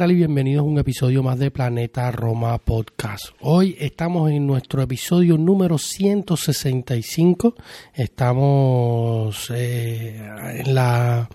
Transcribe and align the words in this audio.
Y 0.00 0.14
bienvenidos 0.14 0.62
a 0.62 0.66
un 0.66 0.78
episodio 0.78 1.22
más 1.22 1.38
de 1.38 1.50
Planeta 1.50 2.10
Roma 2.10 2.56
Podcast. 2.56 3.26
Hoy 3.42 3.76
estamos 3.78 4.30
en 4.30 4.46
nuestro 4.46 4.80
episodio 4.80 5.36
número 5.36 5.76
165. 5.76 7.54
Estamos 7.92 9.52
eh, 9.54 10.16
en 10.54 10.74
la 10.74 11.28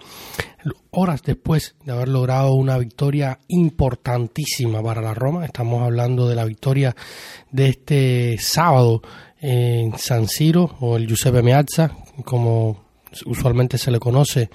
horas 0.89 1.21
después 1.21 1.75
de 1.85 1.91
haber 1.91 2.07
logrado 2.07 2.53
una 2.53 2.79
victoria 2.79 3.37
importantísima 3.49 4.81
para 4.81 5.03
la 5.03 5.13
Roma. 5.13 5.45
Estamos 5.45 5.83
hablando 5.83 6.27
de 6.27 6.33
la 6.33 6.45
victoria 6.45 6.95
de 7.51 7.69
este 7.69 8.37
sábado 8.39 9.03
en 9.41 9.95
San 9.99 10.27
Siro 10.27 10.75
o 10.79 10.97
el 10.97 11.05
Giuseppe 11.05 11.43
Meazza, 11.43 11.91
como 12.25 12.83
usualmente 13.27 13.77
se 13.77 13.91
le 13.91 13.99
conoce, 13.99 14.49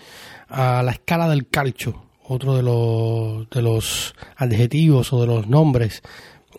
a 0.48 0.82
la 0.82 0.90
escala 0.90 1.28
del 1.28 1.46
calcio 1.46 2.09
otro 2.30 2.54
de 2.54 2.62
los, 2.62 3.50
de 3.50 3.60
los 3.60 4.14
adjetivos 4.36 5.12
o 5.12 5.20
de 5.20 5.26
los 5.26 5.48
nombres 5.48 6.00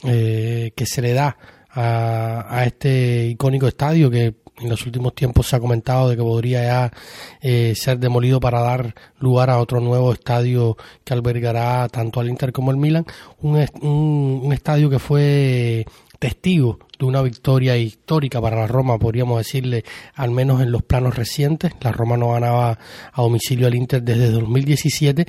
eh, 0.04 0.74
que 0.76 0.86
se 0.86 1.02
le 1.02 1.14
da 1.14 1.38
a, 1.70 2.46
a, 2.50 2.66
este 2.66 3.28
icónico 3.28 3.70
estadio 3.70 4.12
que 4.12 4.36
en 4.60 4.70
los 4.70 4.86
últimos 4.86 5.16
tiempos 5.16 5.48
se 5.48 5.56
ha 5.56 5.62
comentado 5.62 6.10
de 6.10 6.18
que 6.18 6.24
podría 6.24 6.64
ya 6.64 6.92
eh, 7.40 7.74
ser 7.74 8.00
demolido 8.00 8.42
para 8.42 8.60
dar 8.60 8.94
lugar 9.20 9.50
a 9.50 9.60
otro 9.60 9.80
nuevo 9.80 10.12
estadio 10.12 10.76
que 11.06 11.14
albergará 11.14 11.88
tanto 11.88 12.20
al 12.20 12.28
Inter 12.28 12.52
como 12.52 12.72
al 12.72 12.78
Milan, 12.78 13.06
un, 13.42 13.66
un, 13.82 14.42
un 14.44 14.54
estadio 14.54 14.90
que 14.90 15.00
fue 15.00 15.86
testigo 16.22 16.78
de 17.00 17.06
una 17.06 17.24
victoria 17.24 17.76
histórica 17.78 18.40
para 18.40 18.56
la 18.58 18.68
Roma, 18.68 19.00
podríamos 19.00 19.40
decirle, 19.40 19.84
al 20.14 20.30
menos 20.30 20.62
en 20.62 20.72
los 20.72 20.84
planos 20.84 21.16
recientes. 21.16 21.72
La 21.82 21.92
Roma 21.92 22.16
no 22.16 22.34
ganaba 22.34 22.78
a 23.12 23.22
domicilio 23.24 23.66
al 23.66 23.74
Inter 23.74 24.04
desde 24.04 24.30
2017 24.30 25.26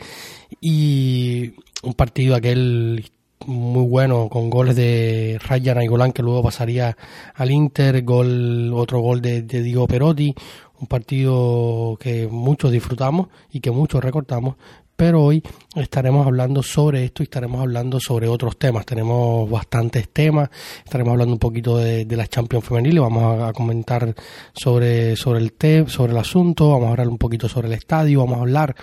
y 0.60 1.54
un 1.82 1.94
partido 1.94 2.36
aquel 2.36 3.10
muy 3.46 3.86
bueno 3.86 4.28
con 4.28 4.50
goles 4.50 4.76
de 4.76 5.40
Rayan 5.42 5.84
Golán 5.86 6.12
que 6.12 6.22
luego 6.22 6.42
pasaría 6.42 6.94
al 7.34 7.50
Inter, 7.50 8.02
gol 8.02 8.70
otro 8.74 9.00
gol 9.00 9.22
de, 9.22 9.42
de 9.42 9.62
Diego 9.62 9.88
Perotti, 9.88 10.34
un 10.78 10.86
partido 10.88 11.96
que 11.98 12.28
muchos 12.28 12.70
disfrutamos 12.70 13.28
y 13.50 13.60
que 13.60 13.70
muchos 13.70 14.04
recortamos, 14.04 14.56
pero 15.02 15.20
hoy 15.20 15.42
estaremos 15.74 16.24
hablando 16.24 16.62
sobre 16.62 17.04
esto 17.04 17.24
y 17.24 17.24
estaremos 17.24 17.60
hablando 17.60 17.98
sobre 17.98 18.28
otros 18.28 18.56
temas. 18.56 18.86
Tenemos 18.86 19.50
bastantes 19.50 20.08
temas, 20.10 20.48
estaremos 20.84 21.10
hablando 21.10 21.32
un 21.32 21.40
poquito 21.40 21.76
de, 21.78 22.04
de 22.04 22.16
las 22.16 22.30
Champions 22.30 22.64
femeniles, 22.64 23.02
vamos 23.02 23.42
a, 23.42 23.52
comentar 23.52 24.14
sobre, 24.52 25.16
sobre 25.16 25.40
el 25.40 25.54
tema, 25.54 25.88
sobre 25.88 26.12
el 26.12 26.18
asunto, 26.18 26.70
vamos 26.70 26.86
a 26.86 26.90
hablar 26.90 27.08
un 27.08 27.18
poquito 27.18 27.48
sobre 27.48 27.66
el 27.66 27.74
estadio, 27.74 28.20
vamos 28.20 28.38
a 28.38 28.42
hablar 28.42 28.76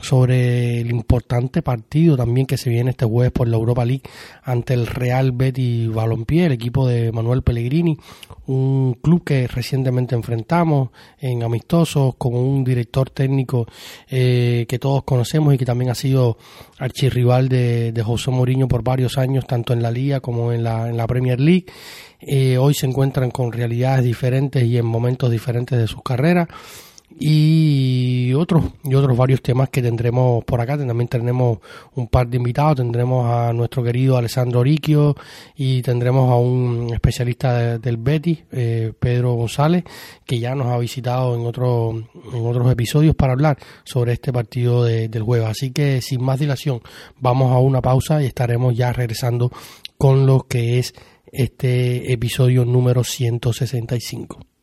sobre 0.00 0.80
el 0.80 0.90
importante 0.90 1.62
partido 1.62 2.16
también 2.16 2.46
que 2.46 2.58
se 2.58 2.70
viene 2.70 2.90
este 2.90 3.04
jueves 3.04 3.32
por 3.32 3.48
la 3.48 3.56
Europa 3.56 3.84
League 3.84 4.02
ante 4.42 4.74
el 4.74 4.86
Real 4.86 5.32
Betis 5.32 5.88
Balompié, 5.88 6.46
el 6.46 6.52
equipo 6.52 6.86
de 6.86 7.12
Manuel 7.12 7.42
Pellegrini, 7.42 7.96
un 8.46 8.94
club 9.00 9.24
que 9.24 9.46
recientemente 9.46 10.14
enfrentamos 10.14 10.90
en 11.18 11.42
amistosos 11.42 12.16
con 12.16 12.34
un 12.34 12.64
director 12.64 13.10
técnico 13.10 13.66
eh, 14.08 14.66
que 14.68 14.78
todos 14.78 15.04
conocemos 15.04 15.54
y 15.54 15.58
que 15.58 15.64
también 15.64 15.90
ha 15.90 15.94
sido 15.94 16.38
archirrival 16.78 17.48
de, 17.48 18.02
José 18.04 18.30
Mourinho 18.30 18.68
por 18.68 18.82
varios 18.82 19.16
años, 19.16 19.46
tanto 19.46 19.72
en 19.72 19.82
la 19.82 19.90
Liga 19.90 20.20
como 20.20 20.52
en 20.52 20.62
la, 20.62 20.88
en 20.90 20.96
la 20.96 21.06
Premier 21.06 21.40
League. 21.40 21.66
Eh, 22.20 22.58
hoy 22.58 22.74
se 22.74 22.86
encuentran 22.86 23.30
con 23.30 23.52
realidades 23.52 24.04
diferentes 24.04 24.62
y 24.62 24.76
en 24.76 24.84
momentos 24.86 25.30
diferentes 25.30 25.78
de 25.78 25.86
sus 25.86 26.02
carreras 26.02 26.48
y 27.10 28.32
otros 28.34 28.64
y 28.82 28.94
otros 28.94 29.16
varios 29.16 29.40
temas 29.40 29.68
que 29.68 29.80
tendremos 29.82 30.44
por 30.44 30.60
acá. 30.60 30.76
También 30.76 31.08
tendremos 31.08 31.58
un 31.94 32.08
par 32.08 32.28
de 32.28 32.36
invitados. 32.36 32.76
Tendremos 32.76 33.26
a 33.26 33.52
nuestro 33.52 33.82
querido 33.82 34.16
Alessandro 34.16 34.60
Oriquio 34.60 35.14
y 35.54 35.82
tendremos 35.82 36.30
a 36.30 36.36
un 36.36 36.90
especialista 36.92 37.56
de, 37.56 37.78
del 37.78 37.96
Betty 37.98 38.42
eh, 38.50 38.92
Pedro 38.98 39.34
González 39.34 39.84
que 40.24 40.38
ya 40.38 40.54
nos 40.54 40.68
ha 40.68 40.78
visitado 40.78 41.34
en 41.34 41.46
otro, 41.46 41.92
en 42.32 42.46
otros 42.46 42.70
episodios 42.70 43.14
para 43.14 43.34
hablar 43.34 43.58
sobre 43.84 44.14
este 44.14 44.32
partido 44.32 44.84
de, 44.84 45.08
del 45.08 45.22
jueves. 45.22 45.48
Así 45.48 45.70
que 45.70 46.02
sin 46.02 46.22
más 46.22 46.40
dilación 46.40 46.80
vamos 47.20 47.52
a 47.52 47.58
una 47.58 47.80
pausa 47.80 48.22
y 48.22 48.26
estaremos 48.26 48.76
ya 48.76 48.92
regresando 48.92 49.50
con 49.96 50.26
lo 50.26 50.42
que 50.48 50.78
es 50.78 50.94
este 51.32 52.12
episodio 52.12 52.64
número 52.64 53.04
165 53.04 54.53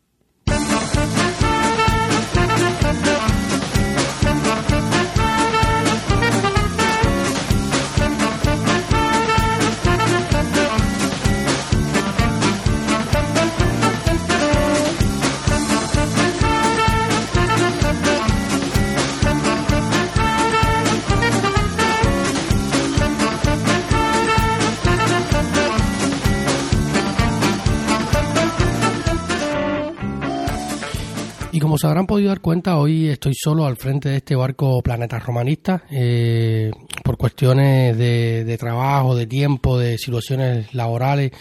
como 31.71 31.77
se 31.77 31.87
habrán 31.87 32.05
podido 32.05 32.27
dar 32.27 32.41
cuenta, 32.41 32.75
hoy 32.75 33.07
estoy 33.07 33.31
solo 33.33 33.65
al 33.65 33.77
frente 33.77 34.09
de 34.09 34.17
este 34.17 34.35
barco 34.35 34.81
Planeta 34.81 35.17
Romanista. 35.19 35.83
Eh, 35.89 36.69
por 37.01 37.15
cuestiones 37.15 37.97
de, 37.97 38.57
trabajo, 38.59 39.15
de 39.15 39.25
tiempo, 39.25 39.79
de 39.79 39.97
situaciones 39.97 40.73
laborales, 40.73 41.31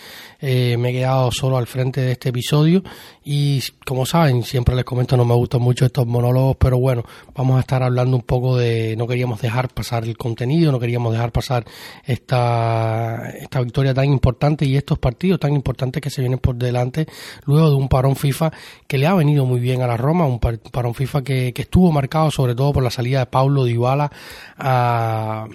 eh, 0.40 0.76
me 0.78 0.90
he 0.90 0.92
quedado 0.92 1.32
solo 1.32 1.58
al 1.58 1.66
frente 1.66 2.00
de 2.00 2.12
este 2.12 2.28
episodio 2.28 2.82
y 3.24 3.60
como 3.84 4.06
saben, 4.06 4.42
siempre 4.42 4.74
les 4.74 4.84
comento, 4.84 5.16
no 5.16 5.24
me 5.24 5.34
gustan 5.34 5.60
mucho 5.60 5.84
estos 5.84 6.06
monólogos, 6.06 6.56
pero 6.56 6.78
bueno, 6.78 7.04
vamos 7.34 7.58
a 7.58 7.60
estar 7.60 7.82
hablando 7.82 8.16
un 8.16 8.22
poco 8.22 8.56
de, 8.56 8.96
no 8.96 9.06
queríamos 9.06 9.40
dejar 9.42 9.68
pasar 9.68 10.04
el 10.04 10.16
contenido, 10.16 10.72
no 10.72 10.80
queríamos 10.80 11.12
dejar 11.12 11.30
pasar 11.30 11.64
esta, 12.04 13.30
esta 13.30 13.60
victoria 13.60 13.92
tan 13.92 14.06
importante 14.06 14.64
y 14.64 14.76
estos 14.76 14.98
partidos 14.98 15.40
tan 15.40 15.52
importantes 15.52 16.00
que 16.00 16.08
se 16.08 16.22
vienen 16.22 16.38
por 16.38 16.56
delante 16.56 17.06
luego 17.44 17.70
de 17.70 17.76
un 17.76 17.88
parón 17.88 18.16
FIFA 18.16 18.52
que 18.86 18.96
le 18.96 19.06
ha 19.06 19.14
venido 19.14 19.44
muy 19.44 19.60
bien 19.60 19.82
a 19.82 19.86
la 19.86 19.96
Roma, 19.96 20.19
un 20.24 20.38
parón 20.38 20.94
FIFA 20.94 21.22
que, 21.22 21.52
que 21.52 21.62
estuvo 21.62 21.92
marcado 21.92 22.30
sobre 22.30 22.54
todo 22.54 22.72
por 22.72 22.82
la 22.82 22.90
salida 22.90 23.20
de 23.20 23.26
Paulo 23.26 23.64
Dybala 23.64 24.10
a 24.58 25.46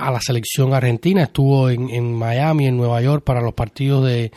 a 0.00 0.10
la 0.10 0.20
selección 0.20 0.72
argentina, 0.72 1.24
estuvo 1.24 1.68
en, 1.68 1.90
en, 1.90 2.14
Miami, 2.14 2.66
en 2.66 2.76
Nueva 2.76 3.02
York, 3.02 3.22
para 3.22 3.40
los 3.40 3.54
partidos 3.54 4.06
de, 4.06 4.32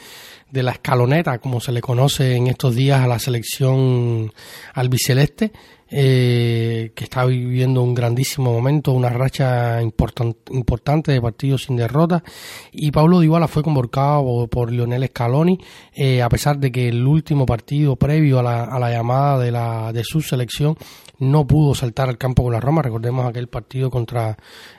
de 0.51 0.63
la 0.63 0.71
escaloneta, 0.71 1.39
como 1.39 1.59
se 1.59 1.71
le 1.71 1.81
conoce 1.81 2.35
en 2.35 2.47
estos 2.47 2.75
días 2.75 3.01
a 3.01 3.07
la 3.07 3.19
selección 3.19 4.31
albiceleste, 4.73 5.51
eh, 5.95 6.91
que 6.95 7.03
está 7.03 7.23
viviendo 7.23 7.83
un 7.83 7.93
grandísimo 7.93 8.51
momento, 8.51 8.93
una 8.93 9.09
racha 9.09 9.79
important, 9.79 10.35
importante 10.49 11.11
de 11.11 11.21
partidos 11.21 11.65
sin 11.65 11.75
derrota. 11.75 12.23
Y 12.71 12.89
Pablo 12.89 13.19
Dybala 13.19 13.47
fue 13.47 13.61
convocado 13.61 14.23
por, 14.23 14.49
por 14.49 14.71
Lionel 14.71 15.07
Scaloni, 15.07 15.59
eh, 15.93 16.23
a 16.23 16.29
pesar 16.29 16.57
de 16.57 16.71
que 16.71 16.87
el 16.87 17.05
último 17.05 17.45
partido 17.45 17.95
previo 17.95 18.39
a 18.39 18.43
la, 18.43 18.63
a 18.63 18.79
la 18.79 18.89
llamada 18.89 19.37
de, 19.37 19.51
la, 19.51 19.93
de 19.93 20.03
su 20.03 20.21
selección 20.21 20.75
no 21.19 21.45
pudo 21.45 21.75
saltar 21.75 22.09
al 22.09 22.17
campo 22.17 22.41
con 22.41 22.53
la 22.53 22.59
Roma. 22.59 22.81
Recordemos 22.81 23.27
aquel 23.27 23.47
partido 23.47 23.91
contra 23.91 24.35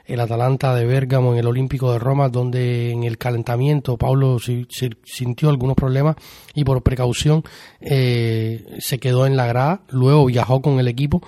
el 0.07 0.21
Atalanta 0.21 0.75
de 0.75 0.85
Bérgamo 0.85 1.33
en 1.33 1.39
el 1.39 1.47
Olímpico 1.47 1.93
de 1.93 1.99
Roma, 1.99 2.29
donde 2.29 2.91
en 2.93 3.05
el 3.05 3.19
calentamiento 3.19 3.97
Pablo 3.97 4.39
sintió 4.39 5.49
algunos 5.49 5.77
problemas 5.77 6.17
y 6.55 6.65
por 6.65 6.83
precaución 6.83 7.43
eh, 7.81 8.65
se 8.79 8.99
quedó 8.99 9.27
en 9.27 9.37
la 9.37 9.47
grada. 9.47 9.81
Luego 9.89 10.27
viajó 10.27 10.61
con 10.61 10.79
el 10.79 10.89
equipo, 10.89 11.23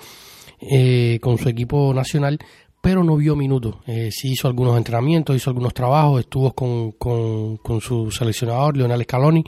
eh, 0.60 1.18
con 1.22 1.38
su 1.38 1.48
equipo 1.48 1.92
nacional, 1.94 2.38
pero 2.86 3.02
no 3.02 3.16
vio 3.16 3.34
minutos. 3.34 3.78
Eh, 3.88 4.10
sí 4.12 4.30
hizo 4.30 4.46
algunos 4.46 4.76
entrenamientos, 4.76 5.34
hizo 5.34 5.50
algunos 5.50 5.74
trabajos, 5.74 6.20
estuvo 6.20 6.52
con, 6.52 6.92
con, 6.92 7.80
su 7.80 8.12
seleccionador, 8.12 8.76
Leonel 8.76 9.02
Scaloni, 9.02 9.42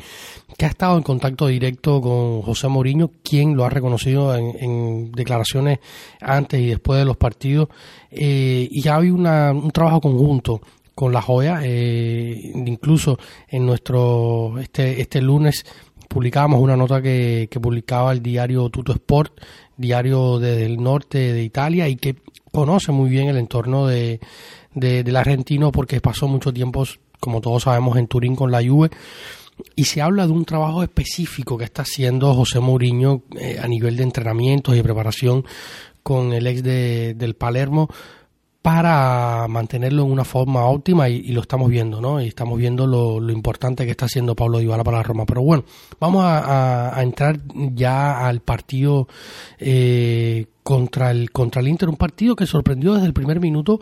que 0.56 0.66
ha 0.66 0.68
estado 0.68 0.96
en 0.96 1.04
contacto 1.04 1.46
directo 1.46 2.00
con 2.00 2.42
José 2.42 2.66
Mourinho, 2.66 3.12
quien 3.22 3.56
lo 3.56 3.64
ha 3.64 3.70
reconocido 3.70 4.34
en, 4.34 5.12
declaraciones 5.12 5.78
antes 6.20 6.60
y 6.60 6.66
después 6.66 6.98
de 6.98 7.04
los 7.04 7.16
partidos. 7.16 7.68
Eh, 8.10 8.66
y 8.68 8.82
ya 8.82 8.96
hay 8.96 9.10
un 9.10 9.70
trabajo 9.70 10.00
conjunto 10.00 10.60
con 10.96 11.12
la 11.12 11.22
joya, 11.22 11.60
eh, 11.62 12.42
incluso 12.56 13.20
en 13.46 13.64
nuestro, 13.64 14.58
este, 14.58 15.00
este 15.00 15.22
lunes 15.22 15.64
publicábamos 16.08 16.60
una 16.60 16.76
nota 16.76 17.00
que, 17.00 17.46
que 17.48 17.60
publicaba 17.60 18.10
el 18.10 18.20
diario 18.20 18.68
Tuto 18.68 18.90
Sport, 18.94 19.34
diario 19.78 20.38
del 20.38 20.82
norte 20.82 21.32
de 21.32 21.42
Italia 21.42 21.88
y 21.88 21.96
que 21.96 22.16
conoce 22.52 22.92
muy 22.92 23.08
bien 23.08 23.28
el 23.28 23.38
entorno 23.38 23.86
de, 23.86 24.20
del 24.74 25.16
argentino 25.16 25.72
porque 25.72 26.00
pasó 26.00 26.28
mucho 26.28 26.52
tiempo, 26.52 26.84
como 27.20 27.40
todos 27.40 27.62
sabemos, 27.62 27.96
en 27.96 28.08
Turín 28.08 28.36
con 28.36 28.50
la 28.50 28.62
Juve. 28.62 28.90
Y 29.74 29.84
se 29.84 30.02
habla 30.02 30.26
de 30.26 30.32
un 30.32 30.44
trabajo 30.44 30.82
específico 30.82 31.56
que 31.56 31.64
está 31.64 31.82
haciendo 31.82 32.34
José 32.34 32.60
Mourinho 32.60 33.22
eh, 33.40 33.58
a 33.60 33.66
nivel 33.66 33.96
de 33.96 34.04
entrenamientos 34.04 34.76
y 34.76 34.82
preparación 34.82 35.44
con 36.02 36.32
el 36.32 36.46
ex 36.46 36.62
de, 36.62 37.14
del 37.14 37.34
Palermo 37.34 37.88
para 38.68 39.48
mantenerlo 39.48 40.04
en 40.04 40.12
una 40.12 40.26
forma 40.26 40.66
óptima 40.66 41.08
y, 41.08 41.32
lo 41.32 41.40
estamos 41.40 41.70
viendo, 41.70 42.02
¿no? 42.02 42.20
Y 42.20 42.26
estamos 42.26 42.58
viendo 42.58 42.86
lo, 42.86 43.30
importante 43.30 43.86
que 43.86 43.92
está 43.92 44.04
haciendo 44.04 44.36
Pablo 44.36 44.58
Dybala 44.58 44.84
para 44.84 44.98
la 44.98 45.02
Roma. 45.02 45.24
Pero 45.24 45.40
bueno, 45.40 45.64
vamos 45.98 46.22
a, 46.26 46.94
entrar 46.98 47.40
ya 47.54 48.26
al 48.28 48.40
partido 48.40 49.08
eh, 49.58 50.44
contra 50.62 51.12
el 51.12 51.30
contra 51.30 51.62
el 51.62 51.68
Inter, 51.68 51.88
un 51.88 51.96
partido 51.96 52.36
que 52.36 52.44
sorprendió 52.44 52.92
desde 52.92 53.06
el 53.06 53.14
primer 53.14 53.40
minuto 53.40 53.80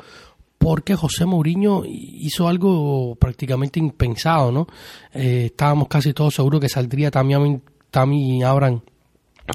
porque 0.57 0.95
José 0.95 1.27
Mourinho 1.27 1.83
hizo 1.85 2.47
algo 2.47 3.17
prácticamente 3.17 3.81
impensado, 3.81 4.53
¿no? 4.53 4.69
Eh, 5.13 5.47
estábamos 5.47 5.89
casi 5.89 6.13
todos 6.13 6.37
seguros 6.37 6.61
que 6.61 6.69
saldría 6.69 7.11
Tammy, 7.11 7.61
Tammy 7.91 8.45
Abraham 8.45 8.83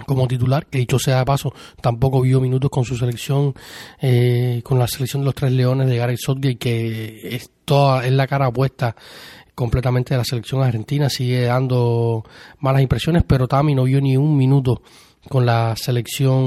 como 0.05 0.27
titular, 0.27 0.65
que 0.67 0.79
dicho 0.79 0.99
sea 0.99 1.19
de 1.19 1.25
paso, 1.25 1.53
tampoco 1.81 2.21
vio 2.21 2.39
minutos 2.41 2.69
con 2.69 2.85
su 2.85 2.95
selección, 2.95 3.53
eh, 4.01 4.61
con 4.63 4.79
la 4.79 4.87
selección 4.87 5.21
de 5.21 5.25
los 5.25 5.35
tres 5.35 5.51
leones 5.51 5.87
de 5.87 5.97
Gareth 5.97 6.19
Southgate, 6.19 6.57
que 6.57 7.35
es 7.35 7.51
toda, 7.65 8.05
es 8.05 8.11
la 8.11 8.27
cara 8.27 8.47
opuesta 8.47 8.95
completamente 9.55 10.13
de 10.13 10.17
la 10.17 10.23
selección 10.23 10.63
argentina, 10.63 11.09
sigue 11.09 11.43
dando 11.43 12.23
malas 12.59 12.81
impresiones, 12.81 13.23
pero 13.27 13.47
Tami 13.47 13.75
no 13.75 13.83
vio 13.83 14.01
ni 14.01 14.17
un 14.17 14.35
minuto 14.37 14.81
con 15.29 15.45
la 15.45 15.75
selección 15.75 16.43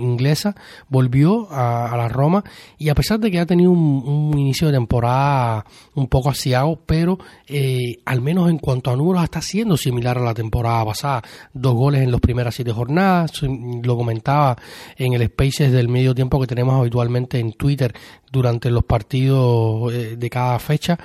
inglesa, 0.00 0.54
volvió 0.88 1.48
a, 1.50 1.94
la 1.96 2.08
Roma 2.08 2.42
y 2.78 2.88
a 2.88 2.94
pesar 2.94 3.20
de 3.20 3.30
que 3.30 3.38
ha 3.38 3.46
tenido 3.46 3.70
un, 3.70 4.34
inicio 4.38 4.68
de 4.68 4.74
temporada 4.74 5.64
un 5.94 6.08
poco 6.08 6.30
asiago, 6.30 6.78
pero 6.86 7.18
eh, 7.46 7.98
al 8.04 8.20
menos 8.20 8.50
en 8.50 8.58
cuanto 8.58 8.90
a 8.90 8.96
números 8.96 9.22
está 9.24 9.40
siendo 9.40 9.76
similar 9.76 10.18
a 10.18 10.22
la 10.22 10.34
temporada 10.34 10.84
pasada. 10.84 11.22
Dos 11.52 11.74
goles 11.74 12.02
en 12.02 12.10
las 12.10 12.20
primeras 12.20 12.54
siete 12.54 12.72
jornadas, 12.72 13.42
lo 13.42 13.96
comentaba 13.96 14.56
en 14.96 15.12
el 15.12 15.26
Spaces 15.26 15.72
del 15.72 15.88
medio 15.88 16.14
tiempo 16.14 16.40
que 16.40 16.46
tenemos 16.46 16.74
habitualmente 16.78 17.38
en 17.38 17.52
Twitter 17.52 17.94
durante 18.30 18.70
los 18.70 18.84
partidos 18.84 19.92
eh, 19.92 20.16
de 20.16 20.30
cada 20.30 20.58
fecha 20.58 20.98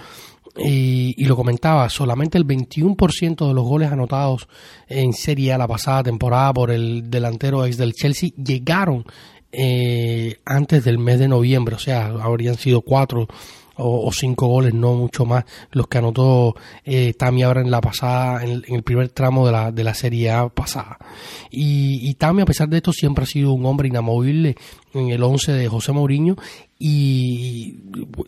y, 0.66 1.26
lo 1.26 1.36
comentaba, 1.36 1.90
solamente 1.90 2.38
el 2.38 2.46
21% 2.46 3.48
de 3.48 3.54
los 3.54 3.64
goles 3.64 3.92
anotados 3.92 4.48
en 4.88 5.14
Serie 5.14 5.54
A 5.54 5.58
la 5.58 5.68
pasada 5.68 6.04
temporada 6.04 6.54
por 6.54 6.72
el 6.72 7.10
delantero 7.10 7.66
ex 7.66 7.78
del 7.78 7.94
Chelsea 7.94 8.32
llegaron 8.36 9.06
eh, 9.52 10.40
antes 10.46 10.84
del 10.84 11.00
mes 11.00 11.20
de 11.20 11.28
noviembre, 11.28 11.76
o 11.76 11.80
sea, 11.80 12.08
habrían 12.08 12.56
sido 12.56 12.82
cuatro 12.82 13.28
o, 13.82 14.12
cinco 14.12 14.48
goles, 14.48 14.74
no 14.74 14.94
mucho 14.94 15.26
más, 15.26 15.46
los 15.72 15.88
que 15.88 15.98
anotó 16.00 16.56
eh, 16.84 17.14
Tami 17.14 17.44
ahora 17.44 17.62
en 17.62 17.72
la 17.72 17.80
pasada, 17.80 18.44
en 18.44 18.62
el, 18.68 18.84
primer 18.84 19.10
tramo 19.10 19.46
de 19.46 19.52
la, 19.52 19.72
de 19.72 19.84
la 19.84 19.94
Serie 19.94 20.32
A 20.32 20.50
pasada. 20.50 20.98
Y, 21.50 22.10
y 22.10 22.14
Tami, 22.16 22.42
a 22.42 22.46
pesar 22.46 22.68
de 22.68 22.78
esto, 22.78 22.92
siempre 22.92 23.24
ha 23.24 23.28
sido 23.28 23.54
un 23.54 23.66
hombre 23.66 23.88
inamovible 23.88 24.58
en 24.94 25.10
el 25.10 25.24
11 25.24 25.54
de 25.54 25.68
José 25.68 25.92
Mourinho 25.92 26.36
y 26.78 27.76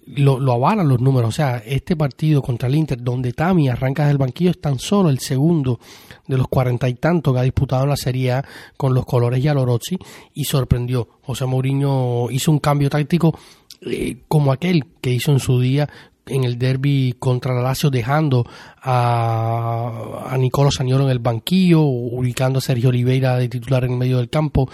lo, 0.08 0.52
avalan 0.52 0.88
los 0.88 1.00
números. 1.00 1.30
O 1.30 1.32
sea, 1.32 1.58
este 1.66 1.96
partido 1.96 2.42
contra 2.42 2.68
el 2.68 2.76
Inter, 2.76 3.02
donde 3.02 3.34
Tami 3.34 3.70
arranca 3.70 4.08
del 4.08 4.18
banquillo, 4.18 4.52
es 4.52 4.62
tan 4.62 4.78
solo 4.78 5.10
el 5.10 5.20
segundo 5.20 5.80
de 6.28 6.38
los 6.38 6.48
cuarenta 6.48 6.90
y 6.90 6.96
tantos 6.96 7.34
que 7.34 7.40
ha 7.40 7.44
disputado 7.44 7.84
en 7.84 7.90
la 7.90 7.98
Serie 7.98 8.34
A 8.34 8.46
con 8.78 8.94
los 8.94 9.06
colores 9.06 9.42
Yalorozzi 9.42 9.98
y 10.34 10.44
sorprendió. 10.44 11.08
José 11.22 11.46
Mourinho 11.46 12.30
hizo 12.30 12.52
un 12.52 12.60
cambio 12.60 12.90
táctico 12.90 13.38
eh, 13.82 14.18
como 14.28 14.52
aquel 14.52 14.86
que 15.02 15.12
hizo 15.12 15.32
en 15.32 15.40
su 15.40 15.60
día 15.60 15.90
en 16.28 16.44
el 16.44 16.58
derby 16.58 17.16
contra 17.18 17.54
la 17.54 17.62
Lazio 17.62 17.90
dejando 17.90 18.46
a, 18.82 20.30
a 20.30 20.72
Saniolo 20.72 21.06
en 21.06 21.10
el 21.10 21.20
banquillo, 21.20 21.82
ubicando 21.82 22.60
a 22.60 22.62
Sergio 22.62 22.90
Oliveira 22.90 23.38
de 23.38 23.50
titular 23.50 23.84
en 23.86 23.98
medio 23.98 24.18
del 24.18 24.30
campo 24.30 24.70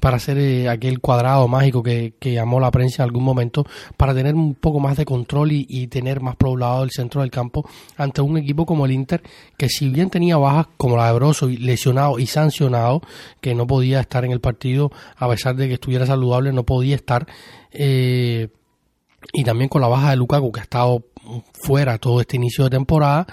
para 0.00 0.16
hacer 0.16 0.38
eh, 0.38 0.68
aquel 0.68 1.00
cuadrado 1.00 1.46
mágico 1.48 1.82
que, 1.82 2.14
llamó 2.20 2.60
la 2.60 2.70
prensa 2.70 3.02
en 3.02 3.08
algún 3.08 3.24
momento, 3.24 3.66
para 3.96 4.14
tener 4.14 4.34
un 4.34 4.54
poco 4.54 4.80
más 4.80 4.96
de 4.96 5.04
control 5.04 5.52
y, 5.52 5.86
tener 5.88 6.20
más 6.20 6.36
poblado 6.36 6.82
el 6.84 6.90
centro 6.90 7.20
del 7.20 7.30
campo 7.30 7.68
ante 7.96 8.20
un 8.20 8.38
equipo 8.38 8.66
como 8.66 8.86
el 8.86 8.92
Inter, 8.92 9.22
que 9.56 9.68
si 9.68 9.88
bien 9.88 10.10
tenía 10.10 10.36
bajas 10.36 10.68
como 10.76 10.96
la 10.96 11.08
de 11.08 11.12
Broso, 11.14 11.48
lesionado 11.48 12.18
y 12.18 12.26
sancionado, 12.26 13.02
que 13.40 13.54
no 13.54 13.66
podía 13.66 14.00
estar 14.00 14.24
en 14.24 14.32
el 14.32 14.40
partido, 14.40 14.90
a 15.16 15.28
pesar 15.28 15.56
de 15.56 15.68
que 15.68 15.74
estuviera 15.74 16.06
saludable, 16.06 16.52
no 16.52 16.64
podía 16.64 16.96
estar, 16.96 17.26
eh, 17.72 18.48
y 19.32 19.44
también 19.44 19.68
con 19.68 19.82
la 19.82 19.88
baja 19.88 20.10
de 20.10 20.16
Lukaku, 20.16 20.52
que 20.52 20.60
ha 20.60 20.64
estado 20.64 21.04
fuera 21.52 21.98
todo 21.98 22.20
este 22.20 22.36
inicio 22.36 22.64
de 22.64 22.70
temporada, 22.70 23.26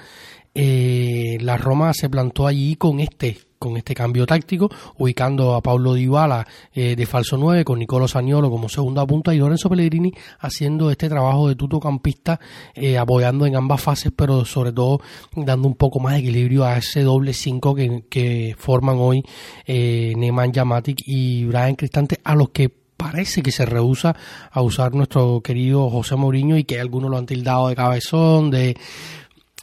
eh, 0.53 1.37
la 1.41 1.57
Roma 1.57 1.93
se 1.93 2.09
plantó 2.09 2.47
allí 2.47 2.75
con 2.75 2.99
este 2.99 3.37
con 3.57 3.77
este 3.77 3.93
cambio 3.93 4.25
táctico, 4.25 4.69
ubicando 4.97 5.55
a 5.55 5.61
Paulo 5.61 5.93
Dybala 5.93 6.47
eh, 6.73 6.95
de 6.95 7.05
falso 7.05 7.37
9 7.37 7.63
con 7.63 7.79
Nicolo 7.79 8.07
Saniolo 8.07 8.49
como 8.49 8.69
segunda 8.69 9.05
punta 9.05 9.33
y 9.33 9.39
Lorenzo 9.39 9.69
Pellegrini 9.69 10.13
haciendo 10.39 10.91
este 10.91 11.09
trabajo 11.09 11.47
de 11.47 11.55
tutocampista 11.55 12.39
eh, 12.73 12.97
apoyando 12.97 13.45
en 13.45 13.55
ambas 13.55 13.81
fases 13.81 14.11
pero 14.15 14.45
sobre 14.45 14.71
todo 14.71 15.01
dando 15.35 15.67
un 15.67 15.75
poco 15.75 15.99
más 15.99 16.13
de 16.13 16.19
equilibrio 16.19 16.65
a 16.65 16.77
ese 16.77 17.01
doble 17.01 17.33
5 17.33 17.75
que, 17.75 18.03
que, 18.09 18.55
forman 18.57 18.97
hoy 18.99 19.23
eh, 19.65 20.13
Neman 20.15 20.51
Yamatic 20.51 21.01
y 21.05 21.45
Brian 21.45 21.75
Cristante 21.75 22.19
a 22.23 22.35
los 22.35 22.49
que 22.49 22.71
parece 22.97 23.43
que 23.43 23.51
se 23.51 23.65
rehúsa 23.65 24.15
a 24.51 24.61
usar 24.61 24.93
nuestro 24.93 25.41
querido 25.41 25.89
José 25.89 26.15
Mourinho 26.15 26.57
y 26.57 26.63
que 26.63 26.79
algunos 26.79 27.11
lo 27.11 27.17
han 27.17 27.27
tildado 27.27 27.69
de 27.69 27.75
cabezón, 27.75 28.49
de 28.49 28.75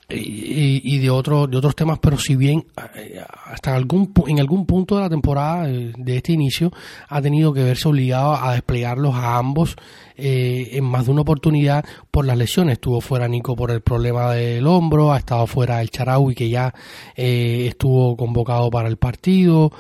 y, 0.09 0.99
de 0.99 1.11
otros 1.11 1.51
de 1.51 1.57
otros 1.57 1.75
temas 1.75 1.99
pero 1.99 2.19
si 2.19 2.37
bien 2.37 2.67
eh, 2.95 3.23
hasta 3.47 3.75
algún 3.75 4.13
en 4.27 4.39
algún 4.39 4.67
punto 4.67 4.97
de 4.97 5.03
la 5.03 5.09
temporada 5.09 5.69
eh, 5.69 5.93
de 5.97 6.17
este 6.17 6.33
inicio 6.33 6.71
ha 7.09 7.23
tenido 7.23 7.53
que 7.53 7.63
verse 7.63 7.89
obligado 7.89 8.35
a 8.35 8.53
desplegarlos 8.53 9.15
a 9.15 9.37
ambos 9.39 9.77
eh, 10.17 10.71
en 10.73 10.85
más 10.85 11.07
de 11.07 11.13
una 11.13 11.23
oportunidad 11.23 11.85
por 12.11 12.27
las 12.27 12.37
lesiones 12.37 12.75
estuvo 12.75 13.01
fuera 13.01 13.29
Nico 13.29 13.57
por 13.57 13.71
el 13.71 13.81
problema 13.81 14.33
del 14.33 14.67
hombro 14.67 15.13
ha 15.13 15.19
estado 15.19 15.47
fuera 15.47 15.81
el 15.81 15.91
Charaui 15.91 16.35
que 16.35 16.51
ya 16.51 16.75
estuvo 17.17 18.17
convocado 18.17 18.71
para 18.71 18.89
el 18.89 18.97
partido 18.97 19.73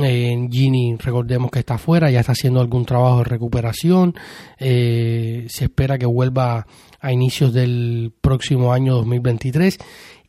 eh, 0.00 0.48
Gini, 0.50 0.96
recordemos 0.96 1.50
que 1.50 1.58
está 1.58 1.76
fuera, 1.76 2.10
ya 2.10 2.20
está 2.20 2.32
haciendo 2.32 2.62
algún 2.62 2.86
trabajo 2.86 3.18
de 3.18 3.24
recuperación. 3.24 4.14
se 4.58 5.44
espera 5.46 5.98
que 5.98 6.06
vuelva 6.06 6.66
a 7.02 7.12
inicios 7.12 7.52
del 7.52 8.12
próximo 8.20 8.72
año 8.72 8.94
2023 8.94 9.78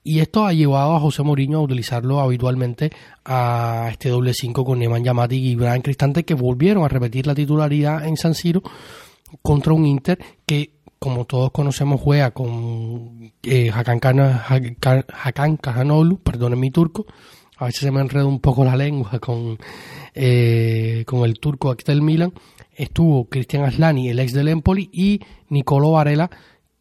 y 0.03 0.19
esto 0.19 0.45
ha 0.45 0.51
llevado 0.51 0.95
a 0.95 0.99
José 0.99 1.23
Mourinho 1.23 1.59
a 1.59 1.61
utilizarlo 1.61 2.19
habitualmente 2.19 2.91
a 3.23 3.87
este 3.91 4.09
doble 4.09 4.33
5 4.33 4.65
con 4.65 4.79
Neman 4.79 5.03
Yamati 5.03 5.37
y 5.37 5.55
Brian 5.55 5.81
Cristante 5.81 6.25
que 6.25 6.33
volvieron 6.33 6.83
a 6.83 6.89
repetir 6.89 7.25
la 7.25 7.35
titularidad 7.35 8.05
en 8.05 8.17
San 8.17 8.33
Siro 8.33 8.61
contra 9.41 9.71
un 9.71 9.85
Inter 9.85 10.19
que 10.45 10.73
como 10.99 11.25
todos 11.25 11.51
conocemos 11.51 12.01
juega 12.01 12.31
con 12.31 13.33
eh, 13.43 13.69
Hakan, 13.71 15.57
Kahanoglu, 15.57 16.19
perdón 16.19 16.57
mi 16.57 16.71
turco, 16.71 17.05
a 17.57 17.65
veces 17.65 17.81
se 17.81 17.91
me 17.91 17.99
enreda 17.99 18.25
un 18.25 18.39
poco 18.39 18.63
la 18.63 18.77
lengua 18.77 19.19
con, 19.19 19.57
eh, 20.15 21.03
con 21.05 21.25
el 21.25 21.39
turco 21.39 21.71
aquí 21.71 21.91
Milan, 21.99 22.31
estuvo 22.73 23.25
Cristian 23.25 23.65
Aslani, 23.65 24.07
el 24.07 24.19
ex 24.19 24.31
del 24.31 24.47
Empoli, 24.47 24.89
y 24.93 25.19
Nicolo 25.49 25.91
Varela, 25.91 26.29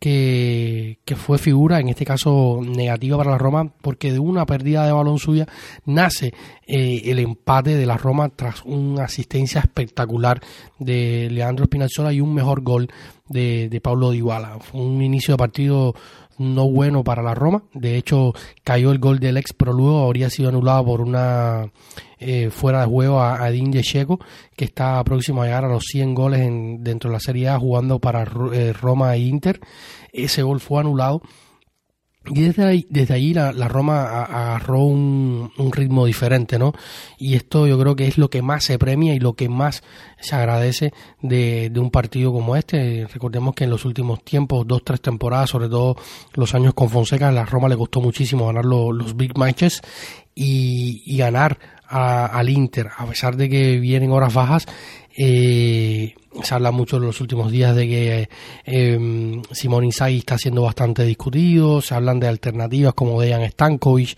que, 0.02 1.14
fue 1.14 1.38
figura, 1.38 1.78
en 1.78 1.88
este 1.88 2.04
caso 2.04 2.61
negativa 2.61 3.16
para 3.16 3.30
la 3.30 3.38
Roma, 3.38 3.73
porque 3.82 4.12
de 4.12 4.18
una 4.18 4.44
pérdida 4.47 4.85
de 4.85 4.90
balón 4.90 5.21
suya 5.21 5.47
nace 5.85 6.35
eh, 6.66 7.02
el 7.04 7.21
empate 7.21 7.76
de 7.76 7.87
la 7.87 7.97
Roma 7.97 8.28
tras 8.28 8.64
una 8.64 9.04
asistencia 9.04 9.61
espectacular 9.61 10.40
de 10.80 11.28
Leandro 11.30 11.66
Spinazzola 11.66 12.12
y 12.12 12.21
un 12.21 12.35
mejor 12.35 12.62
gol 12.62 12.88
de, 13.28 13.68
de 13.68 13.80
Paulo 13.80 14.11
Dybala. 14.11 14.59
Fue 14.59 14.80
un 14.80 15.00
inicio 15.02 15.35
de 15.35 15.38
partido 15.38 15.94
no 16.39 16.69
bueno 16.69 17.05
para 17.05 17.23
la 17.23 17.35
Roma. 17.35 17.62
De 17.75 17.97
hecho, 17.97 18.33
cayó 18.65 18.93
el 18.93 18.99
gol 18.99 19.19
del 19.19 19.37
ex, 19.37 19.53
pero 19.53 19.73
luego 19.73 20.05
habría 20.05 20.31
sido 20.31 20.49
anulado 20.49 20.85
por 20.85 21.01
una 21.01 21.71
eh, 22.19 22.51
fuera 22.51 22.81
de 22.81 22.87
juego 22.87 23.21
a, 23.21 23.43
a 23.43 23.51
Dinje 23.51 23.83
Checo, 23.83 24.21
que 24.57 24.65
está 24.65 25.03
próximo 25.05 25.43
a 25.43 25.47
llegar 25.47 25.65
a 25.65 25.69
los 25.69 25.85
100 25.85 26.15
goles 26.15 26.41
en, 26.41 26.85
dentro 26.85 27.11
de 27.11 27.15
la 27.15 27.21
Serie 27.21 27.49
A 27.49 27.59
jugando 27.59 27.99
para 27.99 28.25
eh, 28.53 28.73
Roma 28.73 29.15
e 29.15 29.21
Inter. 29.21 29.61
Ese 30.12 30.43
gol 30.43 30.61
fue 30.61 30.81
anulado 30.81 31.23
y 32.26 32.43
desde 32.43 32.64
ahí, 32.64 32.87
desde 32.88 33.14
allí 33.14 33.35
la, 33.35 33.52
Roma 33.69 34.23
agarró 34.25 34.81
un, 34.85 35.50
ritmo 35.73 36.07
diferente, 36.07 36.59
¿no? 36.59 36.73
Y 37.19 37.35
esto 37.35 37.67
yo 37.67 37.79
creo 37.79 37.97
que 37.97 38.07
es 38.07 38.17
lo 38.17 38.31
que 38.31 38.43
más 38.43 38.64
se 38.64 38.79
premia 38.79 39.14
y 39.14 39.19
lo 39.19 39.33
que 39.35 39.49
más 39.49 39.83
se 40.21 40.37
agradece 40.37 40.93
de, 41.21 41.73
un 41.76 41.91
partido 41.91 42.33
como 42.33 42.55
este. 42.55 43.09
Recordemos 43.12 43.55
que 43.55 43.64
en 43.64 43.71
los 43.71 43.85
últimos 43.85 44.23
tiempos, 44.23 44.67
dos, 44.67 44.85
tres 44.85 45.00
temporadas, 45.00 45.50
sobre 45.50 45.69
todo 45.69 45.97
los 46.35 46.55
años 46.55 46.75
con 46.75 46.91
Fonseca, 46.91 47.29
a 47.29 47.33
la 47.33 47.45
Roma 47.45 47.69
le 47.69 47.76
costó 47.76 48.00
muchísimo 48.00 48.47
ganar 48.47 48.64
los 48.64 49.17
big 49.17 49.37
matches 49.37 49.83
y, 50.35 51.02
y 51.05 51.17
ganar 51.17 51.59
al 51.93 52.49
Inter, 52.49 52.88
a 52.97 53.05
pesar 53.07 53.37
de 53.37 53.49
que 53.49 53.79
vienen 53.79 54.12
horas 54.12 54.33
bajas. 54.33 54.67
Eh, 55.16 56.14
se 56.42 56.54
habla 56.54 56.71
mucho 56.71 56.97
en 56.97 57.04
los 57.04 57.21
últimos 57.21 57.50
días 57.50 57.76
de 57.76 57.87
que 57.87 58.28
eh, 58.64 59.42
Simón 59.50 59.85
Inzaghi 59.85 60.19
está 60.19 60.38
siendo 60.38 60.62
bastante 60.62 61.04
discutido, 61.04 61.83
se 61.83 61.95
hablan 61.95 62.21
de 62.21 62.28
alternativas 62.28 62.95
como 62.95 63.21
Dejan 63.21 63.49
Stankovic, 63.50 64.16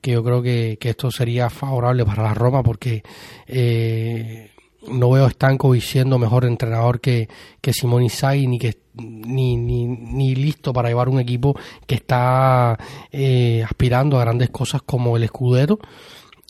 que 0.00 0.12
yo 0.12 0.24
creo 0.24 0.42
que, 0.42 0.78
esto 0.80 1.10
sería 1.10 1.48
favorable 1.48 2.04
para 2.04 2.24
la 2.24 2.34
Roma 2.34 2.62
porque 2.62 3.02
eh, 3.46 4.50
no 4.88 5.10
veo 5.10 5.26
a 5.26 5.30
Stankovic 5.30 5.82
siendo 5.82 6.18
mejor 6.18 6.44
entrenador 6.44 7.00
que, 7.00 7.28
que 7.60 7.72
Simón 7.72 8.02
Inzaghi 8.02 8.46
ni 8.48 8.58
que 8.58 8.78
ni, 8.94 9.56
ni, 9.56 9.86
ni, 9.86 10.34
listo 10.34 10.72
para 10.72 10.88
llevar 10.88 11.08
un 11.08 11.20
equipo 11.20 11.56
que 11.86 11.94
está 11.94 12.78
eh, 13.10 13.62
aspirando 13.64 14.18
a 14.18 14.24
grandes 14.24 14.50
cosas 14.50 14.82
como 14.82 15.16
el 15.16 15.22
escudero 15.22 15.78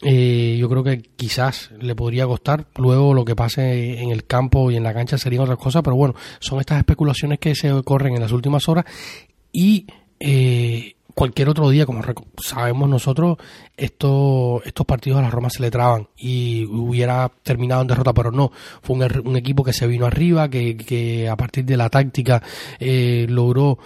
eh, 0.03 0.57
yo 0.59 0.69
creo 0.69 0.83
que 0.83 1.03
quizás 1.17 1.71
le 1.81 1.95
podría 1.95 2.27
costar. 2.27 2.67
Luego 2.77 3.15
lo 3.15 3.25
que 3.25 3.37
pase 3.37 4.01
en 4.01 4.11
el 4.11 4.25
campo 4.25 4.71
y 4.71 4.77
en 4.77 4.83
la 4.83 4.95
cancha 4.95 5.19
serían 5.19 5.43
otras 5.45 5.59
cosas, 5.59 5.83
pero 5.83 5.97
bueno, 5.97 6.15
son 6.41 6.61
estas 6.61 6.79
especulaciones 6.79 7.39
que 7.39 7.55
se 7.55 7.71
corren 7.83 8.15
en 8.15 8.21
las 8.21 8.33
últimas 8.33 8.69
horas 8.69 8.85
y 9.53 9.87
eh, 10.19 10.97
cualquier 11.15 11.49
otro 11.49 11.69
día, 11.69 11.87
como 11.87 12.03
sabemos 12.39 12.89
nosotros, 12.89 13.37
esto, 13.77 14.63
estos 14.65 14.87
partidos 14.87 15.19
a 15.19 15.23
la 15.23 15.31
Roma 15.31 15.51
se 15.51 15.63
le 15.63 15.71
traban 15.71 16.09
y 16.17 16.65
hubiera 16.67 17.31
terminado 17.43 17.83
en 17.83 17.89
derrota, 17.89 18.13
pero 18.13 18.33
no. 18.33 18.51
Fue 18.83 18.97
un, 18.97 19.27
un 19.27 19.37
equipo 19.37 19.63
que 19.63 19.73
se 19.73 19.87
vino 19.87 20.07
arriba, 20.07 20.49
que, 20.49 20.77
que 20.77 21.29
a 21.29 21.37
partir 21.37 21.65
de 21.65 21.77
la 21.77 21.91
táctica 21.91 22.43
eh, 22.81 23.27
logró 23.29 23.79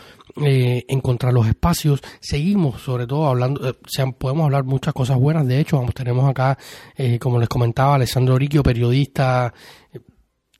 eh, 0.42 0.84
encontrar 0.88 1.32
los 1.32 1.46
espacios. 1.46 2.02
Seguimos, 2.20 2.82
sobre 2.82 3.06
todo, 3.06 3.26
hablando, 3.26 3.66
eh, 3.66 3.74
podemos 4.18 4.44
hablar 4.44 4.64
muchas 4.64 4.92
cosas 4.92 5.18
buenas. 5.18 5.46
De 5.46 5.58
hecho, 5.58 5.78
vamos, 5.78 5.94
tenemos 5.94 6.28
acá, 6.28 6.58
eh, 6.94 7.18
como 7.18 7.38
les 7.38 7.48
comentaba, 7.48 7.94
Alessandro 7.94 8.36
Riquio, 8.36 8.62
periodista, 8.62 9.54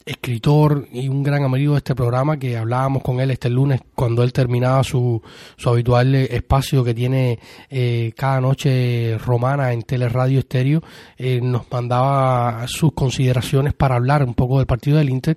escritor 0.07 0.87
y 0.93 1.09
un 1.09 1.23
gran 1.23 1.45
amigo 1.45 1.73
de 1.73 1.79
este 1.79 1.95
programa 1.95 2.39
que 2.39 2.57
hablábamos 2.57 3.03
con 3.03 3.21
él 3.21 3.33
este 3.33 3.51
lunes 3.51 3.81
cuando 3.95 4.23
él 4.23 4.33
terminaba 4.33 4.85
su, 4.85 5.21
su 5.57 5.69
habitual 5.69 6.15
espacio 6.15 6.85
que 6.85 6.95
tiene 6.95 7.41
cada 8.17 8.41
noche 8.41 9.19
romana 9.19 9.73
en 9.73 9.83
Teleradio 9.83 10.39
Estéreo, 10.39 10.81
nos 11.43 11.69
mandaba 11.73 12.67
sus 12.69 12.93
consideraciones 12.93 13.75
para 13.75 13.97
hablar 13.97 14.23
un 14.23 14.35
poco 14.35 14.59
del 14.59 14.67
partido 14.67 14.99
del 14.99 15.11
Inter 15.11 15.37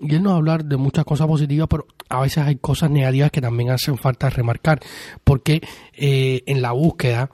y 0.00 0.14
él 0.14 0.22
nos 0.22 0.34
hablar 0.34 0.64
de 0.64 0.76
muchas 0.76 1.04
cosas 1.04 1.26
positivas, 1.26 1.68
pero 1.68 1.86
a 2.08 2.20
veces 2.20 2.44
hay 2.44 2.56
cosas 2.56 2.90
negativas 2.90 3.30
que 3.30 3.40
también 3.40 3.70
hacen 3.70 3.98
falta 3.98 4.30
remarcar, 4.30 4.80
porque 5.24 5.60
eh, 5.94 6.42
en 6.46 6.62
la 6.62 6.72
búsqueda 6.72 7.30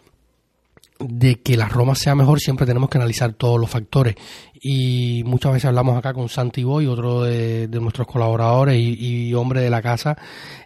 de 1.00 1.40
que 1.40 1.56
la 1.56 1.68
Roma 1.68 1.94
sea 1.94 2.14
mejor 2.14 2.40
siempre 2.40 2.66
tenemos 2.66 2.88
que 2.88 2.98
analizar 2.98 3.32
todos 3.32 3.60
los 3.60 3.68
factores 3.68 4.14
y 4.54 5.22
muchas 5.26 5.52
veces 5.52 5.66
hablamos 5.66 5.98
acá 5.98 6.14
con 6.14 6.28
Santi 6.28 6.62
Boy, 6.62 6.86
otro 6.86 7.22
de, 7.22 7.68
nuestros 7.68 8.06
colaboradores 8.06 8.80
y, 8.80 9.34
hombre 9.34 9.60
de 9.60 9.70
la 9.70 9.82
casa, 9.82 10.16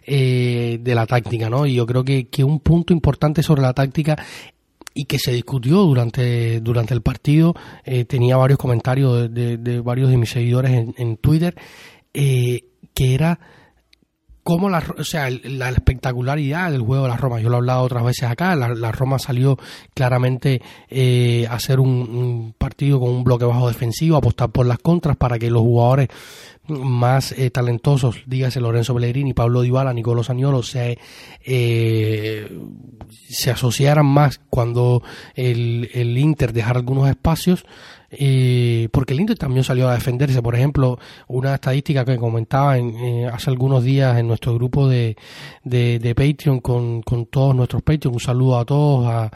eh, 0.05 0.79
de 0.81 0.95
la 0.95 1.05
táctica, 1.05 1.49
¿no? 1.49 1.65
Y 1.65 1.73
yo 1.73 1.85
creo 1.85 2.05
que, 2.05 2.29
que 2.29 2.43
un 2.43 2.59
punto 2.59 2.93
importante 2.93 3.43
sobre 3.43 3.63
la 3.63 3.73
táctica 3.73 4.15
y 4.93 5.05
que 5.05 5.19
se 5.19 5.31
discutió 5.31 5.77
durante, 5.83 6.59
durante 6.61 6.93
el 6.93 7.01
partido. 7.01 7.55
Eh, 7.83 8.05
tenía 8.05 8.37
varios 8.37 8.59
comentarios 8.59 9.33
de, 9.33 9.81
varios 9.81 10.09
de 10.09 10.17
mis 10.17 10.29
seguidores 10.29 10.71
en, 10.97 11.17
Twitter, 11.17 11.55
eh, 12.13 12.65
que 12.93 13.13
era 13.13 13.39
como 14.43 14.69
la, 14.69 14.83
o 14.97 15.03
sea, 15.03 15.29
la, 15.29 15.69
espectacularidad 15.69 16.71
del 16.71 16.81
juego 16.81 17.03
de 17.03 17.09
la 17.09 17.17
Roma. 17.17 17.39
Yo 17.39 17.49
lo 17.49 17.55
he 17.55 17.59
hablado 17.59 17.83
otras 17.83 18.03
veces 18.03 18.29
acá. 18.29 18.55
La, 18.55 18.91
Roma 18.91 19.19
salió 19.19 19.57
claramente 19.93 20.61
eh, 20.89 21.47
a 21.49 21.55
hacer 21.55 21.79
un, 21.79 22.53
partido 22.57 22.99
con 22.99 23.09
un 23.09 23.23
bloque 23.23 23.45
bajo 23.45 23.67
defensivo, 23.67 24.17
apostar 24.17 24.49
por 24.49 24.65
las 24.65 24.79
contras 24.79 25.17
para 25.17 25.37
que 25.37 25.51
los 25.51 25.61
jugadores 25.61 26.09
más 26.67 27.31
eh, 27.31 27.49
talentosos, 27.49 28.23
dígase 28.27 28.61
Lorenzo 28.61 28.93
Pellegrini, 28.93 29.33
Pablo 29.33 29.61
Dybala, 29.61 29.93
Nicolò 29.93 30.23
Saniolo, 30.23 30.61
se, 30.61 30.99
eh, 31.43 32.47
se 33.27 33.51
asociaran 33.51 34.05
más 34.05 34.39
cuando 34.49 35.01
el, 35.33 35.89
el 35.93 36.17
Inter 36.17 36.53
dejara 36.53 36.79
algunos 36.79 37.09
espacios, 37.09 37.65
eh, 38.11 38.89
porque 38.91 39.13
Inter 39.15 39.37
también 39.37 39.63
salió 39.63 39.87
a 39.87 39.93
defenderse. 39.93 40.41
Por 40.41 40.55
ejemplo, 40.55 40.99
una 41.27 41.55
estadística 41.55 42.05
que 42.05 42.17
comentaba 42.17 42.77
en, 42.77 42.95
eh, 42.95 43.27
hace 43.27 43.49
algunos 43.49 43.83
días 43.83 44.17
en 44.17 44.27
nuestro 44.27 44.53
grupo 44.55 44.87
de, 44.87 45.15
de, 45.63 46.15
Patreon 46.15 46.59
con, 46.59 47.01
con, 47.01 47.25
todos 47.27 47.55
nuestros 47.55 47.81
Patreon, 47.81 48.15
un 48.15 48.19
saludo 48.19 48.59
a 48.59 48.65
todos, 48.65 49.31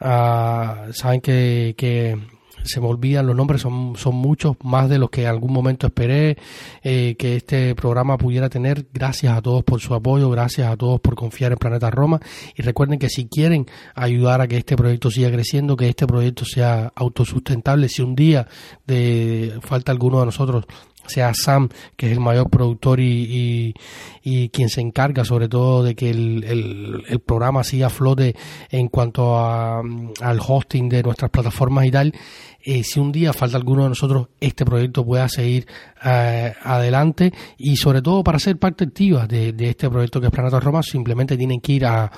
a 0.00 0.86
saben 0.92 1.20
que, 1.20 1.74
que 1.76 2.16
se 2.64 2.80
me 2.80 2.86
olvidan 2.86 3.26
los 3.26 3.36
nombres, 3.36 3.60
son, 3.60 3.94
son 3.96 4.14
muchos, 4.14 4.56
más 4.62 4.88
de 4.88 4.98
los 4.98 5.10
que 5.10 5.22
en 5.22 5.28
algún 5.28 5.52
momento 5.52 5.86
esperé 5.86 6.36
eh, 6.82 7.14
que 7.18 7.36
este 7.36 7.74
programa 7.74 8.18
pudiera 8.18 8.48
tener. 8.48 8.86
Gracias 8.92 9.36
a 9.36 9.42
todos 9.42 9.62
por 9.64 9.80
su 9.80 9.94
apoyo, 9.94 10.30
gracias 10.30 10.70
a 10.70 10.76
todos 10.76 11.00
por 11.00 11.14
confiar 11.14 11.52
en 11.52 11.58
Planeta 11.58 11.90
Roma 11.90 12.20
y 12.56 12.62
recuerden 12.62 12.98
que 12.98 13.08
si 13.08 13.26
quieren 13.26 13.66
ayudar 13.94 14.40
a 14.40 14.48
que 14.48 14.56
este 14.56 14.76
proyecto 14.76 15.10
siga 15.10 15.30
creciendo, 15.30 15.76
que 15.76 15.88
este 15.88 16.06
proyecto 16.06 16.44
sea 16.44 16.92
autosustentable, 16.94 17.88
si 17.88 18.02
un 18.02 18.14
día 18.14 18.48
de 18.86 19.58
falta 19.62 19.92
alguno 19.92 20.20
de 20.20 20.26
nosotros 20.26 20.64
sea 21.06 21.32
Sam, 21.34 21.68
que 21.96 22.06
es 22.06 22.12
el 22.12 22.20
mayor 22.20 22.50
productor 22.50 23.00
y, 23.00 23.74
y, 24.22 24.48
quien 24.48 24.68
se 24.68 24.80
encarga 24.80 25.24
sobre 25.24 25.48
todo 25.48 25.82
de 25.82 25.94
que 25.94 26.10
el, 26.10 27.02
el, 27.08 27.20
programa 27.20 27.64
siga 27.64 27.86
a 27.86 27.90
flote 27.90 28.34
en 28.70 28.88
cuanto 28.88 29.36
a, 29.38 29.80
al 29.80 30.40
hosting 30.46 30.88
de 30.88 31.02
nuestras 31.02 31.30
plataformas 31.30 31.86
y 31.86 31.90
tal, 31.90 32.14
eh, 32.62 32.82
si 32.82 32.98
un 32.98 33.12
día 33.12 33.32
falta 33.32 33.56
alguno 33.56 33.82
de 33.82 33.90
nosotros, 33.90 34.28
este 34.40 34.64
proyecto 34.64 35.04
pueda 35.04 35.28
seguir 35.28 35.66
eh, 36.04 36.52
adelante 36.62 37.32
y 37.58 37.76
sobre 37.76 38.00
todo 38.00 38.24
para 38.24 38.38
ser 38.38 38.58
parte 38.58 38.84
activa 38.84 39.26
de, 39.26 39.52
de 39.52 39.70
este 39.70 39.90
proyecto 39.90 40.20
que 40.20 40.26
es 40.26 40.32
Planeta 40.32 40.60
Roma, 40.60 40.82
simplemente 40.82 41.36
tienen 41.36 41.60
que 41.60 41.72
ir 41.72 41.86
a 41.86 42.10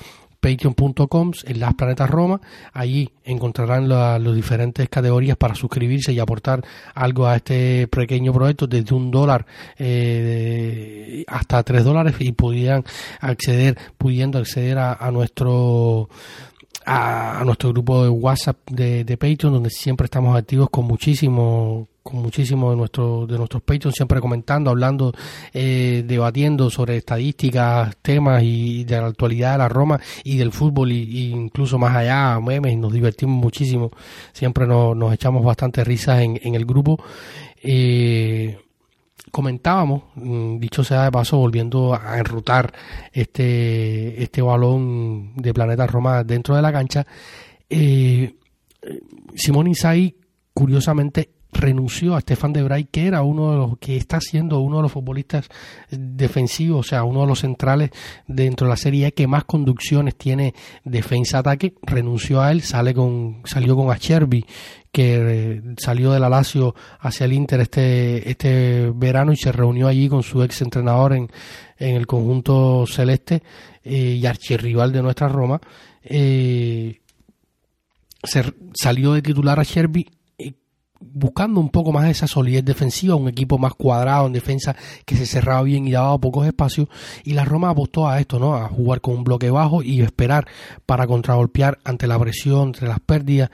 patreon.com 0.47 1.33
en 1.45 1.61
las 1.61 1.75
planetas 1.75 2.09
Roma. 2.09 2.41
Allí 2.73 3.11
encontrarán 3.25 3.89
las 3.89 4.35
diferentes 4.35 4.89
categorías 4.89 5.37
para 5.37 5.55
suscribirse 5.55 6.13
y 6.13 6.21
aportar 6.21 6.65
algo 6.95 7.27
a 7.27 7.37
este 7.37 7.89
pequeño 7.89 8.33
proyecto 8.33 8.67
desde 8.67 8.95
un 8.95 9.11
dólar 9.11 9.45
eh, 9.79 11.25
hasta 11.27 11.63
tres 11.65 11.85
dólares 11.85 12.15
y 12.21 12.33
pudieran 12.33 12.85
acceder, 13.21 13.77
pudiendo 13.99 14.39
acceder 14.39 14.79
a 14.79 15.11
nuestro 15.11 16.09
a, 16.87 17.43
nuestro 17.45 17.73
grupo 17.73 18.05
de 18.05 18.09
WhatsApp 18.09 18.57
de, 18.71 19.05
de, 19.05 19.17
Patreon, 19.17 19.55
donde 19.55 19.71
siempre 19.71 20.07
estamos 20.07 20.37
activos 20.37 20.71
con 20.71 20.87
muchísimo 20.87 21.89
con 22.07 22.23
muchísimo 22.23 22.71
de 22.71 22.77
nuestro 22.77 23.27
de 23.27 23.37
nuestros 23.37 23.63
Patreon 23.63 23.93
siempre 23.93 24.21
comentando 24.21 24.71
hablando 24.71 25.13
eh, 25.53 26.05
debatiendo 26.07 26.71
sobre 26.71 26.97
estadísticas 26.97 27.97
temas 28.01 28.43
y 28.45 28.85
de 28.85 29.01
la 29.01 29.09
actualidad 29.09 29.53
de 29.53 29.59
la 29.59 29.69
Roma 29.69 30.01
y 30.23 30.37
del 30.37 30.53
fútbol 30.53 30.93
y, 30.93 31.31
incluso 31.31 31.79
más 31.79 31.97
allá 31.97 32.39
memes 32.41 32.77
nos 32.79 32.93
divertimos 32.93 33.37
muchísimo. 33.37 33.91
Siempre 34.33 34.67
nos, 34.67 34.97
nos 34.97 35.13
echamos 35.13 35.45
bastante 35.45 35.83
risas 35.85 36.21
en, 36.21 36.39
en 36.43 36.55
el 36.55 36.65
grupo. 36.65 37.03
Eh, 37.63 38.59
comentábamos, 39.31 40.05
mm, 40.15 40.59
dicho 40.59 40.85
sea 40.85 41.05
de 41.05 41.11
paso, 41.11 41.39
volviendo 41.39 41.95
a 41.95 42.19
enrutar 42.19 42.73
este, 43.13 44.23
este 44.23 44.43
balón 44.43 45.35
de 45.37 45.53
Planeta 45.53 45.87
Roma 45.87 46.23
dentro 46.25 46.55
de 46.55 46.63
la 46.63 46.73
cancha, 46.73 47.07
eh, 47.69 48.35
Simón 49.35 49.67
Inzaghi, 49.67 50.15
curiosamente, 50.55 51.31
renunció 51.57 52.15
a 52.15 52.21
Stefan 52.21 52.53
de 52.53 52.63
Vrij, 52.63 52.89
que 52.91 53.07
era 53.07 53.23
uno 53.23 53.51
de 53.51 53.57
los 53.57 53.79
que 53.79 53.97
está 53.97 54.21
siendo 54.21 54.61
uno 54.61 54.77
de 54.77 54.83
los 54.83 54.93
futbolistas 54.93 55.49
defensivos, 55.91 56.87
o 56.87 56.89
sea, 56.89 57.05
uno 57.05 57.23
de 57.23 57.27
los 57.27 57.41
centrales 57.41 57.91
dentro 58.27 58.67
de 58.67 58.71
la 58.71 58.77
Serie 58.77 59.13
que 59.13 59.27
más 59.27 59.45
conducciones 59.45 60.17
tiene 60.17 60.55
defensa-ataque, 60.85 61.75
renunció 61.83 62.41
a 62.41 62.53
él, 62.53 62.63
sale 62.63 62.95
con, 62.95 63.43
salió 63.45 63.77
con 63.77 63.91
Acherby, 63.91 64.45
que 64.93 65.63
salió 65.77 66.13
del 66.13 66.23
la 66.23 66.39
hacia 67.01 67.25
el 67.25 67.33
Inter 67.35 67.61
este, 67.61 68.31
este 68.31 68.91
verano 68.95 69.33
y 69.33 69.37
se 69.37 69.53
reunió 69.53 69.89
allí 69.89 70.09
con 70.09 70.23
su 70.23 70.43
ex 70.43 70.63
entrenador 70.63 71.13
en, 71.13 71.29
en 71.79 71.97
el 71.97 72.07
conjunto 72.07 72.87
celeste 72.87 73.43
eh, 73.85 74.19
y 74.19 74.25
archirrival 74.25 74.93
de 74.93 75.03
nuestra 75.03 75.29
Roma. 75.29 75.61
Eh, 76.03 77.01
se 78.23 78.45
salió 78.75 79.13
de 79.13 79.23
titular 79.23 79.61
a 79.61 79.63
Sherby 79.63 80.01
eh, 80.01 80.16
buscando 81.01 81.61
un 81.61 81.71
poco 81.71 81.93
más 81.93 82.09
esa 82.09 82.27
solidez 82.27 82.65
defensiva, 82.65 83.15
un 83.15 83.29
equipo 83.29 83.59
más 83.59 83.75
cuadrado 83.75 84.27
en 84.27 84.33
defensa 84.33 84.77
que 85.05 85.17
se 85.17 85.27
cerraba 85.27 85.63
bien 85.63 85.87
y 85.87 85.93
daba 85.93 86.19
pocos 86.19 86.47
espacios 86.47 86.89
y 87.25 87.33
la 87.35 87.45
Roma 87.45 87.71
apostó 87.71 88.09
a 88.09 88.21
esto, 88.21 88.39
¿no? 88.39 88.55
A 88.55 88.69
jugar 88.69 89.01
con 89.01 89.15
un 89.17 89.25
bloque 89.25 89.51
bajo 89.51 89.83
y 89.83 90.03
esperar 90.03 90.47
para 90.85 91.07
contragolpear 91.07 91.79
ante 91.85 92.07
la 92.07 92.19
presión, 92.19 92.69
entre 92.69 92.89
las 92.89 93.01
pérdidas, 93.01 93.51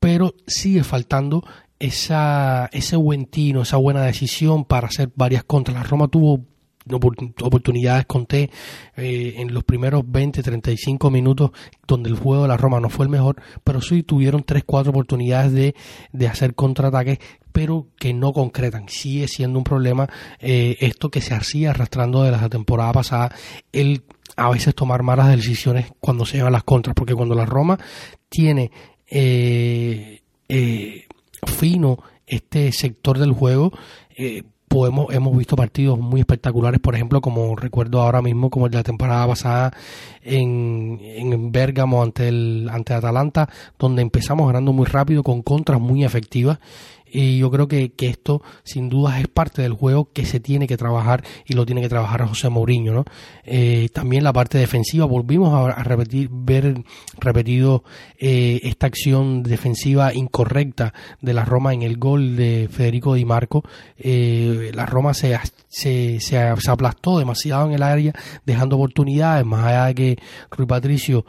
pero 0.00 0.34
sigue 0.46 0.84
faltando 0.84 1.44
esa, 1.78 2.68
ese 2.72 2.96
buen 2.96 3.26
tino, 3.26 3.62
esa 3.62 3.76
buena 3.76 4.02
decisión 4.02 4.64
para 4.64 4.88
hacer 4.88 5.10
varias 5.14 5.44
contras. 5.44 5.76
La 5.76 5.82
Roma 5.82 6.08
tuvo 6.08 6.44
oportunidades 6.90 8.06
conté 8.06 8.50
eh, 8.96 9.34
en 9.38 9.54
los 9.54 9.64
primeros 9.64 10.02
20, 10.06 10.42
35 10.42 11.10
minutos 11.10 11.50
donde 11.86 12.10
el 12.10 12.16
juego 12.16 12.42
de 12.42 12.48
la 12.48 12.56
Roma 12.56 12.80
no 12.80 12.90
fue 12.90 13.06
el 13.06 13.10
mejor, 13.10 13.36
pero 13.62 13.80
sí 13.80 14.02
tuvieron 14.02 14.44
3, 14.44 14.64
4 14.64 14.90
oportunidades 14.90 15.52
de, 15.52 15.74
de 16.12 16.28
hacer 16.28 16.54
contraataques 16.54 17.18
pero 17.52 17.86
que 18.00 18.12
no 18.12 18.32
concretan. 18.32 18.88
Sigue 18.88 19.28
siendo 19.28 19.58
un 19.58 19.64
problema 19.64 20.08
eh, 20.40 20.76
esto 20.80 21.08
que 21.08 21.20
se 21.20 21.34
hacía 21.34 21.70
arrastrando 21.70 22.24
de 22.24 22.32
la 22.32 22.48
temporada 22.48 22.92
pasada, 22.92 23.34
el 23.72 24.02
a 24.36 24.50
veces 24.50 24.74
tomar 24.74 25.04
malas 25.04 25.28
decisiones 25.28 25.92
cuando 26.00 26.26
se 26.26 26.38
llevan 26.38 26.52
las 26.52 26.64
contras, 26.64 26.96
porque 26.96 27.14
cuando 27.14 27.36
la 27.36 27.46
Roma 27.46 27.78
tiene 28.28 28.72
eh, 29.06 30.20
fino 31.46 31.98
este 32.26 32.72
sector 32.72 33.18
del 33.20 33.30
juego, 33.30 33.72
hemos, 34.86 35.36
visto 35.36 35.56
partidos 35.56 35.98
muy 35.98 36.20
espectaculares, 36.20 36.80
por 36.80 36.94
ejemplo, 36.94 37.20
como 37.20 37.54
recuerdo 37.56 38.02
ahora 38.02 38.20
mismo, 38.20 38.50
como 38.50 38.66
el 38.66 38.72
de 38.72 38.78
la 38.78 38.82
temporada 38.82 39.26
pasada 39.26 39.72
en, 40.22 40.98
en 41.00 41.52
Bérgamo 41.52 42.02
ante 42.02 42.28
el 42.28 42.68
ante 42.70 42.94
Atalanta, 42.94 43.48
donde 43.78 44.02
empezamos 44.02 44.46
ganando 44.46 44.72
muy 44.72 44.86
rápido 44.86 45.22
con 45.22 45.42
contras 45.42 45.80
muy 45.80 46.04
efectivas 46.04 46.58
y 47.14 47.38
yo 47.38 47.48
creo 47.48 47.68
que, 47.68 47.92
que, 47.92 48.08
esto 48.08 48.42
sin 48.64 48.88
duda 48.88 49.20
es 49.20 49.28
parte 49.28 49.62
del 49.62 49.72
juego 49.72 50.10
que 50.12 50.26
se 50.26 50.40
tiene 50.40 50.66
que 50.66 50.76
trabajar 50.76 51.22
y 51.46 51.54
lo 51.54 51.64
tiene 51.64 51.80
que 51.80 51.88
trabajar 51.88 52.26
José 52.26 52.48
Mourinho. 52.48 52.92
¿no? 52.92 53.04
Eh, 53.44 53.88
también 53.92 54.24
la 54.24 54.32
parte 54.32 54.58
defensiva, 54.58 55.06
volvimos 55.06 55.54
a, 55.54 55.82
repetir, 55.84 56.28
ver 56.32 56.82
repetido 57.20 57.84
eh, 58.18 58.60
esta 58.64 58.88
acción 58.88 59.44
defensiva 59.44 60.12
incorrecta 60.12 60.92
de 61.20 61.34
la 61.34 61.44
Roma 61.44 61.72
en 61.72 61.82
el 61.82 61.98
gol 61.98 62.34
de 62.34 62.68
Federico 62.70 63.14
Di 63.14 63.24
Marco. 63.24 63.62
Eh, 63.96 64.72
la 64.74 64.84
Roma 64.84 65.14
se, 65.14 65.38
se, 65.68 66.18
se, 66.18 66.38
aplastó 66.38 67.20
demasiado 67.20 67.66
en 67.66 67.74
el 67.74 67.82
área, 67.84 68.12
dejando 68.44 68.74
oportunidades, 68.74 69.46
más 69.46 69.66
allá 69.66 69.86
de 69.86 69.94
que 69.94 70.18
Rui 70.50 70.66
Patricio 70.66 71.24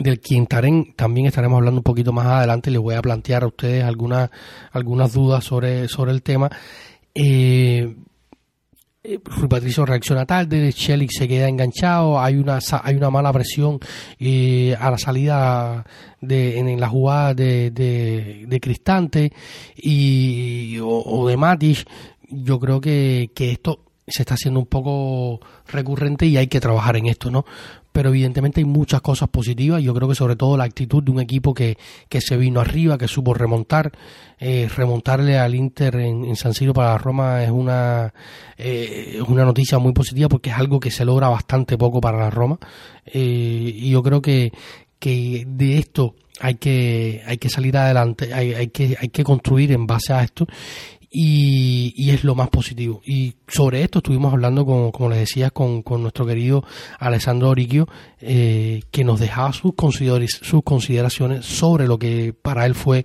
del 0.00 0.18
quien 0.20 0.46
también 0.46 1.26
estaremos 1.26 1.58
hablando 1.58 1.80
un 1.80 1.84
poquito 1.84 2.12
más 2.12 2.26
adelante. 2.26 2.70
Les 2.70 2.80
voy 2.80 2.94
a 2.94 3.02
plantear 3.02 3.44
a 3.44 3.46
ustedes 3.46 3.84
algunas, 3.84 4.30
algunas 4.72 5.12
dudas 5.12 5.44
sobre, 5.44 5.88
sobre 5.88 6.12
el 6.12 6.22
tema. 6.22 6.50
Eh, 7.14 7.94
eh 9.02 9.18
Patricio 9.48 9.84
reacciona 9.84 10.26
tarde, 10.26 10.72
Chelik 10.72 11.10
se 11.12 11.28
queda 11.28 11.48
enganchado, 11.48 12.20
hay 12.20 12.36
una 12.36 12.58
hay 12.82 12.94
una 12.94 13.10
mala 13.10 13.32
presión 13.32 13.78
eh, 14.18 14.76
a 14.78 14.90
la 14.90 14.98
salida 14.98 15.84
de, 16.20 16.58
en, 16.58 16.80
la 16.80 16.88
jugada 16.88 17.34
de, 17.34 17.70
de, 17.70 18.60
Cristante 18.60 19.32
y, 19.76 20.78
o, 20.82 21.28
de 21.28 21.36
Matic. 21.36 21.86
Yo 22.28 22.60
creo 22.60 22.80
que, 22.80 23.30
que 23.34 23.52
esto 23.52 23.80
se 24.06 24.22
está 24.22 24.34
haciendo 24.34 24.60
un 24.60 24.66
poco 24.66 25.40
recurrente 25.68 26.26
y 26.26 26.36
hay 26.36 26.46
que 26.48 26.60
trabajar 26.60 26.96
en 26.96 27.06
esto, 27.06 27.30
¿no? 27.30 27.44
Pero 27.92 28.10
evidentemente 28.10 28.60
hay 28.60 28.64
muchas 28.64 29.00
cosas 29.00 29.28
positivas. 29.28 29.82
Yo 29.82 29.94
creo 29.94 30.08
que 30.08 30.14
sobre 30.14 30.36
todo 30.36 30.56
la 30.56 30.64
actitud 30.64 31.02
de 31.02 31.10
un 31.10 31.20
equipo 31.20 31.54
que, 31.54 31.76
que 32.08 32.20
se 32.20 32.36
vino 32.36 32.60
arriba, 32.60 32.98
que 32.98 33.08
supo 33.08 33.34
remontar, 33.34 33.92
eh, 34.38 34.68
remontarle 34.74 35.38
al 35.38 35.54
Inter 35.54 35.96
en, 35.96 36.36
San 36.36 36.54
Siro 36.54 36.72
para 36.72 36.96
Roma 36.98 37.42
es 37.42 37.50
una, 37.50 38.12
eh, 38.56 39.20
una 39.28 39.44
noticia 39.44 39.78
muy 39.78 39.92
positiva 39.92 40.28
porque 40.28 40.50
es 40.50 40.56
algo 40.56 40.80
que 40.80 40.90
se 40.90 41.04
logra 41.04 41.28
bastante 41.28 41.76
poco 41.76 42.00
para 42.00 42.18
la 42.18 42.30
Roma. 42.30 42.58
Eh, 43.06 43.72
y 43.74 43.90
yo 43.90 44.02
creo 44.02 44.22
que, 44.22 44.52
que 44.98 45.44
de 45.46 45.78
esto 45.78 46.14
hay 46.40 46.54
que, 46.54 47.22
hay 47.26 47.38
que 47.38 47.48
salir 47.50 47.76
adelante, 47.76 48.32
hay, 48.32 48.54
hay, 48.54 48.68
que, 48.68 48.96
hay 48.98 49.08
que 49.08 49.24
construir 49.24 49.72
en 49.72 49.86
base 49.86 50.12
a 50.12 50.22
esto 50.22 50.46
y, 51.10 52.10
es 52.10 52.24
lo 52.24 52.34
más 52.34 52.48
positivo. 52.48 53.02
Y 53.04 53.34
sobre 53.48 53.82
esto 53.82 53.98
estuvimos 53.98 54.32
hablando, 54.32 54.64
con, 54.64 54.92
como 54.92 55.10
les 55.10 55.18
decía, 55.18 55.50
con, 55.50 55.82
con 55.82 56.02
nuestro 56.02 56.24
querido 56.24 56.64
Alessandro 56.98 57.50
Oriquio, 57.50 57.88
eh, 58.20 58.82
que 58.90 59.04
nos 59.04 59.18
dejaba 59.18 59.52
sus, 59.52 59.74
sus 60.42 60.62
consideraciones 60.62 61.44
sobre 61.44 61.86
lo 61.86 61.98
que 61.98 62.32
para 62.32 62.64
él 62.66 62.74
fue 62.74 63.04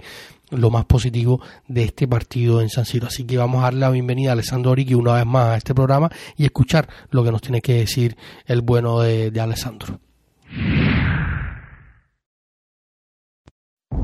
lo 0.51 0.69
más 0.69 0.85
positivo 0.85 1.41
de 1.67 1.85
este 1.85 2.07
partido 2.07 2.61
en 2.61 2.69
San 2.69 2.85
Siro. 2.85 3.07
Así 3.07 3.23
que 3.23 3.37
vamos 3.37 3.61
a 3.61 3.65
darle 3.65 3.79
la 3.79 3.89
bienvenida 3.89 4.29
a 4.29 4.33
Alessandro 4.33 4.71
Oriquio 4.71 4.99
una 4.99 5.13
vez 5.13 5.25
más 5.25 5.47
a 5.47 5.57
este 5.57 5.73
programa 5.73 6.11
y 6.37 6.45
escuchar 6.45 6.87
lo 7.09 7.23
que 7.23 7.31
nos 7.31 7.41
tiene 7.41 7.61
que 7.61 7.73
decir 7.73 8.15
el 8.45 8.61
bueno 8.61 8.99
de, 8.99 9.31
de 9.31 9.41
Alessandro. 9.41 9.99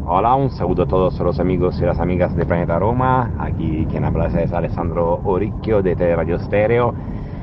Hola, 0.04 0.34
un 0.34 0.50
saludo 0.50 0.84
a 0.84 0.88
todos 0.88 1.20
los 1.20 1.40
amigos 1.40 1.80
y 1.80 1.86
las 1.86 2.00
amigas 2.00 2.36
de 2.36 2.44
Planeta 2.46 2.80
Roma. 2.80 3.32
Aquí 3.38 3.86
quien 3.88 4.04
habla 4.04 4.28
es 4.28 4.52
Alessandro 4.52 5.22
Oricchio 5.24 5.84
de 5.84 5.94
Radio 6.16 6.40
Stereo. 6.40 6.94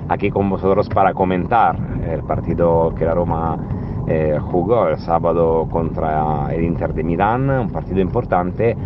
Aquí 0.08 0.28
con 0.30 0.50
vosotros 0.50 0.88
para 0.88 1.14
comentar 1.14 1.78
el 2.04 2.24
partido 2.24 2.92
que 2.96 3.04
la 3.04 3.14
Roma 3.14 3.56
eh, 4.08 4.38
jugó 4.40 4.88
el 4.88 4.98
sábado 4.98 5.68
contra 5.70 6.52
el 6.52 6.64
Inter 6.64 6.92
de 6.94 7.04
Milán, 7.04 7.48
un 7.48 7.70
partido 7.70 8.00
importante 8.00 8.76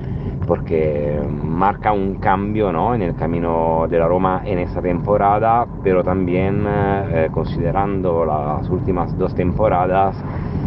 porque 0.53 1.19
marca 1.43 1.93
un 1.93 2.17
cambio 2.17 2.71
¿no? 2.71 2.95
en 2.95 3.01
el 3.01 3.15
camino 3.15 3.87
de 3.89 3.99
la 3.99 4.07
Roma 4.07 4.43
en 4.45 4.59
esta 4.59 4.83
temporada, 4.83 5.67
pero 5.83 6.05
también 6.05 6.67
eh, 6.69 7.31
considerando 7.33 8.27
las 8.27 8.69
últimas 8.69 9.17
dos 9.17 9.35
temporadas 9.35 10.15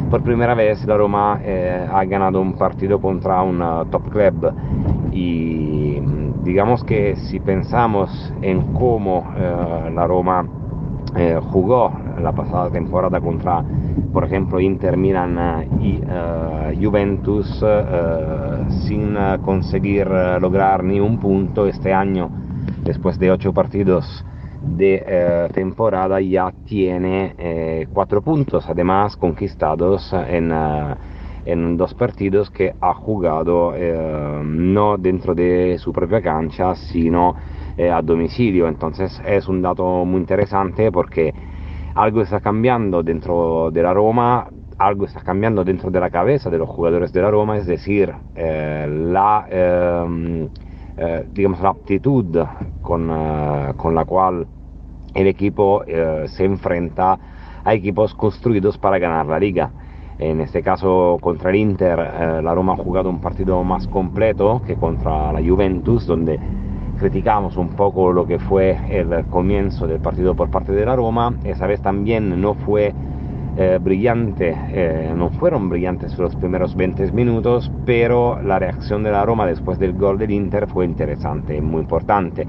por 0.09 0.23
primera 0.23 0.55
vez 0.55 0.83
la 0.85 0.97
Roma 0.97 1.39
eh, 1.43 1.87
ha 1.87 2.03
ganado 2.05 2.41
un 2.41 2.53
partido 2.53 2.99
contra 2.99 3.43
un 3.43 3.61
uh, 3.61 3.85
top 3.85 4.09
club 4.09 4.53
y 5.11 5.99
mm, 6.01 6.43
digamos 6.43 6.83
que 6.83 7.15
si 7.17 7.39
pensamos 7.39 8.33
en 8.41 8.73
cómo 8.73 9.31
eh, 9.37 9.91
la 9.93 10.07
Roma 10.07 10.47
eh, 11.17 11.39
jugó 11.41 11.93
la 12.21 12.33
pasada 12.33 12.69
temporada 12.69 13.21
contra, 13.21 13.63
por 14.11 14.25
ejemplo, 14.25 14.59
Inter, 14.59 14.97
Milan 14.97 15.65
y 15.81 16.01
Juventus 16.83 17.63
sin 18.85 19.15
conseguir 19.43 20.07
lograr 20.41 20.83
ni 20.83 20.99
un 20.99 21.17
punto 21.19 21.67
este 21.67 21.93
año, 21.93 22.29
después 22.83 23.17
de 23.17 23.31
ocho 23.31 23.53
partidos 23.53 24.25
de 24.61 25.03
eh, 25.07 25.47
temporada 25.53 26.19
ya 26.19 26.51
tiene 26.65 27.35
eh, 27.37 27.87
cuatro 27.93 28.21
puntos, 28.21 28.67
además 28.67 29.15
conquistados 29.15 30.11
en, 30.13 30.51
en, 31.45 31.77
dos 31.77 31.93
partidos 31.93 32.49
que 32.49 32.73
ha 32.81 32.93
jugado 32.93 33.73
no 34.43 34.97
dentro 34.97 35.33
de 35.33 35.77
su 35.77 35.93
propia 35.93 36.21
cancha, 36.21 36.75
sino 36.75 37.35
uh, 37.77 37.93
a 37.93 38.01
domicilio. 38.01 38.67
Entonces 38.67 39.21
es 39.25 39.47
un 39.47 39.61
dato 39.61 40.05
muy 40.05 40.19
interesante 40.19 40.91
porque 40.91 41.33
algo 41.95 42.21
está 42.21 42.39
cambiando 42.39 43.03
dentro 43.03 43.71
de 43.71 43.83
la 43.83 43.93
Roma, 43.93 44.47
algo 44.77 45.05
está 45.05 45.21
cambiando 45.21 45.63
dentro 45.63 45.89
de 45.89 45.99
la 45.99 46.09
cabeza 46.09 46.49
de 46.49 46.57
los 46.57 46.69
jugadores 46.69 47.13
de 47.13 47.21
la 47.21 47.31
Roma, 47.31 47.57
es 47.57 47.65
decir, 47.65 48.13
la, 48.35 49.47
ehm, 49.49 50.49
digamos, 51.31 51.61
la 51.61 51.69
aptitud 51.69 52.43
con, 52.81 53.09
con 53.77 53.95
la 53.95 54.03
cual 54.03 54.45
el 55.15 55.27
equipo 55.27 55.83
eh, 55.87 56.25
se 56.27 56.43
enfrenta 56.43 57.17
a 57.63 57.73
equipos 57.73 58.13
construidos 58.13 58.77
para 58.77 58.99
ganar 58.99 59.25
la 59.25 59.39
liga. 59.39 59.71
En 60.19 60.39
este 60.41 60.61
caso 60.61 61.17
contra 61.19 61.49
el 61.49 61.55
Inter 61.55 61.99
eh, 61.99 62.41
la 62.43 62.53
Roma 62.53 62.73
ha 62.73 62.77
jugado 62.77 63.09
un 63.09 63.19
partido 63.19 63.63
más 63.63 63.87
completo 63.87 64.61
que 64.67 64.75
contra 64.75 65.31
la 65.31 65.41
Juventus, 65.41 66.05
donde 66.05 66.39
criticamos 66.97 67.57
un 67.57 67.69
poco 67.69 68.11
lo 68.11 68.25
que 68.25 68.39
fue 68.39 68.77
el 68.89 69.25
comienzo 69.25 69.87
del 69.87 69.99
partido 69.99 70.35
por 70.35 70.49
parte 70.49 70.71
de 70.71 70.85
la 70.85 70.95
Roma. 70.95 71.33
Esa 71.43 71.67
vez 71.67 71.81
también 71.81 72.41
no 72.41 72.53
fue 72.53 72.93
eh, 73.57 73.79
brillante, 73.81 74.53
eh, 74.69 75.13
no 75.15 75.29
fueron 75.29 75.69
brillantes 75.69 76.17
los 76.17 76.35
primeros 76.35 76.75
20 76.75 77.09
minutos, 77.13 77.71
pero 77.85 78.41
la 78.41 78.59
reacción 78.59 79.01
de 79.01 79.11
la 79.11 79.25
Roma 79.25 79.45
después 79.45 79.79
del 79.79 79.93
gol 79.93 80.17
del 80.17 80.31
Inter 80.31 80.67
fue 80.67 80.83
interesante, 80.83 81.61
muy 81.61 81.79
importante, 81.81 82.45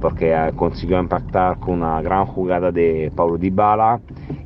porque 0.00 0.32
eh, 0.32 0.50
consiguió 0.56 0.98
impactar 0.98 1.60
con 1.60 1.74
una 1.74 2.02
gran 2.02 2.26
jugada 2.26 2.72
de 2.72 3.12
Paulo 3.14 3.38
Dybala 3.38 4.00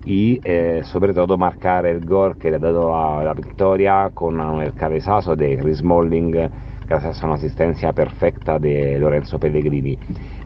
y 0.04 0.40
sobre 0.84 1.12
todo 1.12 1.36
marcar 1.36 1.86
el 1.86 2.04
gol 2.04 2.36
que 2.36 2.50
le 2.50 2.56
ha 2.56 2.60
dado 2.60 2.90
la, 2.90 3.24
la 3.24 3.34
victoria 3.34 4.10
con 4.12 4.40
el 4.60 4.72
cabezazo 4.74 5.36
de 5.36 5.58
Chris 5.58 5.82
Molling 5.82 6.50
a 6.90 7.27
una 7.27 7.35
asistencia 7.35 7.92
perfecta 7.92 8.59
de 8.59 8.98
Lorenzo 8.98 9.38
Pellegrini. 9.38 9.98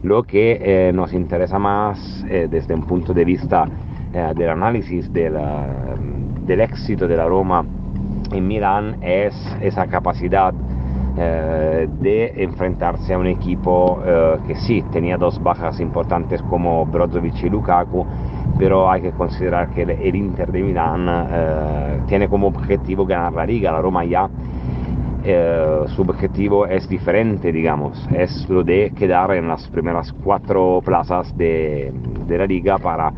Lo 0.03 0.23
que 0.23 0.59
eh, 0.61 0.91
nos 0.93 1.13
interesa 1.13 1.57
más 1.57 2.25
eh, 2.29 2.47
desde 2.49 2.73
un 2.73 2.83
punto 2.83 3.13
de 3.13 3.23
vista 3.23 3.65
eh, 4.13 4.33
del 4.35 4.49
análisis 4.49 5.11
del 5.11 6.59
éxito 6.59 7.07
de 7.07 7.15
la 7.15 7.25
Roma 7.25 7.65
en 8.33 8.47
Milán 8.47 8.97
es 9.01 9.33
esa 9.61 9.87
capacidad 9.87 10.53
de 11.13 12.33
enfrentarse 12.37 13.13
a 13.13 13.19
un 13.19 13.27
equipo 13.27 14.01
que 14.47 14.55
sí 14.55 14.83
tenía 14.91 15.15
dos 15.15 15.41
bajas 15.43 15.79
importantes 15.79 16.41
como 16.41 16.87
Brozovic 16.87 17.43
y 17.43 17.49
Lukaku, 17.51 18.03
pero 18.57 18.89
hay 18.89 19.03
que 19.03 19.11
considerar 19.11 19.69
que 19.69 19.83
el, 19.83 20.15
Inter 20.15 20.51
de 20.51 20.63
Milán 20.63 22.07
tiene 22.07 22.27
como 22.27 22.47
objetivo 22.47 23.05
ganar 23.05 23.31
la 23.33 23.45
liga, 23.45 23.71
la 23.71 23.81
Roma 23.81 24.03
ya 24.05 24.27
eh, 25.23 25.85
su 25.95 26.01
objetivo 26.01 26.67
es 26.67 26.87
diferente, 26.89 27.51
digamos, 27.51 28.07
es 28.13 28.47
lo 28.49 28.63
de 28.63 28.91
quedar 28.95 29.31
en 29.31 29.47
las 29.47 29.67
primeras 29.69 30.11
cuatro 30.11 30.81
plazas 30.83 31.35
de, 31.37 31.93
la 32.27 32.45
liga 32.45 32.77
para 32.77 33.13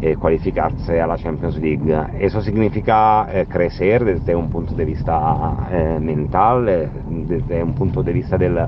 eh, 0.00 0.16
cualificarse 0.16 1.00
a 1.00 1.06
la 1.06 1.16
Champions 1.16 1.56
League. 1.58 1.80
Eso 2.20 2.42
significa 2.42 3.26
eh, 3.32 3.46
crecer 3.48 4.04
desde 4.04 4.34
un 4.34 4.50
punto 4.50 4.74
de 4.74 4.84
vista 4.84 5.68
eh, 5.70 5.98
mental, 6.00 6.68
eh, 6.68 6.88
desde 7.08 7.62
un 7.62 7.74
punto 7.74 8.02
de 8.02 8.12
vista 8.12 8.36
del, 8.36 8.58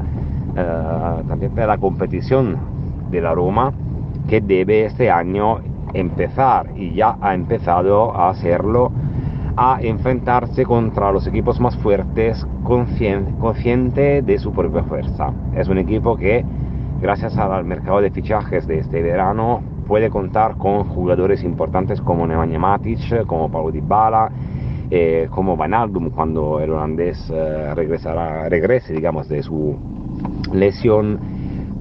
también 1.29 1.55
de 1.55 1.67
la 1.67 1.79
competición 1.79 2.57
de 3.11 3.21
la 3.21 3.35
Roma, 3.35 3.73
que 4.29 4.41
debe 4.41 4.87
este 4.87 5.11
año 5.11 5.59
empezar 5.95 6.71
y 6.77 6.95
ya 6.95 7.17
ha 7.21 7.35
empezado 7.35 8.15
a 8.15 8.31
hacerlo 8.31 8.91
a 9.61 9.81
enfrentarse 9.83 10.65
contra 10.65 11.11
los 11.11 11.27
equipos 11.27 11.59
más 11.59 11.77
fuertes 11.79 12.47
consciente 12.63 14.23
de 14.23 14.39
su 14.39 14.53
propia 14.53 14.85
fuerza. 14.85 15.33
Es 15.57 15.67
un 15.67 15.79
equipo 15.79 16.17
que, 16.17 16.45
gracias 17.01 17.37
al 17.37 17.65
mercado 17.65 18.01
de 18.01 18.13
fichajes 18.13 18.69
de 18.69 18.79
este 18.79 19.03
verano, 19.03 19.61
puede 19.89 20.11
contar 20.11 20.57
con 20.59 20.85
jugadores 20.85 21.43
importantes 21.43 22.01
como 22.01 22.25
Nemanja 22.25 22.57
Matic, 22.57 23.27
como 23.27 23.51
Paulo 23.51 23.73
Dybala, 23.73 24.31
eh, 24.93 25.27
como 25.29 25.57
Van 25.57 25.75
Aldum 25.75 26.11
cuando 26.11 26.61
el 26.61 26.71
holandés 26.71 27.29
eh, 27.29 27.75
regresará, 27.75 28.49
regrese 28.49 28.93
digamos, 28.93 29.29
de 29.29 29.43
su 29.43 29.77
lesión, 30.53 31.19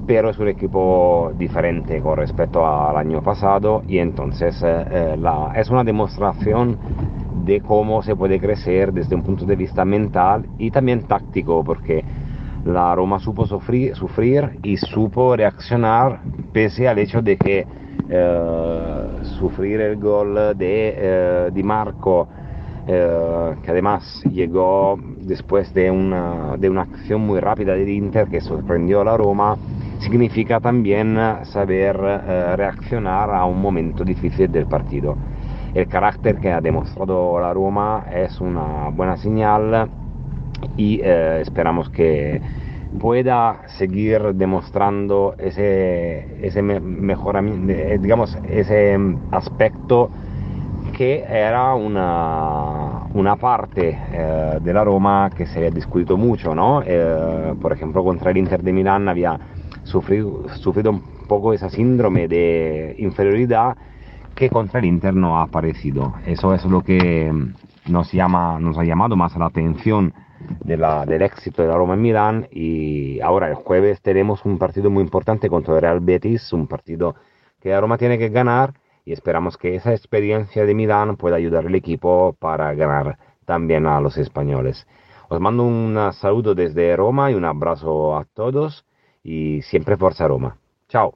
pero 0.04 0.30
es 0.30 0.38
un 0.40 0.48
equipo 0.48 1.30
diferente 1.38 2.00
con 2.00 2.16
respecto 2.16 2.66
al 2.66 2.96
año 2.96 3.22
pasado 3.22 3.84
y 3.86 3.98
entonces 3.98 4.60
eh, 4.66 5.14
la, 5.16 5.52
es 5.54 5.70
una 5.70 5.84
demostración 5.84 6.76
de 7.48 7.62
cómo 7.62 8.02
se 8.02 8.14
puede 8.14 8.38
crecer 8.38 8.92
desde 8.92 9.14
un 9.14 9.22
punto 9.22 9.46
de 9.46 9.56
vista 9.56 9.82
mental 9.82 10.44
y 10.58 10.70
también 10.70 11.04
táctico, 11.04 11.64
porque 11.64 12.04
la 12.66 12.94
Roma 12.94 13.18
supo 13.18 13.46
sufrir, 13.46 13.96
sufrir 13.96 14.58
y 14.62 14.76
supo 14.76 15.34
reaccionar 15.34 16.20
pese 16.52 16.86
al 16.86 16.98
hecho 16.98 17.22
de 17.22 17.38
que 17.38 17.66
eh, 18.10 19.06
sufrir 19.38 19.80
el 19.80 19.96
gol 19.96 20.34
de 20.58 20.94
eh, 20.94 21.50
Di 21.54 21.62
Marco, 21.62 22.28
eh, 22.86 23.54
que 23.62 23.70
además 23.70 24.22
llegó 24.30 24.98
después 25.22 25.72
de 25.72 25.90
una, 25.90 26.54
de 26.58 26.68
una 26.68 26.82
acción 26.82 27.22
muy 27.22 27.40
rápida 27.40 27.72
del 27.72 27.88
Inter 27.88 28.28
que 28.28 28.42
sorprendió 28.42 29.00
a 29.00 29.04
la 29.06 29.16
Roma, 29.16 29.56
significa 30.00 30.60
también 30.60 31.16
saber 31.44 31.96
reaccionar 31.96 33.30
a 33.30 33.46
un 33.46 33.60
momento 33.60 34.04
difícil 34.04 34.52
del 34.52 34.66
partido 34.66 35.16
el 35.78 35.86
carácter 35.86 36.38
que 36.40 36.50
ha 36.52 36.60
demostrado 36.60 37.38
la 37.38 37.52
Roma 37.52 38.06
es 38.12 38.40
una 38.40 38.90
buena 38.90 39.16
señal 39.16 39.88
y 40.76 41.00
eh, 41.02 41.40
esperamos 41.42 41.88
que 41.90 42.40
pueda 42.98 43.62
seguir 43.78 44.34
demostrando 44.34 45.36
ese, 45.38 46.44
ese 46.44 46.62
mejoramiento, 46.62 47.72
eh, 47.72 47.98
digamos, 48.00 48.36
ese 48.48 48.98
aspecto 49.30 50.10
que 50.96 51.24
era 51.28 51.74
una, 51.74 53.06
una 53.14 53.36
parte 53.36 53.96
eh, 54.12 54.58
de 54.60 54.72
la 54.72 54.82
Roma 54.82 55.30
que 55.36 55.46
se 55.46 55.58
había 55.58 55.70
discutido 55.70 56.16
mucho, 56.16 56.56
¿no? 56.56 56.82
por 57.60 57.72
ejemplo, 57.72 58.02
contra 58.02 58.32
el 58.32 58.38
Inter 58.38 58.64
de 58.64 58.72
Milán 58.72 59.08
había 59.08 59.38
sufrido, 59.84 60.48
sufrido 60.56 60.90
un 60.90 61.02
poco 61.28 61.52
esa 61.52 61.70
síndrome 61.70 62.26
de 62.26 62.96
inferioridad 62.98 63.76
que 64.38 64.50
contra 64.50 64.78
el 64.78 64.86
Inter 64.86 65.14
no 65.14 65.38
ha 65.38 65.42
aparecido. 65.42 66.14
Eso 66.24 66.54
es 66.54 66.64
lo 66.64 66.82
que 66.82 67.30
mm, 67.32 67.90
nos, 67.90 68.12
llama, 68.12 68.60
nos 68.60 68.78
ha 68.78 68.84
llamado 68.84 69.16
más 69.16 69.36
la 69.36 69.46
atención 69.46 70.14
de 70.64 70.76
la, 70.76 71.04
del 71.04 71.22
éxito 71.22 71.62
de 71.62 71.68
la 71.68 71.76
Roma 71.76 71.94
en 71.94 72.02
Milán 72.02 72.48
y 72.52 73.20
ahora 73.20 73.48
el 73.48 73.56
jueves 73.56 74.00
tenemos 74.00 74.44
un 74.44 74.56
partido 74.56 74.90
muy 74.90 75.02
importante 75.02 75.48
contra 75.48 75.74
el 75.74 75.80
Real 75.80 75.98
Betis, 76.00 76.52
un 76.52 76.68
partido 76.68 77.16
que 77.60 77.70
la 77.70 77.80
Roma 77.80 77.98
tiene 77.98 78.16
que 78.16 78.28
ganar 78.28 78.74
y 79.04 79.12
esperamos 79.12 79.56
que 79.56 79.74
esa 79.74 79.92
experiencia 79.92 80.64
de 80.64 80.74
Milán 80.74 81.16
pueda 81.16 81.34
ayudar 81.34 81.66
al 81.66 81.74
equipo 81.74 82.36
para 82.38 82.72
ganar 82.74 83.18
también 83.44 83.86
a 83.86 84.00
los 84.00 84.16
españoles. 84.18 84.86
Os 85.28 85.40
mando 85.40 85.64
un 85.64 85.98
saludo 86.12 86.54
desde 86.54 86.94
Roma 86.94 87.32
y 87.32 87.34
un 87.34 87.44
abrazo 87.44 88.16
a 88.16 88.24
todos 88.24 88.86
y 89.24 89.62
siempre 89.62 89.96
Forza 89.96 90.28
Roma. 90.28 90.56
Chao. 90.88 91.14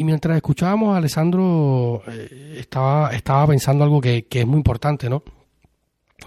Y 0.00 0.04
mientras 0.04 0.34
escuchábamos, 0.34 0.96
Alessandro 0.96 2.02
eh, 2.08 2.56
estaba, 2.58 3.10
estaba 3.12 3.46
pensando 3.48 3.84
algo 3.84 4.00
que, 4.00 4.26
es 4.30 4.46
muy 4.46 4.56
importante, 4.56 5.10
¿no? 5.10 5.22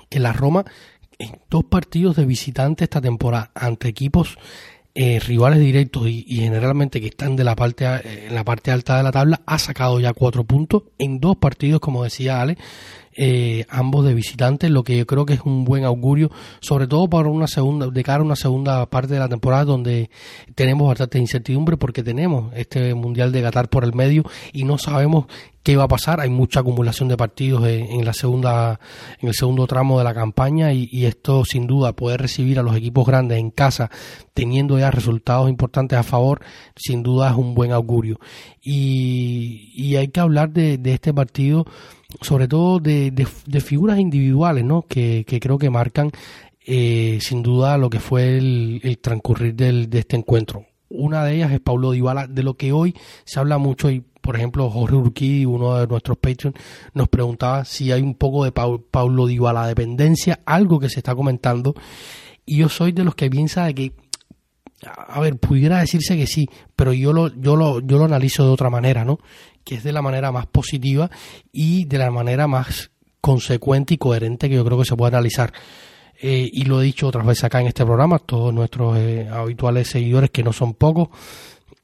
Que 0.08 0.20
la 0.20 0.32
Roma, 0.32 0.64
en 1.18 1.40
dos 1.50 1.64
partidos 1.64 2.16
de 2.16 2.28
visitante 2.28 2.84
esta 2.84 3.02
temporada, 3.02 3.50
ante 3.56 3.88
equipos 3.88 4.38
eh, 4.94 5.20
rivales 5.20 5.60
directos 5.60 6.08
y, 6.08 6.24
generalmente 6.24 7.02
que 7.02 7.08
están 7.08 7.36
de 7.36 7.44
la 7.44 7.56
parte 7.56 7.88
en 8.28 8.36
la 8.36 8.44
parte 8.44 8.70
alta 8.70 8.98
de 8.98 9.02
la 9.02 9.12
tabla 9.12 9.42
ha 9.48 9.58
sacado 9.58 10.00
ya 10.00 10.14
cuatro 10.14 10.44
puntos 10.44 10.84
en 11.00 11.20
dos 11.20 11.38
partidos 11.38 11.80
como 11.80 12.04
decía 12.04 12.42
Ale 12.42 12.60
eh, 13.16 13.66
ambos 13.70 14.06
de 14.06 14.14
visitantes, 14.14 14.70
lo 14.70 14.84
que 14.84 14.98
yo 14.98 15.06
creo 15.06 15.26
que 15.26 15.34
es 15.34 15.42
un 15.42 15.66
buen 15.66 15.86
augurio, 15.86 16.32
sobre 16.60 16.88
todo 16.88 17.10
para 17.10 17.30
una 17.30 17.48
segunda, 17.48 17.88
de 17.88 18.04
cara 18.04 18.20
a 18.20 18.26
una 18.26 18.36
segunda 18.36 18.86
parte 18.88 19.14
de 19.14 19.20
la 19.20 19.30
temporada 19.30 19.66
donde 19.66 20.10
tenemos 20.56 20.88
bastante 20.88 21.20
incertidumbre 21.20 21.78
porque 21.78 22.04
tenemos 22.04 22.54
este 22.56 22.94
Mundial 22.94 23.32
de 23.32 23.42
Qatar 23.42 23.70
por 23.70 23.84
el 23.84 23.94
medio 23.94 24.24
y 24.52 24.64
no 24.64 24.78
sabemos 24.78 25.26
qué 25.64 25.78
va 25.78 25.86
a 25.86 25.88
pasar. 25.88 26.20
Hay 26.20 26.30
mucha 26.30 26.60
acumulación 26.60 27.10
de 27.10 27.18
partidos 27.18 27.66
en, 27.66 28.06
la 28.06 28.14
segunda, 28.14 28.80
en 29.20 29.30
el 29.30 29.34
segundo 29.34 29.66
tramo 29.66 29.98
de 29.98 30.04
la 30.04 30.14
campaña 30.14 30.74
y, 30.74 31.06
esto 31.06 31.44
sin 31.46 31.68
duda 31.68 31.94
poder 31.94 32.22
recibir 32.22 32.60
a 32.60 32.64
los 32.64 32.76
equipos 32.76 33.06
grandes 33.06 33.40
en 33.40 33.52
casa 33.52 33.90
teniendo 34.34 34.78
ya 34.80 34.92
resultados 34.92 35.50
importantes 35.50 35.98
a 35.98 36.04
favor, 36.04 36.42
sin 36.76 37.04
duda 37.04 37.30
es 37.30 37.36
un 37.36 37.56
buen 37.56 37.72
augurio. 37.72 38.20
Y, 38.62 39.96
hay 39.96 40.08
que 40.08 40.20
hablar 40.20 40.52
de 40.52 40.80
este 40.86 41.14
partido 41.14 41.66
sobre 42.22 42.48
todo 42.48 42.80
de, 42.80 43.12
de, 43.12 43.62
figuras 43.62 44.00
individuales, 44.00 44.64
¿no? 44.64 44.84
Que, 44.84 45.26
que 45.28 45.40
creo 45.40 45.58
que 45.58 45.70
marcan 45.70 46.12
eh, 46.66 47.20
sin 47.22 47.44
duda 47.44 47.78
lo 47.78 47.90
que 47.90 48.00
fue 48.00 48.38
el, 48.38 48.98
transcurrir 49.02 49.56
del, 49.56 49.90
de 49.90 50.00
este 50.00 50.16
encuentro. 50.16 50.66
Una 50.90 51.26
de 51.26 51.36
ellas 51.36 51.52
es 51.52 51.60
Paulo 51.60 51.92
Dybala, 51.92 52.28
de 52.28 52.44
lo 52.44 52.56
que 52.56 52.72
hoy 52.72 52.96
se 53.26 53.40
habla 53.40 53.58
mucho 53.58 53.90
y 53.90 54.02
por 54.22 54.38
ejemplo 54.38 54.70
Jorge 54.70 54.96
Urquí, 54.96 55.46
uno 55.46 55.76
de 55.76 55.88
nuestros 55.88 56.18
Patreons, 56.18 56.58
nos 56.94 57.10
preguntaba 57.10 57.66
si 57.66 57.92
hay 57.92 58.02
un 58.02 58.16
poco 58.16 58.46
de 58.46 58.52
Paulo 58.52 59.28
Dybala 59.28 59.68
dependencia, 59.68 60.40
algo 60.46 60.80
que 60.80 60.90
se 60.90 61.00
está 61.00 61.16
comentando 61.16 61.74
y 62.46 62.60
yo 62.60 62.70
soy 62.70 62.94
de 62.94 63.04
los 63.04 63.16
que 63.16 63.30
piensa 63.30 63.66
de 63.66 63.76
que 63.76 63.94
a 64.86 65.20
ver, 65.20 65.38
pudiera 65.38 65.80
decirse 65.80 66.18
que 66.18 66.28
sí, 66.28 66.48
pero 66.76 66.94
yo 66.94 67.14
lo, 67.14 67.34
yo 67.36 67.56
lo, 67.56 67.80
yo 67.80 67.98
lo 67.98 68.06
analizo 68.06 68.46
de 68.46 68.52
otra 68.52 68.70
manera, 68.70 69.06
¿no? 69.06 69.20
Que 69.64 69.76
es 69.76 69.84
de 69.84 69.92
la 69.92 70.02
manera 70.02 70.32
más 70.32 70.48
positiva 70.48 71.10
y 71.52 71.86
de 71.86 71.98
la 71.98 72.12
manera 72.12 72.48
más 72.48 72.92
consecuente 73.22 73.94
y 73.94 73.98
coherente 73.98 74.50
que 74.50 74.56
yo 74.56 74.66
creo 74.66 74.80
que 74.80 74.86
se 74.86 74.96
puede 74.96 75.16
analizar. 75.16 75.54
Eh, 76.22 76.50
y 76.52 76.66
lo 76.66 76.82
he 76.82 76.86
dicho 76.86 77.08
otras 77.08 77.26
veces 77.26 77.46
acá 77.46 77.60
en 77.60 77.68
este 77.68 77.86
programa, 77.86 78.20
todos 78.20 78.54
nuestros 78.54 78.98
eh, 78.98 79.28
habituales 79.32 79.90
seguidores, 79.90 80.30
que 80.30 80.44
no 80.44 80.54
son 80.54 80.74
pocos, 80.74 81.10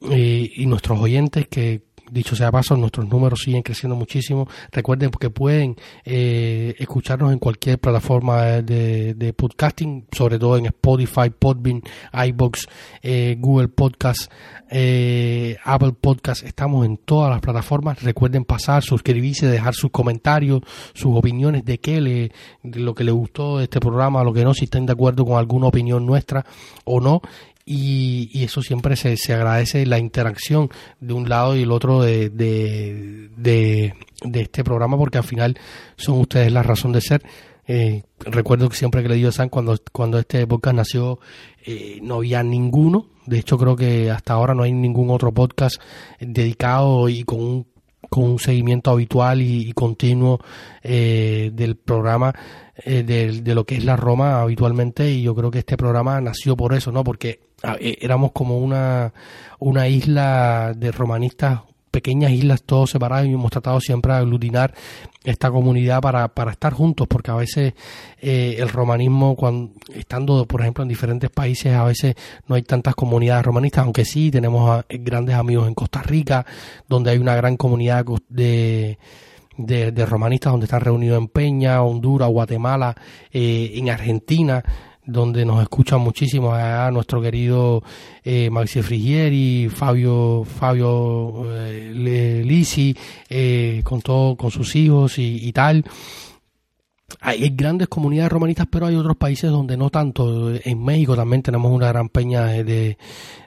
eh, 0.09 0.49
y 0.55 0.65
nuestros 0.65 0.99
oyentes, 0.99 1.47
que 1.47 1.81
dicho 2.11 2.35
sea 2.35 2.51
paso, 2.51 2.75
nuestros 2.75 3.07
números 3.07 3.41
siguen 3.43 3.61
creciendo 3.61 3.95
muchísimo. 3.95 4.47
Recuerden 4.71 5.11
que 5.11 5.29
pueden 5.29 5.75
eh, 6.03 6.75
escucharnos 6.79 7.31
en 7.31 7.39
cualquier 7.39 7.79
plataforma 7.79 8.61
de, 8.61 9.33
podcasting, 9.35 10.05
sobre 10.11 10.39
todo 10.39 10.57
en 10.57 10.67
Spotify, 10.67 11.29
Podbean, 11.29 11.81
iBox, 12.13 12.67
eh, 13.01 13.35
Google 13.39 13.67
Podcast, 13.69 14.31
eh, 14.69 15.57
Apple 15.63 15.93
Podcast. 15.93 16.43
Estamos 16.43 16.85
en 16.85 16.97
todas 16.97 17.29
las 17.29 17.41
plataformas. 17.41 18.01
Recuerden 18.03 18.45
pasar, 18.45 18.83
suscribirse, 18.83 19.47
dejar 19.47 19.73
sus 19.73 19.91
comentarios, 19.91 20.61
sus 20.93 21.15
opiniones 21.15 21.65
de 21.65 21.79
qué 21.79 22.01
le, 22.01 22.31
de 22.63 22.79
lo 22.79 22.93
que 22.93 23.03
le 23.03 23.11
gustó 23.11 23.57
de 23.57 23.65
este 23.65 23.79
programa, 23.79 24.23
lo 24.23 24.33
que 24.33 24.43
no, 24.43 24.53
si 24.53 24.65
están 24.65 24.85
de 24.85 24.93
acuerdo 24.93 25.25
con 25.25 25.37
alguna 25.37 25.67
opinión 25.67 26.05
nuestra 26.05 26.45
o 26.85 26.99
no 26.99 27.21
y, 27.71 28.43
eso 28.43 28.63
siempre 28.63 28.95
se, 28.95 29.15
se, 29.15 29.31
agradece 29.31 29.85
la 29.85 29.99
interacción 29.99 30.71
de 30.99 31.13
un 31.13 31.29
lado 31.29 31.55
y 31.55 31.61
el 31.61 31.71
otro 31.71 32.01
de, 32.01 32.31
de, 32.31 33.29
de, 33.37 33.93
este 34.41 34.63
programa 34.63 34.97
porque 34.97 35.19
al 35.19 35.23
final 35.23 35.55
son 35.95 36.19
ustedes 36.19 36.51
la 36.51 36.63
razón 36.63 36.93
de 36.93 37.01
ser. 37.01 37.21
Eh, 37.67 38.01
recuerdo 38.21 38.69
que 38.69 38.75
siempre 38.75 39.03
que 39.03 39.09
le 39.09 39.15
digo 39.15 39.29
a 39.29 39.33
San, 39.33 39.49
cuando, 39.49 39.77
cuando 39.91 40.17
este 40.17 40.47
podcast 40.47 40.77
nació, 40.77 41.19
eh, 41.63 41.99
no 42.01 42.15
había 42.15 42.41
ninguno. 42.41 43.05
De 43.27 43.37
hecho, 43.37 43.59
creo 43.59 43.75
que 43.75 44.09
hasta 44.09 44.33
ahora 44.33 44.55
no 44.55 44.63
hay 44.63 44.71
ningún 44.71 45.11
otro 45.11 45.31
podcast 45.31 45.79
dedicado 46.19 47.07
y 47.07 47.23
con 47.23 47.39
un, 47.39 47.67
con 48.09 48.23
un 48.23 48.39
seguimiento 48.39 48.89
habitual 48.89 49.43
y, 49.43 49.71
continuo 49.73 50.39
eh, 50.81 51.51
del 51.53 51.75
programa 51.75 52.33
de, 52.83 53.03
de, 53.43 53.53
lo 53.53 53.65
que 53.65 53.75
es 53.75 53.85
la 53.85 53.95
Roma 53.95 54.41
habitualmente. 54.41 55.11
Y 55.11 55.21
yo 55.21 55.35
creo 55.35 55.51
que 55.51 55.59
este 55.59 55.77
programa 55.77 56.19
nació 56.19 56.57
por 56.57 56.73
eso, 56.73 56.91
¿no? 56.91 57.03
Porque 57.03 57.29
eh, 57.31 57.48
éramos 57.79 58.31
como 58.31 58.57
una, 58.57 59.13
una 59.59 59.87
isla 59.87 60.73
de 60.75 60.91
romanistas, 60.91 61.61
pequeñas 61.91 62.31
islas 62.31 62.63
todos 62.63 62.91
separados 62.91 63.27
y 63.27 63.33
hemos 63.33 63.51
tratado 63.51 63.79
siempre 63.81 64.13
de 64.13 64.19
aglutinar 64.19 64.73
esta 65.23 65.51
comunidad 65.51 66.01
para, 66.01 66.27
para 66.29 66.51
estar 66.51 66.73
juntos, 66.73 67.07
porque 67.07 67.31
a 67.31 67.35
veces 67.35 67.73
eh, 68.21 68.55
el 68.59 68.69
romanismo, 68.69 69.35
cuando, 69.35 69.73
estando 69.93 70.45
por 70.45 70.61
ejemplo 70.61 70.83
en 70.83 70.89
diferentes 70.89 71.29
países, 71.29 71.73
a 71.73 71.83
veces 71.83 72.15
no 72.47 72.55
hay 72.55 72.63
tantas 72.63 72.95
comunidades 72.95 73.45
romanistas, 73.45 73.83
aunque 73.83 74.05
sí 74.05 74.31
tenemos 74.31 74.83
grandes 74.89 75.35
amigos 75.35 75.67
en 75.67 75.73
Costa 75.73 76.01
Rica, 76.01 76.45
donde 76.87 77.11
hay 77.11 77.17
una 77.17 77.35
gran 77.35 77.57
comunidad 77.57 78.05
de, 78.29 78.97
de, 79.57 80.05
romanistas 80.05 80.53
donde 80.53 80.65
están 80.65 80.81
reunidos 80.81 81.17
en 81.17 81.27
Peña, 81.27 81.81
Honduras, 81.81 82.29
Guatemala, 82.29 82.95
eh, 83.31 83.71
en 83.75 83.89
Argentina 83.89 84.63
donde 85.09 85.43
nos 85.43 85.61
escuchan 85.61 86.01
muchísimo 86.01 86.53
a 86.53 86.89
nuestro 86.91 87.21
querido 87.21 87.83
eh, 88.23 88.49
Maxi 88.49 88.81
Frigieri, 88.81 89.67
Fabio, 89.69 90.43
Fabio 90.43 91.45
eh, 91.55 92.43
Lisi, 92.45 92.95
eh, 93.29 93.81
con 93.83 94.01
todo, 94.01 94.35
con 94.37 94.51
sus 94.51 94.75
hijos 94.75 95.17
y, 95.17 95.51
tal. 95.51 95.83
Hay 97.21 97.49
grandes 97.49 97.87
comunidades 97.87 98.31
romanistas, 98.31 98.67
pero 98.69 98.85
hay 98.85 98.95
otros 98.95 99.17
países 99.17 99.49
donde 99.49 99.75
no 99.75 99.89
tanto. 99.89 100.53
En 100.53 100.83
México 100.83 101.15
también 101.15 101.41
tenemos 101.41 101.71
una 101.71 101.87
gran 101.87 102.09
peña 102.09 102.45
de, 102.45 102.97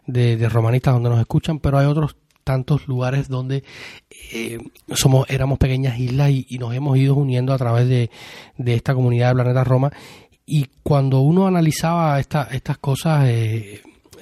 de, 0.07 0.49
romanistas 0.49 0.95
donde 0.95 1.11
nos 1.11 1.21
escuchan, 1.21 1.61
pero 1.61 1.79
hay 1.79 1.87
otros 1.87 2.17
tantos 2.43 2.89
lugares 2.89 3.29
donde 3.29 3.63
eh, 4.33 4.59
somos 4.95 5.31
éramos 5.31 5.61
pequeñas 5.61 5.97
islas 6.01 6.31
y, 6.31 6.45
y, 6.49 6.59
nos 6.59 6.75
hemos 6.75 6.99
ido 6.99 7.15
uniendo 7.15 7.53
a 7.53 7.59
través 7.59 7.89
de, 7.89 8.11
de 8.59 8.75
esta 8.75 8.95
comunidad 8.95 9.29
de 9.29 9.35
Planeta 9.35 9.63
Roma 9.63 9.93
y 10.55 10.67
cuando 10.83 11.21
uno 11.21 11.47
analizaba 11.47 12.21
estas 12.21 12.77
cosas, 12.79 13.25
eh, 13.27 13.81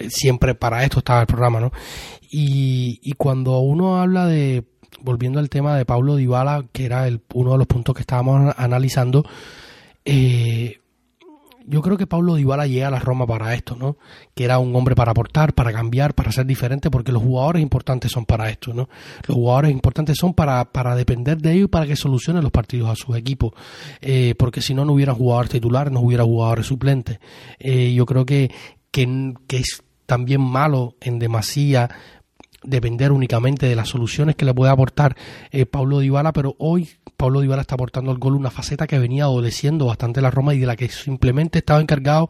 siempre 0.08 0.54
para 0.54 0.84
esto 0.84 1.00
estaba 1.00 1.22
el 1.22 1.26
programa, 1.26 1.58
¿no? 1.58 1.72
Y, 2.30 3.00
y 3.02 3.14
cuando 3.14 3.58
uno 3.58 4.00
habla 4.00 4.26
de, 4.26 4.62
volviendo 5.00 5.40
al 5.40 5.50
tema 5.50 5.76
de 5.76 5.84
Pablo 5.84 6.14
Dybala, 6.14 6.66
que 6.70 6.84
era 6.84 7.08
el, 7.08 7.20
uno 7.34 7.50
de 7.50 7.58
los 7.58 7.66
puntos 7.66 7.96
que 7.96 8.02
estábamos 8.02 8.54
analizando, 8.56 9.24
eh, 10.04 10.78
yo 11.66 11.82
creo 11.82 11.96
que 11.96 12.06
Pablo 12.06 12.34
Dybala 12.34 12.66
llega 12.66 12.88
a 12.88 12.90
la 12.90 12.98
Roma 12.98 13.26
para 13.26 13.54
esto, 13.54 13.76
¿no? 13.76 13.96
Que 14.34 14.44
era 14.44 14.58
un 14.58 14.74
hombre 14.74 14.94
para 14.94 15.12
aportar, 15.12 15.54
para 15.54 15.72
cambiar, 15.72 16.14
para 16.14 16.32
ser 16.32 16.46
diferente, 16.46 16.90
porque 16.90 17.12
los 17.12 17.22
jugadores 17.22 17.62
importantes 17.62 18.10
son 18.12 18.24
para 18.24 18.50
esto, 18.50 18.72
¿no? 18.72 18.88
Los 19.26 19.36
jugadores 19.36 19.70
importantes 19.70 20.18
son 20.18 20.34
para, 20.34 20.64
para 20.72 20.94
depender 20.94 21.38
de 21.38 21.52
ellos 21.52 21.64
y 21.64 21.68
para 21.68 21.86
que 21.86 21.96
solucionen 21.96 22.42
los 22.42 22.52
partidos 22.52 22.90
a 22.90 22.96
sus 22.96 23.16
equipos, 23.16 23.52
eh, 24.00 24.34
porque 24.38 24.62
si 24.62 24.74
no, 24.74 24.84
no 24.84 24.92
hubiera 24.92 25.14
jugadores 25.14 25.50
titulares, 25.50 25.92
no 25.92 26.00
hubiera 26.00 26.24
jugadores 26.24 26.66
suplentes. 26.66 27.18
Eh, 27.58 27.92
yo 27.94 28.06
creo 28.06 28.24
que, 28.24 28.50
que, 28.90 29.34
que 29.46 29.58
es 29.58 29.82
también 30.06 30.40
malo 30.40 30.96
en 31.00 31.20
demasía 31.20 31.88
depender 32.62 33.12
únicamente 33.12 33.66
de 33.66 33.76
las 33.76 33.88
soluciones 33.88 34.36
que 34.36 34.44
le 34.44 34.54
puede 34.54 34.72
aportar 34.72 35.16
eh, 35.50 35.66
Pablo 35.66 36.00
Dybala, 36.00 36.32
pero 36.32 36.56
hoy 36.58 36.88
Pablo 37.16 37.40
Dybala 37.40 37.62
está 37.62 37.74
aportando 37.74 38.10
al 38.10 38.18
gol 38.18 38.34
una 38.34 38.50
faceta 38.50 38.86
que 38.86 38.98
venía 38.98 39.24
adoleciendo 39.24 39.86
bastante 39.86 40.20
la 40.20 40.30
Roma 40.30 40.54
y 40.54 40.58
de 40.58 40.66
la 40.66 40.76
que 40.76 40.88
simplemente 40.88 41.58
estaba 41.58 41.80
encargado 41.80 42.28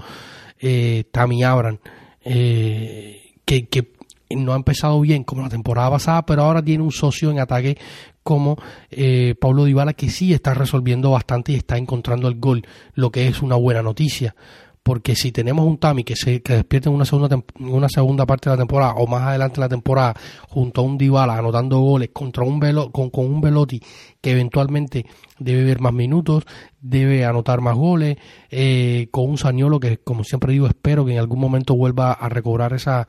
eh, 0.59 1.05
Tammy 1.11 1.43
Abraham, 1.43 1.79
eh, 2.23 3.35
que, 3.45 3.69
que 3.69 3.93
no 4.31 4.53
ha 4.53 4.57
empezado 4.57 5.01
bien 5.01 5.25
como 5.25 5.43
la 5.43 5.49
temporada 5.49 5.91
pasada, 5.91 6.27
pero 6.27 6.43
ahora 6.43 6.63
tiene 6.63 6.85
un 6.85 6.93
socio 6.93 7.31
en 7.31 7.41
ataque 7.41 7.79
como 8.23 8.57
eh, 8.91 9.35
Pablo 9.41 9.65
Dybala 9.65 9.95
que 9.95 10.11
sí 10.11 10.33
está 10.33 10.55
resolviendo 10.55 11.11
bastante 11.11 11.53
y 11.53 11.57
está 11.57 11.79
encontrando 11.79 12.29
el 12.29 12.39
gol, 12.39 12.67
lo 12.95 13.11
que 13.11 13.27
es 13.27 13.43
una 13.43 13.57
buena 13.57 13.83
noticia 13.83 14.35
porque 14.83 15.15
si 15.15 15.31
tenemos 15.31 15.67
un 15.67 15.79
Tami 15.79 16.05
que 16.05 16.17
se 16.17 16.43
que 16.43 16.55
despierte 16.55 16.89
en 16.89 16.95
una 16.95 17.05
segunda 17.05 17.43
una 17.59 17.89
segunda 17.89 18.27
parte 18.27 18.49
de 18.49 18.57
la 18.57 18.63
temporada 18.63 18.95
o 18.95 19.07
más 19.07 19.23
adelante 19.23 19.57
en 19.57 19.63
la 19.63 19.69
temporada 19.69 20.15
junto 20.49 20.81
a 20.81 20.85
un 20.85 20.97
Dybala 20.97 21.37
anotando 21.37 21.79
goles 21.81 22.11
contra 22.13 22.45
un 22.45 22.59
velo, 22.59 22.91
con, 22.91 23.11
con 23.11 23.27
un 23.27 23.41
Velotti 23.41 23.81
que 24.21 24.33
eventualmente 24.33 25.07
debe 25.39 25.65
ver 25.65 25.81
más 25.81 25.93
minutos 25.93 26.45
debe 26.81 27.25
anotar 27.25 27.61
más 27.61 27.77
goles 27.77 28.17
eh, 28.51 29.09
con 29.11 29.29
un 29.29 29.39
Saniolo 29.39 29.81
que 29.81 29.99
como 29.99 30.25
siempre 30.25 30.53
digo 30.53 30.67
espero 30.67 31.05
que 31.05 31.13
en 31.13 31.19
algún 31.19 31.41
momento 31.41 31.75
vuelva 31.75 32.13
a 32.13 32.29
recobrar 32.29 32.73
esa 32.73 33.07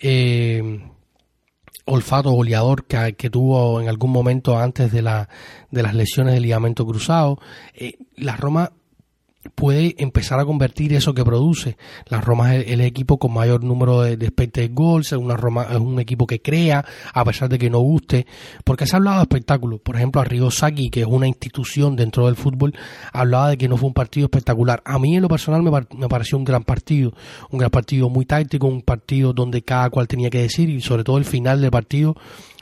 eh, 0.00 0.80
olfato 1.86 2.30
goleador 2.30 2.84
que, 2.84 3.14
que, 3.14 3.30
tuvo 3.30 3.80
en 3.80 3.88
algún 3.88 4.12
momento 4.12 4.58
antes 4.58 4.92
de, 4.92 5.02
la, 5.02 5.28
de 5.70 5.82
las 5.82 5.94
lesiones 5.94 6.34
del 6.34 6.44
ligamento 6.44 6.86
cruzado. 6.86 7.38
Eh, 7.74 7.98
la 8.16 8.36
Roma 8.36 8.72
puede 9.54 9.94
empezar 9.98 10.38
a 10.38 10.44
convertir 10.44 10.92
eso 10.92 11.14
que 11.14 11.24
produce. 11.24 11.76
La 12.06 12.20
Roma 12.20 12.56
es 12.56 12.70
el, 12.70 12.80
equipo 12.80 13.18
con 13.18 13.32
mayor 13.32 13.64
número 13.64 14.02
de, 14.02 14.16
de 14.16 14.68
goals, 14.68 15.12
es, 15.12 15.18
una 15.18 15.36
Roma, 15.36 15.66
es 15.70 15.78
un 15.78 15.98
equipo 15.98 16.26
que 16.26 16.42
crea, 16.42 16.84
a 17.12 17.24
pesar 17.24 17.48
de 17.48 17.58
que 17.58 17.70
no 17.70 17.78
guste, 17.78 18.26
porque 18.64 18.86
se 18.86 18.96
ha 18.96 18.98
hablado 18.98 19.18
de 19.18 19.22
espectáculos. 19.22 19.80
Por 19.80 19.96
ejemplo, 19.96 20.20
a 20.20 20.50
Saki, 20.50 20.90
que 20.90 21.00
es 21.00 21.06
una 21.06 21.26
institución 21.26 21.96
dentro 21.96 22.26
del 22.26 22.36
fútbol, 22.36 22.74
hablaba 23.12 23.50
de 23.50 23.58
que 23.58 23.68
no 23.68 23.76
fue 23.76 23.88
un 23.88 23.94
partido 23.94 24.26
espectacular. 24.26 24.82
A 24.84 24.98
mí 24.98 25.16
en 25.16 25.22
lo 25.22 25.28
personal 25.28 25.62
me, 25.62 25.70
me 25.70 26.08
pareció 26.08 26.36
un 26.36 26.44
gran 26.44 26.64
partido, 26.64 27.12
un 27.50 27.58
gran 27.58 27.70
partido 27.70 28.10
muy 28.10 28.26
táctico, 28.26 28.66
un 28.66 28.82
partido 28.82 29.32
donde 29.32 29.62
cada 29.62 29.88
cual 29.90 30.06
tenía 30.06 30.30
que 30.30 30.42
decir 30.42 30.68
y 30.68 30.80
sobre 30.80 31.04
todo 31.04 31.18
el 31.18 31.24
final 31.24 31.60
del 31.60 31.70
partido 31.70 32.16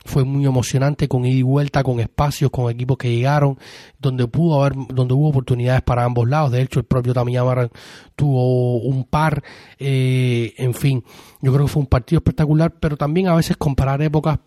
fue 0.08 0.24
muy 0.24 0.44
emocionante 0.46 1.06
con 1.06 1.24
ida 1.24 1.36
y 1.36 1.42
vuelta, 1.42 1.84
con 1.84 2.00
espacios, 2.00 2.50
con 2.50 2.70
equipos 2.70 2.96
que 2.98 3.14
llegaron, 3.14 3.58
donde 3.98 4.26
pudo 4.26 4.60
haber, 4.60 4.74
donde 4.88 5.14
hubo 5.14 5.28
oportunidades 5.28 5.82
para 5.82 6.04
ambos 6.04 6.28
lados. 6.28 6.50
De 6.50 6.62
hecho, 6.62 6.80
el 6.80 6.86
propio 6.86 7.14
Tamiyama 7.14 7.68
tuvo 8.16 8.78
un 8.78 9.04
par, 9.04 9.42
eh, 9.78 10.54
en 10.56 10.74
fin, 10.74 11.04
yo 11.40 11.52
creo 11.52 11.66
que 11.66 11.72
fue 11.72 11.80
un 11.80 11.86
partido 11.86 12.18
espectacular, 12.18 12.74
pero 12.80 12.96
también 12.96 13.28
a 13.28 13.36
veces 13.36 13.56
comparar 13.56 14.02
épocas 14.02 14.38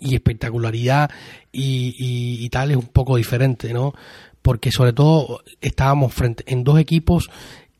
y 0.00 0.14
espectacularidad 0.14 1.10
y, 1.50 1.94
y 2.44 2.48
tal 2.50 2.70
es 2.70 2.76
un 2.76 2.86
poco 2.86 3.16
diferente, 3.16 3.72
¿no? 3.72 3.92
Porque 4.40 4.72
sobre 4.72 4.92
todo 4.92 5.40
estábamos 5.60 6.12
frente 6.12 6.44
en 6.46 6.64
dos 6.64 6.78
equipos 6.78 7.30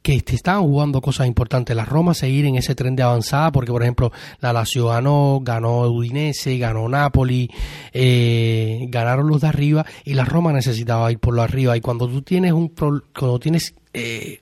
que 0.03 0.23
estaban 0.27 0.63
jugando 0.63 1.01
cosas 1.01 1.27
importantes. 1.27 1.75
La 1.75 1.85
Roma 1.85 2.13
seguir 2.13 2.45
en 2.47 2.57
ese 2.57 2.75
tren 2.75 2.97
de 2.97 3.03
avanzada, 3.03 3.53
porque 3.53 3.71
por 3.71 3.83
ejemplo 3.83 4.13
la 4.41 4.53
Lazio 4.53 4.89
ganó, 4.89 5.41
ganó 5.43 5.83
Udinese, 5.83 6.59
ganó 6.59 6.89
Napoli, 6.89 7.51
eh, 7.93 8.87
ganaron 8.89 9.29
los 9.29 9.41
de 9.41 9.47
arriba 9.49 9.87
y 10.05 10.15
la 10.15 10.25
Roma 10.25 10.53
necesitaba 10.53 11.11
ir 11.13 11.19
por 11.19 11.35
lo 11.35 11.43
arriba. 11.43 11.77
Y 11.77 11.81
cuando 11.81 12.09
tú 12.09 12.23
tienes 12.23 12.53
un 12.53 12.69
cuando 12.69 13.39
tienes 13.39 13.75
eh, 13.93 14.39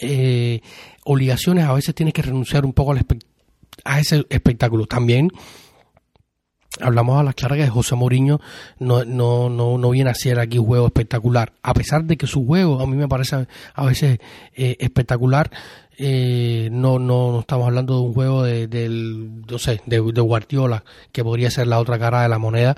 eh, 0.00 0.60
obligaciones, 1.04 1.64
a 1.66 1.72
veces 1.72 1.94
tienes 1.94 2.14
que 2.14 2.22
renunciar 2.22 2.64
un 2.64 2.72
poco 2.72 2.94
a 3.84 4.00
ese 4.00 4.24
espectáculo. 4.30 4.86
También 4.86 5.30
hablamos 6.80 7.20
a 7.20 7.22
las 7.22 7.34
claras 7.34 7.58
que 7.58 7.68
José 7.68 7.94
Mourinho 7.94 8.40
no, 8.78 9.04
no, 9.04 9.48
no, 9.48 9.78
no 9.78 9.90
viene 9.90 10.10
a 10.10 10.12
hacer 10.12 10.38
aquí 10.38 10.58
un 10.58 10.66
juego 10.66 10.86
espectacular. 10.86 11.52
A 11.62 11.74
pesar 11.74 12.04
de 12.04 12.16
que 12.16 12.26
su 12.26 12.46
juego 12.46 12.80
a 12.80 12.86
mí 12.86 12.96
me 12.96 13.08
parece 13.08 13.46
a 13.74 13.84
veces 13.84 14.18
eh, 14.54 14.76
espectacular, 14.80 15.50
eh, 15.98 16.68
no, 16.72 16.98
no, 16.98 17.32
no, 17.32 17.40
estamos 17.40 17.66
hablando 17.66 17.96
de 17.96 18.00
un 18.00 18.14
juego 18.14 18.42
de, 18.42 18.66
del, 18.66 19.42
no 19.46 19.58
sé, 19.58 19.80
de, 19.86 19.98
Guardiola, 19.98 20.84
que 21.12 21.22
podría 21.22 21.50
ser 21.50 21.66
la 21.66 21.78
otra 21.78 21.98
cara 21.98 22.22
de 22.22 22.28
la 22.28 22.38
moneda. 22.38 22.76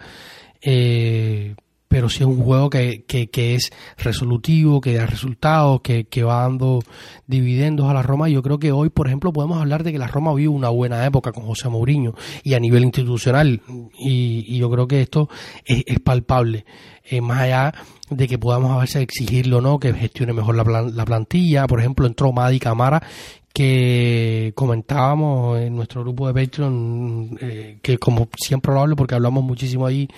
Eh, 0.61 1.55
pero 1.95 2.09
sí 2.09 2.25
es 2.25 2.27
un 2.27 2.43
juego 2.43 2.71
que, 2.71 3.05
que, 3.05 3.55
es 3.55 3.71
resolutivo, 3.99 4.81
que 4.81 4.95
da 4.95 5.07
resultados, 5.07 5.81
que, 5.81 6.07
que, 6.07 6.25
va 6.25 6.43
dando 6.43 6.81
dividendos 7.29 7.89
a 7.89 7.95
la 7.95 8.03
Roma. 8.03 8.29
Yo 8.29 8.43
creo 8.43 8.59
que 8.59 8.73
hoy, 8.73 8.89
por 8.89 9.07
ejemplo, 9.07 9.33
podemos 9.33 9.61
hablar 9.61 9.85
de 9.85 9.93
que 9.93 10.01
la 10.01 10.09
Roma 10.09 10.35
vive 10.35 10.49
una 10.49 10.71
buena 10.71 11.07
época 11.07 11.31
con 11.31 11.45
José 11.45 11.69
Mourinho 11.69 12.17
y 12.43 12.55
a 12.55 12.59
nivel 12.59 12.83
institucional. 12.83 13.63
Y, 13.97 14.59
yo 14.59 14.69
creo 14.73 14.89
que 14.89 15.03
esto 15.03 15.29
es, 15.65 15.85
palpable. 16.01 16.65
Eh, 17.05 17.21
más 17.21 17.43
allá 17.43 17.73
de 18.11 18.27
que 18.27 18.39
podamos 18.39 18.73
a 18.73 18.81
veces 18.81 18.97
exigirlo 18.97 19.61
no, 19.61 19.79
que 19.79 19.95
gestione 19.95 20.33
mejor 20.33 20.57
la, 20.57 20.83
la 20.83 21.05
plantilla. 21.05 21.69
Por 21.69 21.79
ejemplo, 21.79 22.09
entró 22.09 22.33
Madi 22.33 22.59
Camara, 22.59 23.05
que 23.53 24.53
comentábamos 24.57 25.61
en 25.61 25.77
nuestro 25.77 26.03
grupo 26.03 26.27
de 26.27 26.45
Patreon, 26.45 27.39
eh, 27.41 27.79
que 27.81 27.99
como 27.99 28.27
siempre 28.37 28.75
lo 28.75 28.81
hablo 28.81 28.97
porque 28.97 29.15
hablamos 29.15 29.45
muchísimo 29.45 29.87
ahí, 29.87 30.09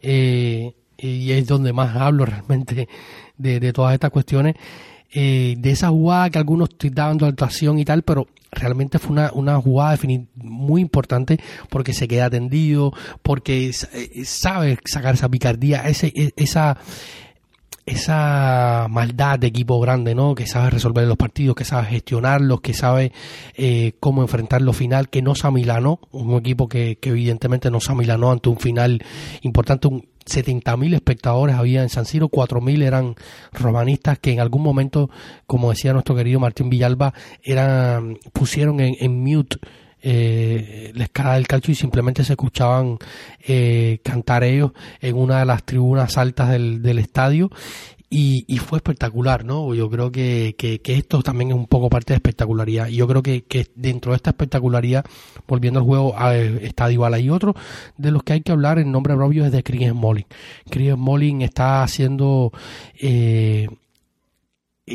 eh, 0.00 0.72
y 0.98 1.32
es 1.32 1.46
donde 1.46 1.72
más 1.72 1.96
hablo 1.96 2.26
realmente 2.26 2.88
de, 3.36 3.72
todas 3.72 3.94
estas 3.94 4.10
cuestiones, 4.10 4.56
eh, 5.12 5.54
de 5.58 5.70
esa 5.70 5.88
jugada 5.88 6.30
que 6.30 6.38
algunos 6.38 6.70
daban 6.78 7.16
de 7.16 7.26
actuación 7.26 7.78
y 7.78 7.84
tal, 7.84 8.02
pero 8.02 8.26
realmente 8.50 8.98
fue 8.98 9.12
una, 9.12 9.30
una 9.32 9.60
jugada 9.60 9.96
muy 10.34 10.82
importante 10.82 11.38
porque 11.70 11.92
se 11.92 12.08
queda 12.08 12.28
tendido, 12.28 12.92
porque 13.22 13.72
sabe 14.24 14.78
sacar 14.84 15.14
esa 15.14 15.28
picardía, 15.28 15.88
ese, 15.88 16.12
e, 16.14 16.32
esa 16.36 16.78
esa 17.88 18.86
maldad 18.90 19.38
de 19.38 19.46
equipo 19.46 19.80
grande, 19.80 20.14
¿no? 20.14 20.34
Que 20.34 20.46
sabe 20.46 20.70
resolver 20.70 21.06
los 21.06 21.16
partidos, 21.16 21.56
que 21.56 21.64
sabe 21.64 21.86
gestionarlos, 21.86 22.60
que 22.60 22.74
sabe 22.74 23.12
eh, 23.54 23.92
cómo 23.98 24.22
enfrentar 24.22 24.62
lo 24.62 24.72
final, 24.72 25.08
que 25.08 25.22
no 25.22 25.34
se 25.34 25.46
amilanó, 25.46 26.00
un 26.10 26.34
equipo 26.34 26.68
que, 26.68 26.98
evidentemente 27.02 27.70
no 27.70 27.80
se 27.80 27.92
amilanó 27.92 28.30
ante 28.30 28.48
un 28.50 28.58
final 28.58 29.02
importante, 29.42 29.88
un 29.88 30.06
70.000 30.28 30.94
espectadores 30.94 31.56
había 31.56 31.82
en 31.82 31.88
San 31.88 32.04
Siro, 32.04 32.28
4.000 32.28 32.82
eran 32.82 33.14
romanistas 33.52 34.18
que 34.18 34.32
en 34.32 34.40
algún 34.40 34.62
momento, 34.62 35.10
como 35.46 35.70
decía 35.70 35.92
nuestro 35.92 36.14
querido 36.14 36.40
Martín 36.40 36.70
Villalba, 36.70 37.12
pusieron 38.32 38.80
en, 38.80 38.96
en 39.00 39.20
mute 39.20 39.58
eh, 40.00 40.92
la 40.94 41.04
escala 41.04 41.34
del 41.34 41.48
calcio 41.48 41.72
y 41.72 41.74
simplemente 41.74 42.22
se 42.22 42.34
escuchaban 42.34 42.98
eh, 43.46 43.98
cantar 44.04 44.44
ellos 44.44 44.70
en 45.00 45.16
una 45.16 45.40
de 45.40 45.44
las 45.44 45.64
tribunas 45.64 46.16
altas 46.16 46.50
del, 46.50 46.82
del 46.82 47.00
estadio 47.00 47.50
y, 48.10 48.44
y, 48.48 48.58
fue 48.58 48.78
espectacular, 48.78 49.44
¿no? 49.44 49.74
Yo 49.74 49.90
creo 49.90 50.10
que, 50.10 50.54
que, 50.56 50.80
esto 50.94 51.22
también 51.22 51.50
es 51.50 51.56
un 51.56 51.66
poco 51.66 51.90
parte 51.90 52.14
de 52.14 52.16
espectacularidad. 52.16 52.88
Y 52.88 52.96
yo 52.96 53.06
creo 53.06 53.22
que, 53.22 53.44
que 53.44 53.66
dentro 53.74 54.12
de 54.12 54.16
esta 54.16 54.30
espectacularidad, 54.30 55.04
volviendo 55.46 55.80
al 55.80 55.86
juego, 55.86 56.14
está 56.62 56.90
igual 56.90 57.20
Y 57.20 57.28
otro 57.28 57.54
de 57.98 58.10
los 58.10 58.22
que 58.22 58.34
hay 58.34 58.40
que 58.40 58.52
hablar 58.52 58.78
en 58.78 58.92
nombre 58.92 59.14
propio 59.14 59.44
es 59.44 59.52
de 59.52 59.62
Chris 59.62 59.90
Smalling. 59.90 60.26
Chris 60.70 60.94
Smalling 60.94 61.42
está 61.42 61.82
haciendo 61.82 62.52
eh, 62.98 63.68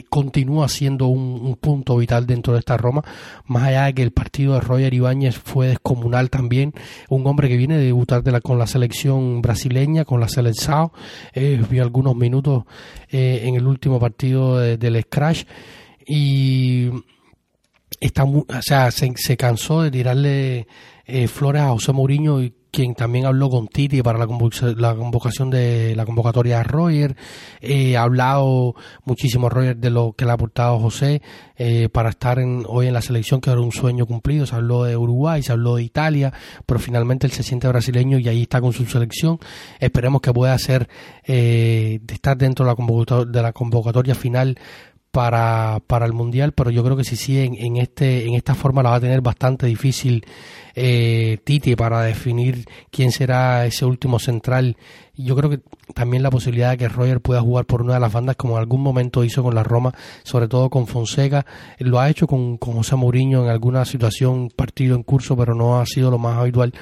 continúa 0.10 0.68
siendo 0.68 1.08
un, 1.08 1.56
punto 1.62 1.98
vital 1.98 2.26
dentro 2.26 2.54
de 2.54 2.60
esta 2.60 2.78
Roma, 2.78 3.04
más 3.46 3.64
allá 3.64 3.86
de 3.86 3.94
que 3.94 4.04
el 4.04 4.12
partido 4.12 4.56
de 4.56 4.62
Roger 4.62 4.94
Ibáñez 4.94 5.38
fue 5.38 5.68
descomunal 5.68 6.30
también, 6.30 6.74
un 7.10 7.26
hombre 7.28 7.48
que 7.48 7.58
viene 7.58 7.78
de 7.78 7.86
debutar 7.86 8.24
de 8.24 8.42
con 8.42 8.58
la 8.58 8.68
selección 8.68 9.42
brasileña, 9.42 10.06
con 10.06 10.20
la 10.20 10.28
selección, 10.28 10.92
eh, 11.34 11.62
vio 11.70 11.84
algunos 11.84 12.16
minutos 12.16 12.64
eh, 13.10 13.42
en 13.44 13.56
el 13.56 13.68
último 13.68 14.00
partido 14.00 14.58
del 14.58 15.02
Scratch 15.04 15.46
y 16.06 16.90
está 18.00 18.24
o 18.24 18.46
sea, 18.62 18.92
se, 18.92 19.38
cansó 19.38 19.84
de 19.84 19.92
tirarle 19.92 20.68
eh, 21.06 21.28
flores 21.28 21.62
a 21.62 21.70
José 21.70 21.94
Mourinho 21.94 22.42
y 22.42 22.54
quien 22.74 22.96
también 22.96 23.28
habló 23.28 23.52
con 23.52 23.68
Titi 23.68 24.02
para 24.02 24.18
la, 24.18 24.26
convocación 24.26 25.52
de 25.52 25.96
la 25.96 26.08
convocatoria 26.08 26.60
a 26.60 26.64
Roger. 26.64 27.16
Eh, 27.62 27.96
ha 27.96 28.02
hablado 28.02 28.74
muchísimo 29.06 29.48
Roger 29.48 29.78
de 29.78 29.92
lo 29.92 30.14
que 30.14 30.26
le 30.26 30.32
ha 30.32 30.34
aportado 30.34 30.80
José 30.80 31.22
eh, 31.56 31.88
para 31.90 32.10
estar 32.10 32.40
en, 32.40 32.66
hoy 32.68 32.88
en 32.88 32.94
la 32.96 33.04
selección, 33.04 33.42
que 33.42 33.52
era 33.52 33.62
un 33.62 33.72
sueño 33.72 34.08
cumplido. 34.08 34.48
Se 34.48 34.56
habló 34.56 34.86
de 34.86 34.98
Uruguay, 34.98 35.44
se 35.44 35.52
habló 35.52 35.76
de 35.76 35.84
Italia, 35.84 36.34
pero 36.66 36.80
finalmente 36.80 37.28
él 37.28 37.34
se 37.34 37.44
siente 37.44 37.68
brasileño 37.68 38.18
y 38.18 38.28
ahí 38.28 38.42
está 38.42 38.60
con 38.60 38.74
su 38.74 38.88
selección. 38.88 39.38
Esperemos 39.80 40.22
que 40.22 40.34
pueda 40.34 40.58
ser, 40.58 40.90
eh, 41.26 42.00
estar 42.12 42.36
dentro 42.36 42.66
de 42.66 42.72
la, 42.72 42.76
convocatoria, 42.76 43.32
de 43.32 43.42
la 43.44 43.54
convocatoria 43.54 44.16
final 44.16 44.58
para, 45.14 45.80
para 45.86 46.08
el 46.08 46.14
mundial, 46.14 46.54
pero 46.54 46.72
yo 46.72 46.84
creo 46.84 46.98
que 46.98 47.04
si 47.04 47.16
sí 47.16 47.40
en, 47.40 47.78
este 47.78 48.26
en 48.26 48.34
esta 48.34 48.56
forma 48.56 48.82
la 48.82 48.90
va 48.90 48.96
a 48.96 49.00
tener 49.00 49.22
bastante 49.22 49.68
difícil 49.68 50.26
eh, 50.74 51.38
Titi 51.44 51.76
para 51.76 52.02
definir 52.02 52.66
quién 52.90 53.12
será 53.12 53.64
ese 53.68 53.86
último 53.86 54.18
central. 54.18 54.76
Yo 55.14 55.36
creo 55.36 55.52
que 55.52 55.60
también 55.94 56.24
la 56.24 56.32
posibilidad 56.32 56.72
de 56.72 56.78
que 56.78 56.90
Roger 56.90 57.22
pueda 57.22 57.42
jugar 57.42 57.66
por 57.66 57.84
una 57.84 57.94
de 57.94 58.00
las 58.00 58.12
bandas 58.12 58.38
como 58.38 58.56
en 58.56 58.62
algún 58.62 58.82
momento 58.82 59.24
hizo 59.24 59.44
con 59.44 59.54
la 59.54 59.62
Roma, 59.62 59.94
sobre 60.24 60.48
todo 60.48 60.72
con 60.72 60.88
Fonseca, 60.88 61.46
lo 61.78 62.00
ha 62.00 62.10
hecho 62.10 62.26
con, 62.26 62.58
con 62.58 62.74
José 62.74 62.96
Mourinho 62.96 63.44
en 63.44 63.52
alguna 63.52 63.86
situación, 63.86 64.50
partido 64.50 64.96
en 64.96 65.04
curso, 65.04 65.38
pero 65.38 65.54
no 65.54 65.80
ha 65.80 65.86
sido 65.86 66.10
lo 66.10 66.18
más 66.18 66.40
habitual 66.40 66.74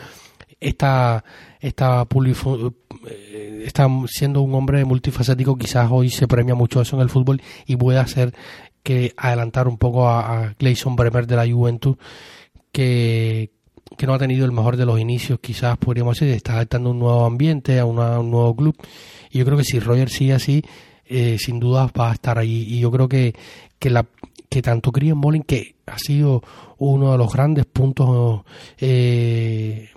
está, 0.62 1.26
está, 1.60 2.08
eh, 3.10 3.64
está 3.66 3.88
siendo 4.08 4.42
un 4.42 4.54
hombre 4.54 4.86
multifacético, 4.86 5.58
quizás 5.58 5.90
hoy 5.92 6.10
se 6.10 6.28
premia 6.28 6.56
mucho 6.56 6.80
eso 6.82 6.96
en 6.96 7.02
el 7.02 7.10
fútbol 7.10 7.42
y 7.66 7.76
puede 7.76 8.00
hacer 8.00 8.34
que 8.84 9.14
adelantar 9.18 9.68
un 9.68 9.78
poco 9.78 10.08
a, 10.08 10.56
Gleison 10.58 10.96
Bremer 10.96 11.28
de 11.28 11.36
la 11.36 11.52
Juventus, 11.52 11.98
que, 12.72 13.52
que 13.98 14.08
no 14.08 14.14
ha 14.14 14.20
tenido 14.20 14.46
el 14.46 14.52
mejor 14.52 14.78
de 14.78 14.86
los 14.86 15.00
inicios, 15.00 15.40
quizás 15.42 15.78
podríamos 15.78 16.18
decir, 16.18 16.34
está 16.34 16.54
adaptando 16.54 16.92
un 16.92 17.00
nuevo 17.00 17.26
ambiente, 17.26 17.80
a 17.80 17.86
un 17.86 17.96
nuevo 17.96 18.56
club. 18.56 18.76
Y 19.32 19.40
yo 19.40 19.46
creo 19.46 19.58
que 19.58 19.64
si 19.64 19.80
Roger 19.80 20.10
sigue 20.10 20.34
así, 20.34 20.64
eh, 21.06 21.38
sin 21.40 21.60
duda 21.60 21.92
va 22.00 22.12
a 22.12 22.14
estar 22.14 22.38
ahí. 22.40 22.66
Y 22.68 22.80
yo 22.80 22.92
creo 22.92 23.10
que, 23.10 23.36
que, 23.78 23.90
la, 23.90 24.06
que 24.50 24.62
tanto 24.62 24.92
Christian 24.92 25.18
Molin, 25.18 25.44
que 25.44 25.76
ha 25.86 25.98
sido 26.00 26.42
uno 26.78 27.12
de 27.12 27.18
los 27.18 27.32
grandes 27.32 27.66
puntos 27.66 28.42
eh, 28.80 29.90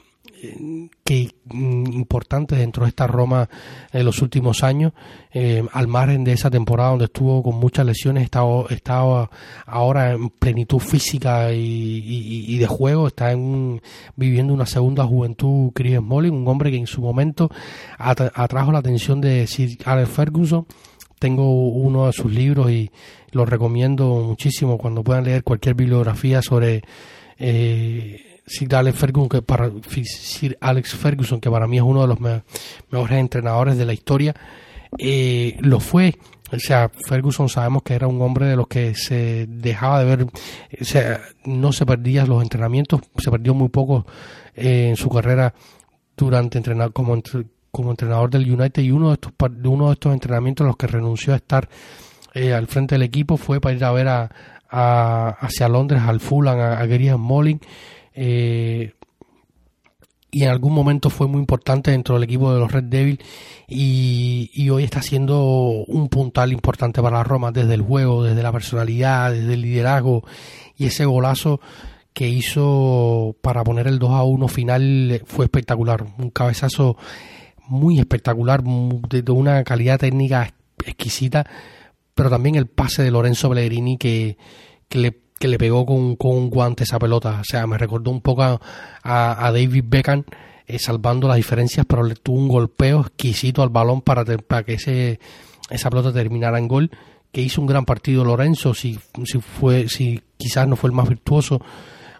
que 1.05 1.35
mm, 1.45 1.93
importante 1.93 2.57
dentro 2.57 2.85
de 2.85 2.91
esta 2.91 3.07
Roma 3.07 3.49
en 3.93 4.05
los 4.05 4.23
últimos 4.23 4.63
años, 4.63 4.93
eh, 5.33 5.65
al 5.73 5.89
margen 5.89 6.25
de 6.25 6.33
esa 6.33 6.51
temporada 6.51 6.91
donde 6.91 7.07
estuvo 7.07 7.43
con 7.43 7.57
muchas 7.57 7.87
lesiones, 7.87 8.25
estaba, 8.25 8.65
estaba 8.71 9.31
ahora 9.67 10.13
en 10.13 10.31
plenitud 10.31 10.79
física 10.79 11.53
y, 11.53 12.57
de 12.59 12.67
juego, 12.67 13.09
está 13.09 13.33
en 13.33 13.81
viviendo 14.17 14.55
una 14.55 14.67
segunda 14.67 15.05
juventud 15.05 15.73
Chris 15.75 15.99
Smalling, 15.99 16.35
un 16.35 16.49
hombre 16.49 16.71
que 16.71 16.79
en 16.79 16.87
su 16.87 17.01
momento 17.01 17.51
atrajo 17.99 18.73
la 18.73 18.79
atención 18.79 19.21
de 19.21 19.47
Sir 19.47 19.79
Alex 19.85 20.09
Ferguson. 20.11 20.67
Tengo 21.19 21.69
uno 21.69 22.07
de 22.07 22.13
sus 22.13 22.33
libros 22.33 22.71
y 22.71 22.91
lo 23.31 23.45
recomiendo 23.45 24.23
muchísimo 24.27 24.79
cuando 24.79 25.03
puedan 25.03 25.25
leer 25.25 25.43
cualquier 25.43 25.75
bibliografía 25.75 26.43
sobre 26.43 26.83
eh, 27.39 28.34
Sir 28.47 28.75
Alex 28.75 28.99
Ferguson, 28.99 29.29
que 29.29 29.43
para, 29.43 29.71
Alex 30.61 30.95
Ferguson, 30.95 31.41
que 31.41 31.51
para 31.51 31.67
mí 31.67 31.79
es 31.79 31.83
uno 31.83 32.03
de 32.03 32.09
los 32.09 32.21
mejores 32.21 33.19
entrenadores 33.19 33.79
de 33.79 33.87
la 33.87 33.93
historia, 33.93 34.35
eh, 34.99 35.57
lo 35.61 35.81
fue. 35.81 36.17
O 36.53 36.59
sea, 36.59 36.89
Ferguson 36.89 37.49
sabemos 37.49 37.83
que 37.83 37.95
era 37.95 38.07
un 38.07 38.21
hombre 38.21 38.47
de 38.47 38.57
los 38.57 38.69
que 38.69 38.95
se 38.95 39.47
dejaba 39.49 39.99
de 39.99 40.05
ver, 40.05 40.27
o 40.81 40.85
sea, 40.85 41.21
no 41.45 41.73
se 41.73 41.87
perdía 41.87 42.27
los 42.27 42.43
entrenamientos, 42.43 43.01
se 43.17 43.31
perdió 43.31 43.55
muy 43.55 43.71
poco 43.71 44.07
eh, 44.55 44.89
en 44.91 44.97
su 44.97 45.09
carrera 45.09 45.55
durante 46.17 46.59
entrenar 46.59 46.93
como, 46.93 47.21
como 47.71 47.91
entrenador 47.91 48.31
del 48.31 48.49
United 48.49 48.83
y 48.83 48.91
uno 48.91 49.09
de 49.09 49.15
estos 49.15 49.33
uno 49.65 49.87
de 49.89 49.95
estos 49.95 50.13
entrenamientos 50.13 50.65
a 50.65 50.69
los 50.69 50.77
que 50.77 50.87
renunció 50.87 51.33
a 51.33 51.37
estar 51.37 51.69
eh, 52.35 52.53
al 52.53 52.69
frente 52.69 52.95
del 52.95 53.03
equipo 53.03 53.37
fue 53.37 53.61
para 53.61 53.75
ir 53.75 53.85
a 53.85 53.93
ver 53.93 54.09
a, 54.09 54.31
hacia 55.41 55.69
Londres 55.69 56.03
al 56.03 56.21
Fulham 56.21 56.59
a, 56.59 56.79
a 56.79 56.87
Gary 56.87 57.11
Molling 57.17 57.61
eh, 58.15 58.95
y 60.35 60.43
en 60.43 60.51
algún 60.51 60.73
momento 60.73 61.11
fue 61.11 61.29
muy 61.29 61.39
importante 61.39 61.93
dentro 61.93 62.17
del 62.17 62.25
equipo 62.25 62.53
de 62.53 62.59
los 62.59 62.73
Red 62.73 62.85
Devils 62.85 63.21
y, 63.69 64.69
hoy 64.69 64.83
está 64.83 65.01
siendo 65.01 65.85
un 65.87 66.09
puntal 66.09 66.53
importante 66.53 67.01
para 67.01 67.19
la 67.19 67.25
Roma 67.25 67.53
desde 67.53 67.75
el 67.75 67.83
juego, 67.83 68.25
desde 68.25 68.43
la 68.43 68.51
personalidad, 68.51 69.33
desde 69.33 69.55
el 69.55 69.63
liderazgo 69.63 70.25
y 70.77 70.87
ese 70.87 71.05
golazo 71.05 71.61
que 72.13 72.29
hizo 72.29 73.37
para 73.43 73.63
poner 73.63 73.87
el 73.87 74.01
2 74.01 74.11
a 74.11 74.25
1 74.25 74.49
final 74.49 75.23
fue 75.25 75.45
espectacular, 75.45 76.05
un 76.19 76.31
cabezazo 76.31 76.97
muy 77.69 78.01
espectacular, 78.01 78.63
de, 78.63 79.33
una 79.33 79.63
calidad 79.63 80.01
técnica 80.01 80.53
exquisita, 80.85 81.47
pero 82.15 82.29
también 82.29 82.57
el 82.57 82.67
pase 82.67 83.05
de 83.05 83.13
Lorenzo 83.13 83.49
Pellegrini 83.49 83.99
que, 83.99 84.37
que 84.89 84.99
le 84.99 85.24
que 85.39 85.49
le 85.49 85.59
pegó 85.59 85.85
con, 85.85 86.17
un 86.19 86.51
guante 86.51 86.85
esa 86.85 86.99
pelota. 86.99 87.41
O 87.41 87.45
sea, 87.45 87.67
me 87.67 87.79
recordó 87.79 88.11
un 88.11 88.21
poco 88.21 88.43
a, 88.43 88.61
a 89.03 89.53
David 89.53 89.85
Beckham 89.87 90.25
eh, 90.67 90.79
salvando 90.79 91.29
las 91.29 91.37
diferencias, 91.37 91.85
pero 91.87 92.03
le 92.03 92.15
tuvo 92.15 92.39
un 92.39 92.49
golpeo 92.49 93.03
exquisito 93.03 93.63
al 93.63 93.69
balón 93.69 94.01
para, 94.01 94.25
para 94.25 94.63
que 94.63 94.75
ese, 94.75 95.21
esa 95.69 95.91
pelota 95.91 96.13
terminara 96.13 96.59
en 96.59 96.69
gol. 96.69 96.91
Que 97.31 97.43
hizo 97.43 97.61
un 97.61 97.67
gran 97.67 97.85
partido 97.85 98.25
Lorenzo, 98.25 98.75
si, 98.75 98.99
si, 99.25 99.41
fue, 99.41 99.89
si 99.89 100.23
quizás 100.37 100.69
no 100.69 100.77
fue 100.77 100.89
el 100.89 100.97
más 100.97 101.09
virtuoso 101.09 101.61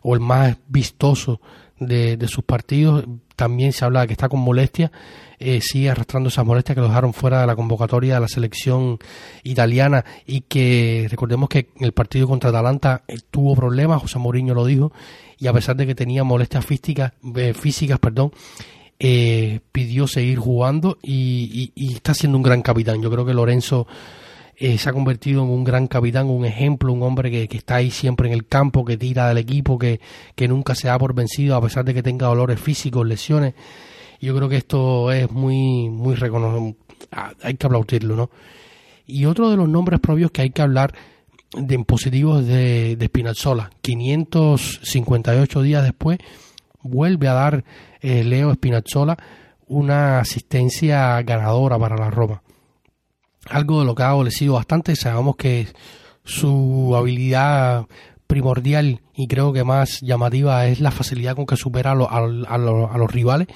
o 0.03 0.15
el 0.15 0.21
más 0.21 0.59
vistoso 0.67 1.41
de, 1.79 2.17
de, 2.17 2.29
sus 2.29 2.45
partidos. 2.45 3.05
También 3.37 3.73
se 3.73 3.85
habla 3.85 4.07
que 4.07 4.13
está 4.13 4.29
con 4.29 4.41
molestia, 4.41 4.93
eh, 5.39 5.61
sigue 5.61 5.91
arrastrando 5.91 6.29
esas 6.29 6.47
molestias 6.47 6.75
que 6.75 6.81
lo 6.81 6.89
dejaron 6.89 7.13
fuera 7.13 7.41
de 7.41 7.47
la 7.47 7.57
convocatoria 7.57 8.15
de 8.15 8.21
la 8.21 8.29
selección 8.29 8.99
italiana 9.43 10.05
y 10.27 10.43
que 10.43 11.07
recordemos 11.11 11.49
que 11.49 11.71
en 11.77 11.85
el 11.85 11.93
partido 11.93 12.29
contra 12.29 12.51
Atalanta 12.51 13.03
eh, 13.09 13.17
tuvo 13.31 13.57
problemas, 13.57 14.03
José 14.03 14.19
Mourinho 14.19 14.55
lo 14.55 14.65
dijo, 14.65 14.93
y 15.39 15.47
a 15.47 15.53
pesar 15.53 15.77
de 15.77 15.87
que 15.87 15.95
tenía 15.95 16.25
molestias 16.25 16.65
físicas, 16.65 17.13
eh, 17.37 17.55
físicas 17.55 17.99
perdón, 17.99 18.33
eh, 18.99 19.61
pidió 19.73 20.07
seguir 20.07 20.39
jugando 20.39 20.99
y, 21.03 21.73
y, 21.75 21.85
y, 21.85 21.95
está 21.95 22.15
siendo 22.15 22.39
un 22.39 22.45
gran 22.45 22.63
capitán. 22.63 23.03
Yo 23.03 23.11
creo 23.11 23.27
que 23.27 23.35
Lorenzo 23.35 23.89
eh, 24.57 24.79
se 24.79 24.89
ha 24.89 24.93
convertido 24.93 25.43
en 25.43 25.49
un 25.49 25.65
gran 25.65 25.87
capitán, 25.89 26.29
un 26.29 26.45
ejemplo, 26.45 26.93
un 26.93 27.03
hombre 27.03 27.31
que, 27.31 27.49
que, 27.49 27.57
está 27.57 27.77
ahí 27.77 27.91
siempre 27.91 28.29
en 28.29 28.35
el 28.35 28.47
campo, 28.47 28.85
que 28.85 28.97
tira 28.97 29.29
del 29.29 29.39
equipo, 29.39 29.79
que, 29.79 30.01
que 30.37 30.47
nunca 30.47 30.75
se 30.75 30.89
da 30.89 30.99
por 30.99 31.15
vencido 31.15 31.57
a 31.57 31.61
pesar 31.61 31.85
de 31.85 31.95
que 31.95 32.03
tenga 32.03 32.27
dolores 32.29 32.61
físicos, 32.61 33.07
lesiones. 33.07 33.55
Yo 34.21 34.35
creo 34.37 34.49
que 34.49 34.57
esto 34.57 35.11
es 35.11 35.31
muy, 35.31 35.89
muy 35.91 36.15
reconocido, 36.15 36.77
hay 37.43 37.55
que 37.55 37.67
aplaudirlo, 37.67 38.17
¿no? 38.17 38.31
Y 39.07 39.27
otro 39.27 39.51
de 39.51 39.57
los 39.57 39.69
nombres 39.69 40.01
propios 40.01 40.31
que 40.31 40.43
hay 40.43 40.51
que 40.51 40.63
hablar 40.63 40.95
de 41.57 41.75
en 41.75 41.85
positivos 41.85 42.47
de, 42.47 42.97
de 42.97 43.07
Spinazzola, 43.07 43.71
558 43.83 45.63
días 45.63 45.83
después, 45.83 46.19
vuelve 46.83 47.29
a 47.29 47.35
dar 47.35 47.65
eh, 48.01 48.25
Leo 48.25 48.53
Spinazzola 48.55 49.19
una 49.67 50.21
asistencia 50.21 51.21
ganadora 51.23 51.79
para 51.79 51.97
la 51.97 52.11
Roma 52.11 52.44
algo 53.49 53.81
de 53.81 53.87
lo 53.87 53.95
que 53.95 54.03
ha 54.03 54.09
adolecido 54.09 54.55
bastante. 54.55 54.97
Sabemos 54.97 55.37
que 55.37 55.69
su 56.25 56.95
habilidad 56.97 57.87
primordial 58.27 59.01
y 59.15 59.27
creo 59.27 59.53
que 59.53 59.65
más 59.65 60.01
llamativa 60.01 60.67
es 60.67 60.81
la 60.81 60.91
facilidad 60.91 61.37
con 61.37 61.47
que 61.47 61.57
supera 61.57 61.93
a, 61.93 61.95
lo, 61.95 62.11
a, 62.11 62.19
a, 62.19 62.59
lo, 62.59 62.91
a 62.91 62.99
los 62.99 63.11
rivales 63.11 63.49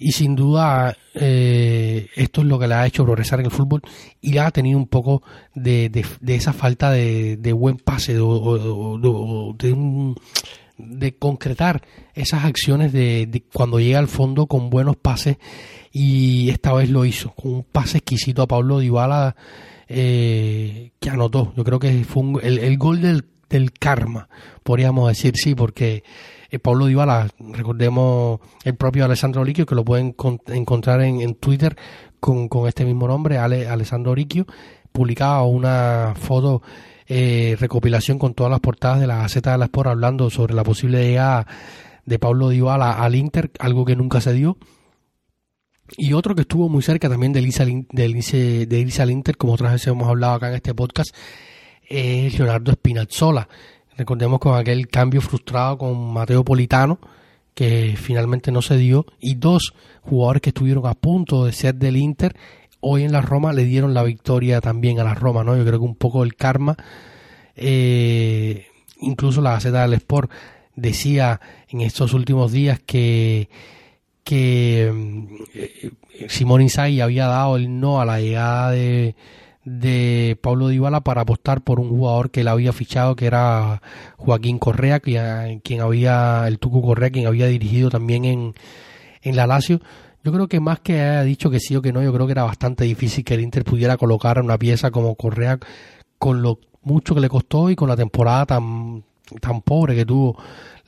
y 0.00 0.12
sin 0.12 0.34
duda 0.34 0.96
eh, 1.14 2.08
esto 2.16 2.40
es 2.40 2.46
lo 2.46 2.58
que 2.58 2.66
le 2.66 2.74
ha 2.74 2.86
hecho 2.86 3.04
progresar 3.04 3.40
en 3.40 3.46
el 3.46 3.52
fútbol 3.52 3.82
y 4.20 4.32
le 4.32 4.40
ha 4.40 4.50
tenido 4.50 4.78
un 4.78 4.86
poco 4.86 5.22
de, 5.54 5.90
de, 5.90 6.34
esa 6.34 6.54
falta 6.54 6.90
de, 6.90 7.52
buen 7.52 7.76
pase 7.76 8.14
de, 8.14 10.14
de 10.78 11.16
concretar 11.16 11.82
esas 12.14 12.44
acciones 12.44 12.92
de, 12.92 13.44
cuando 13.52 13.78
llega 13.78 13.98
al 13.98 14.08
fondo 14.08 14.46
con 14.46 14.70
buenos 14.70 14.96
pases 14.96 15.36
y 15.92 16.50
esta 16.50 16.72
vez 16.72 16.90
lo 16.90 17.04
hizo 17.04 17.32
con 17.34 17.52
un 17.52 17.64
pase 17.64 17.98
exquisito 17.98 18.42
a 18.42 18.46
Pablo 18.46 18.78
Dybala 18.78 19.34
eh, 19.88 20.92
que 21.00 21.10
anotó 21.10 21.52
yo 21.56 21.64
creo 21.64 21.78
que 21.78 22.04
fue 22.04 22.22
un, 22.22 22.40
el, 22.42 22.58
el, 22.58 22.78
gol 22.78 23.00
del, 23.00 23.24
del, 23.48 23.72
karma 23.72 24.28
podríamos 24.62 25.08
decir 25.08 25.34
sí 25.36 25.54
porque 25.54 26.04
eh, 26.50 26.58
Pablo 26.58 26.86
Dybala 26.86 27.28
recordemos 27.38 28.40
el 28.64 28.76
propio 28.76 29.04
Alessandro 29.04 29.44
Liquio 29.44 29.66
que 29.66 29.74
lo 29.74 29.84
pueden 29.84 30.14
encontrar 30.48 31.02
en, 31.02 31.20
en 31.20 31.34
Twitter 31.34 31.76
con, 32.20 32.48
con, 32.48 32.68
este 32.68 32.84
mismo 32.84 33.08
nombre 33.08 33.38
Ale, 33.38 33.66
Alessandro 33.66 34.14
Liquio 34.14 34.46
publicaba 34.92 35.44
una 35.44 36.14
foto 36.16 36.62
eh, 37.12 37.56
recopilación 37.58 38.20
con 38.20 38.34
todas 38.34 38.52
las 38.52 38.60
portadas 38.60 39.00
de 39.00 39.08
la 39.08 39.16
Gaceta 39.16 39.50
de 39.50 39.58
la 39.58 39.64
Sport 39.64 39.88
hablando 39.88 40.30
sobre 40.30 40.54
la 40.54 40.62
posible 40.62 41.02
llegada 41.02 41.44
de 42.06 42.18
Pablo 42.20 42.50
Dybala 42.50 42.92
al 42.92 43.16
Inter, 43.16 43.50
algo 43.58 43.84
que 43.84 43.96
nunca 43.96 44.20
se 44.20 44.32
dio. 44.32 44.56
Y 45.96 46.12
otro 46.12 46.34
que 46.34 46.42
estuvo 46.42 46.68
muy 46.68 46.82
cerca 46.82 47.08
también 47.08 47.32
de 47.32 47.40
irse, 47.40 47.64
de 47.64 48.66
de 48.66 48.78
irse 48.78 49.02
al 49.02 49.10
Inter, 49.10 49.36
como 49.36 49.54
otras 49.54 49.72
veces 49.72 49.88
hemos 49.88 50.08
hablado 50.08 50.34
acá 50.34 50.48
en 50.48 50.54
este 50.54 50.74
podcast, 50.74 51.14
es 51.88 52.38
Leonardo 52.38 52.72
Spinazzola. 52.72 53.48
Recordemos 53.96 54.38
con 54.38 54.56
aquel 54.56 54.88
cambio 54.88 55.20
frustrado 55.20 55.78
con 55.78 56.12
Mateo 56.12 56.44
Politano, 56.44 56.98
que 57.54 57.96
finalmente 58.00 58.52
no 58.52 58.62
se 58.62 58.76
dio, 58.76 59.06
y 59.18 59.34
dos 59.34 59.74
jugadores 60.02 60.42
que 60.42 60.50
estuvieron 60.50 60.86
a 60.86 60.94
punto 60.94 61.44
de 61.44 61.52
ser 61.52 61.74
del 61.74 61.96
Inter 61.96 62.34
hoy 62.80 63.04
en 63.04 63.12
la 63.12 63.20
Roma 63.20 63.52
le 63.52 63.64
dieron 63.64 63.94
la 63.94 64.02
victoria 64.02 64.60
también 64.60 64.98
a 65.00 65.04
la 65.04 65.14
Roma, 65.14 65.44
¿no? 65.44 65.56
Yo 65.56 65.64
creo 65.64 65.78
que 65.78 65.84
un 65.84 65.94
poco 65.94 66.22
el 66.24 66.34
karma, 66.34 66.76
eh, 67.54 68.66
incluso 69.00 69.40
la 69.40 69.52
Gaceta 69.52 69.82
del 69.82 69.94
Sport 69.94 70.30
decía 70.74 71.40
en 71.68 71.82
estos 71.82 72.14
últimos 72.14 72.52
días 72.52 72.80
que 72.84 73.48
que 74.24 74.92
eh, 75.54 75.90
Simón 76.28 76.62
Inzaghi 76.62 77.00
había 77.00 77.26
dado 77.26 77.56
el 77.56 77.80
no 77.80 78.00
a 78.00 78.04
la 78.04 78.20
llegada 78.20 78.70
de, 78.70 79.14
de 79.64 80.38
Pablo 80.40 80.68
Dybala 80.68 81.00
para 81.02 81.22
apostar 81.22 81.62
por 81.62 81.80
un 81.80 81.88
jugador 81.88 82.30
que 82.30 82.40
él 82.40 82.48
había 82.48 82.72
fichado 82.72 83.16
que 83.16 83.26
era 83.26 83.82
Joaquín 84.16 84.58
Correa, 84.58 85.00
que, 85.00 85.60
quien 85.64 85.80
había 85.80 86.46
el 86.46 86.58
Tucu 86.58 86.82
Correa, 86.82 87.10
quien 87.10 87.26
había 87.26 87.46
dirigido 87.46 87.90
también 87.90 88.24
en, 88.24 88.54
en 89.22 89.36
la 89.36 89.46
Lazio. 89.46 89.80
Yo 90.22 90.32
creo 90.32 90.48
que 90.48 90.60
más 90.60 90.80
que 90.80 91.00
haya 91.00 91.22
dicho 91.22 91.50
que 91.50 91.60
sí 91.60 91.74
o 91.76 91.82
que 91.82 91.92
no, 91.92 92.02
yo 92.02 92.12
creo 92.12 92.26
que 92.26 92.32
era 92.32 92.42
bastante 92.42 92.84
difícil 92.84 93.24
que 93.24 93.34
el 93.34 93.40
Inter 93.40 93.64
pudiera 93.64 93.96
colocar 93.96 94.40
una 94.40 94.58
pieza 94.58 94.90
como 94.90 95.14
Correa 95.14 95.58
con 96.18 96.42
lo 96.42 96.58
mucho 96.82 97.14
que 97.14 97.20
le 97.20 97.28
costó 97.28 97.70
y 97.70 97.76
con 97.76 97.88
la 97.88 97.96
temporada 97.96 98.46
tan, 98.46 99.02
tan 99.40 99.62
pobre 99.62 99.94
que 99.94 100.04
tuvo 100.04 100.36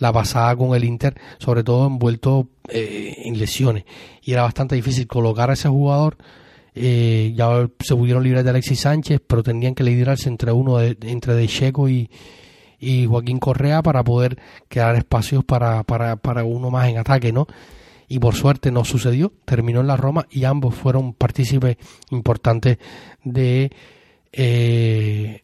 la 0.03 0.12
pasada 0.12 0.57
con 0.57 0.74
el 0.74 0.82
Inter, 0.82 1.14
sobre 1.38 1.62
todo 1.62 1.86
envuelto 1.86 2.48
eh, 2.68 3.22
en 3.24 3.38
lesiones. 3.38 3.84
Y 4.20 4.32
era 4.32 4.42
bastante 4.42 4.74
difícil 4.74 5.07
colocar 5.07 5.48
a 5.48 5.53
ese 5.53 5.68
jugador. 5.68 6.16
Eh, 6.74 7.32
ya 7.36 7.68
se 7.78 7.94
pudieron 7.94 8.24
librar 8.24 8.42
de 8.42 8.50
Alexis 8.50 8.80
Sánchez, 8.80 9.20
pero 9.24 9.44
tendrían 9.44 9.76
que 9.76 9.84
liderarse 9.84 10.28
entre 10.28 10.50
uno 10.50 10.78
de, 10.78 10.96
entre 11.03 11.34
De 11.34 11.46
Checo 11.46 11.88
y, 11.88 12.11
y 12.80 13.07
Joaquín 13.07 13.38
Correa 13.38 13.80
para 13.80 14.03
poder 14.03 14.38
crear 14.68 14.96
espacios 14.96 15.44
para, 15.44 15.84
para, 15.84 16.16
para 16.16 16.42
uno 16.42 16.68
más 16.70 16.88
en 16.88 16.98
ataque, 16.98 17.32
¿no? 17.32 17.46
y 18.09 18.18
por 18.18 18.34
suerte 18.34 18.70
no 18.70 18.84
sucedió, 18.84 19.32
terminó 19.46 19.80
en 19.80 19.86
la 19.86 19.96
Roma 19.96 20.26
y 20.30 20.44
ambos 20.44 20.74
fueron 20.74 21.14
partícipes 21.14 21.78
importantes 22.11 22.76
de 23.24 23.72
eh, 24.32 25.42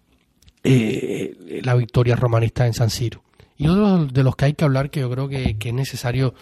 eh, 0.65 1.61
la 1.63 1.75
victoria 1.77 2.15
romanista 2.15 2.67
en 2.67 2.75
San 2.75 2.91
Siro. 2.91 3.23
Y 3.59 3.67
otro 3.67 4.07
de 4.07 4.23
los 4.23 4.37
que 4.37 4.47
hay 4.47 4.55
que 4.55 4.65
hablar, 4.65 4.89
que 4.89 5.01
yo 5.01 5.11
creo 5.11 5.29
que, 5.29 5.59
que 5.59 5.69
es 5.69 5.75
necesario 5.75 6.33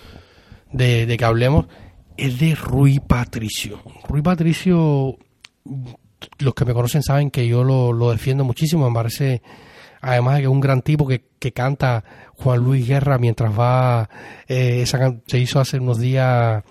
de, 0.71 1.07
de, 1.07 1.17
que 1.17 1.25
hablemos, 1.25 1.67
es 2.17 2.39
de 2.39 2.55
Rui 2.55 3.01
Patricio. 3.01 3.81
Rui 4.07 4.23
Patricio, 4.23 5.17
los 6.39 6.55
que 6.55 6.65
me 6.65 6.75
conocen 6.75 7.03
saben 7.03 7.31
que 7.31 7.49
yo 7.49 7.65
lo, 7.65 7.93
lo 7.93 8.11
defiendo 8.11 8.45
muchísimo, 8.45 8.89
me 8.89 8.95
parece 8.95 9.43
además 10.03 10.35
de 10.35 10.41
que 10.41 10.47
es 10.47 10.53
un 10.53 10.61
gran 10.61 10.83
tipo 10.83 11.07
que, 11.07 11.25
que 11.39 11.53
canta 11.53 12.05
Juan 12.35 12.61
Luis 12.61 12.87
Guerra 12.87 13.19
mientras 13.19 13.59
va, 13.59 14.09
eh, 14.47 14.83
esa, 14.83 15.17
se 15.27 15.39
hizo 15.39 15.59
hace 15.59 15.79
unos 15.79 15.99
días 15.99 16.63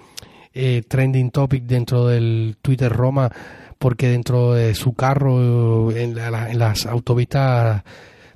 eh, 0.54 0.84
trending 0.88 1.32
topic 1.32 1.64
dentro 1.64 2.08
del 2.08 2.58
Twitter 2.62 2.92
Roma 2.92 3.32
porque 3.78 4.10
dentro 4.10 4.54
de 4.54 4.74
su 4.74 4.94
carro 4.94 5.92
en, 5.92 6.16
la, 6.16 6.50
en 6.50 6.60
las 6.60 6.86
autopistas 6.86 7.84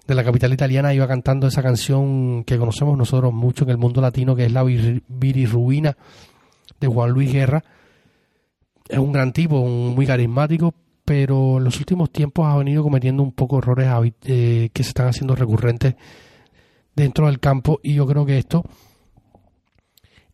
de 0.10 0.16
la 0.16 0.24
capital 0.24 0.54
italiana 0.54 0.94
iba 0.94 1.08
cantando 1.08 1.48
esa 1.48 1.62
canción 1.62 2.44
que 2.44 2.58
conocemos 2.58 2.98
nosotros 2.98 3.32
mucho 3.34 3.64
en 3.64 3.72
el 3.72 3.78
mundo 3.78 4.02
latino 4.02 4.36
que 4.36 4.46
es 4.46 4.52
la 4.52 4.64
Ruina 4.64 5.96
de 6.80 6.88
Juan 6.88 7.12
Luis 7.12 7.32
Guerra 7.32 7.64
es 8.88 8.98
un 8.98 9.12
gran 9.12 9.32
tipo, 9.32 9.60
un, 9.60 9.94
muy 9.96 10.06
carismático 10.06 10.74
pero 11.06 11.58
en 11.58 11.64
los 11.64 11.80
últimos 11.80 12.12
tiempos 12.12 12.48
ha 12.48 12.58
venido 12.58 12.84
cometiendo 12.84 13.24
un 13.24 13.32
poco 13.32 13.60
errores 13.60 13.88
eh, 14.26 14.70
que 14.74 14.84
se 14.84 14.90
están 14.90 15.08
haciendo 15.08 15.36
recurrentes 15.36 15.96
dentro 16.96 17.28
del 17.28 17.40
campo 17.40 17.80
y 17.84 17.94
yo 17.94 18.06
creo 18.06 18.26
que 18.26 18.38
esto 18.38 18.64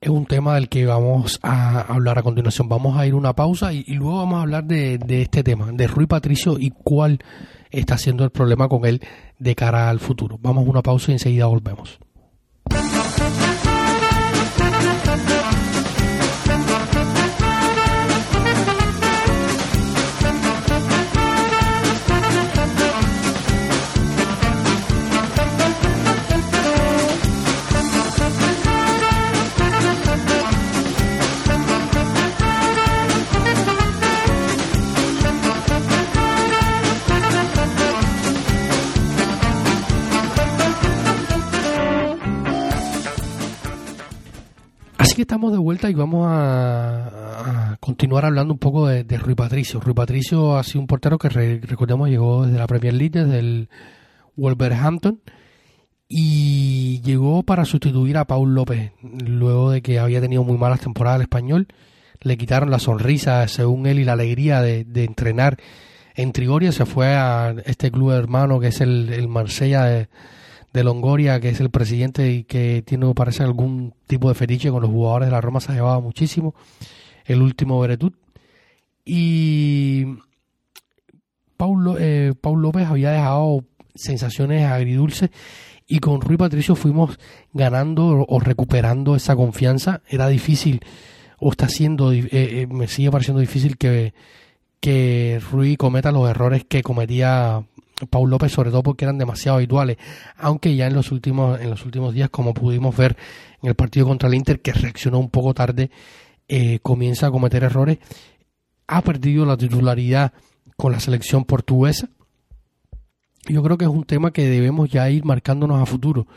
es 0.01 0.09
un 0.09 0.25
tema 0.25 0.55
del 0.55 0.69
que 0.69 0.85
vamos 0.85 1.39
a 1.41 1.81
hablar 1.81 2.19
a 2.19 2.23
continuación. 2.23 2.69
Vamos 2.69 2.95
a 2.95 3.07
ir 3.07 3.15
una 3.15 3.33
pausa 3.33 3.73
y, 3.73 3.83
y 3.87 3.93
luego 3.93 4.17
vamos 4.17 4.37
a 4.37 4.41
hablar 4.43 4.63
de, 4.65 4.99
de, 4.99 5.23
este 5.23 5.43
tema, 5.43 5.71
de 5.71 5.87
Rui 5.87 6.05
Patricio 6.05 6.57
y 6.59 6.69
cuál 6.69 7.19
está 7.79 7.97
siendo 7.97 8.23
el 8.23 8.29
problema 8.29 8.67
con 8.67 8.85
él 8.85 9.01
de 9.39 9.55
cara 9.55 9.89
al 9.89 9.99
futuro. 9.99 10.37
Vamos 10.41 10.65
a 10.65 10.69
una 10.69 10.81
pausa 10.81 11.11
y 11.11 11.13
enseguida 11.13 11.45
volvemos. 11.45 11.99
Estamos 45.25 45.51
de 45.51 45.57
vuelta 45.57 45.89
y 45.89 45.95
vamos 45.95 46.27
a, 46.29 47.77
continuar 47.79 48.25
hablando 48.25 48.53
un 48.53 48.59
poco 48.59 48.87
de, 48.87 49.03
de, 49.03 49.17
Rui 49.17 49.33
Patricio. 49.33 49.79
Rui 49.79 49.95
Patricio 49.95 50.55
ha 50.55 50.63
sido 50.63 50.81
un 50.81 50.87
portero 50.87 51.17
que 51.17 51.29
re, 51.29 51.59
recordemos 51.63 52.09
llegó 52.09 52.45
desde 52.45 52.59
la 52.59 52.67
Premier 52.67 52.93
League, 52.93 53.19
desde 53.19 53.39
el 53.39 53.69
Wolverhampton 54.35 55.19
y 56.07 57.01
llegó 57.01 57.41
para 57.41 57.65
sustituir 57.65 58.17
a 58.17 58.25
Paul 58.25 58.53
López 58.53 58.91
luego 59.01 59.71
de 59.71 59.81
que 59.81 59.97
había 59.97 60.21
tenido 60.21 60.43
muy 60.43 60.59
malas 60.59 60.81
temporadas 60.81 61.15
al 61.15 61.23
español. 61.23 61.67
Le 62.21 62.37
quitaron 62.37 62.69
la 62.69 62.77
sonrisa, 62.77 63.47
según 63.47 63.87
él, 63.87 63.97
y 63.97 64.03
la 64.03 64.13
alegría 64.13 64.61
de, 64.61 64.85
entrenar 65.03 65.57
en 66.13 66.33
Trigoria. 66.33 66.71
Se 66.71 66.85
fue 66.85 67.15
a 67.15 67.55
este 67.65 67.89
club 67.89 68.11
hermano 68.11 68.59
que 68.59 68.67
es 68.67 68.79
el, 68.79 69.11
el 69.11 69.27
Marsella 69.27 69.85
de, 69.85 70.07
de, 70.75 70.83
Longoria, 70.83 71.39
que 71.39 71.49
es 71.49 71.59
el 71.59 71.69
presidente 71.69 72.31
y 72.31 72.43
que 72.43 72.83
tiene, 72.85 73.13
parece, 73.13 73.43
algún 73.43 73.93
tipo 74.07 74.29
de 74.29 74.35
fetiche 74.35 74.69
con 74.69 74.81
los 74.81 74.91
jugadores 74.91 75.27
de 75.27 75.31
la 75.31 75.41
Roma. 75.41 75.59
Se 75.59 75.71
ha 75.71 75.75
llevado 75.75 76.01
muchísimo. 76.01 76.53
El 77.25 77.41
último 77.41 77.79
Beretut. 77.79 78.15
Y 79.03 80.05
Paul, 81.57 81.95
eh, 81.99 82.33
Paul 82.39 82.61
López 82.61 82.87
había 82.87 83.11
dejado 83.11 83.63
sensaciones 83.93 84.65
agridulces 84.65 85.29
y 85.87 85.99
con 85.99 86.21
Rui 86.21 86.37
Patricio 86.37 86.75
fuimos 86.75 87.19
ganando 87.53 88.25
o 88.27 88.39
recuperando 88.39 89.15
esa 89.15 89.35
confianza. 89.35 90.01
Era 90.07 90.27
difícil, 90.27 90.81
o 91.39 91.51
está 91.51 91.69
siendo, 91.69 92.11
eh, 92.11 92.27
eh, 92.31 92.67
me 92.69 92.87
sigue 92.87 93.11
pareciendo 93.11 93.39
difícil 93.39 93.77
que, 93.77 94.13
que 94.79 95.39
Rui 95.51 95.77
cometa 95.77 96.11
los 96.11 96.29
errores 96.29 96.65
que 96.65 96.81
cometía 96.81 97.63
Paul 98.09 98.29
López, 98.29 98.51
sobre 98.51 98.71
todo 98.71 98.83
porque 98.83 99.05
eran 99.05 99.17
demasiado 99.17 99.57
habituales, 99.57 99.97
aunque 100.37 100.75
ya 100.75 100.87
en 100.87 100.93
los 100.93 101.11
últimos, 101.11 101.59
en 101.61 101.69
los 101.69 101.85
últimos 101.85 102.13
días, 102.13 102.29
como 102.29 102.53
pudimos 102.53 102.95
ver 102.95 103.15
en 103.61 103.69
el 103.69 103.75
partido 103.75 104.05
contra 104.05 104.27
el 104.27 104.35
Inter, 104.35 104.61
que 104.61 104.73
reaccionó 104.73 105.19
un 105.19 105.29
poco 105.29 105.53
tarde, 105.53 105.89
eh, 106.47 106.79
comienza 106.81 107.27
a 107.27 107.31
cometer 107.31 107.63
errores, 107.63 107.99
ha 108.87 109.01
perdido 109.01 109.45
la 109.45 109.57
titularidad 109.57 110.33
con 110.75 110.91
la 110.91 110.99
selección 110.99 111.45
portuguesa, 111.45 112.09
yo 113.47 113.63
creo 113.63 113.77
que 113.77 113.85
es 113.85 113.91
un 113.91 114.03
tema 114.03 114.31
que 114.31 114.47
debemos 114.47 114.89
ya 114.89 115.09
ir 115.09 115.23
marcándonos 115.23 115.81
a 115.81 115.85
futuro, 115.85 116.27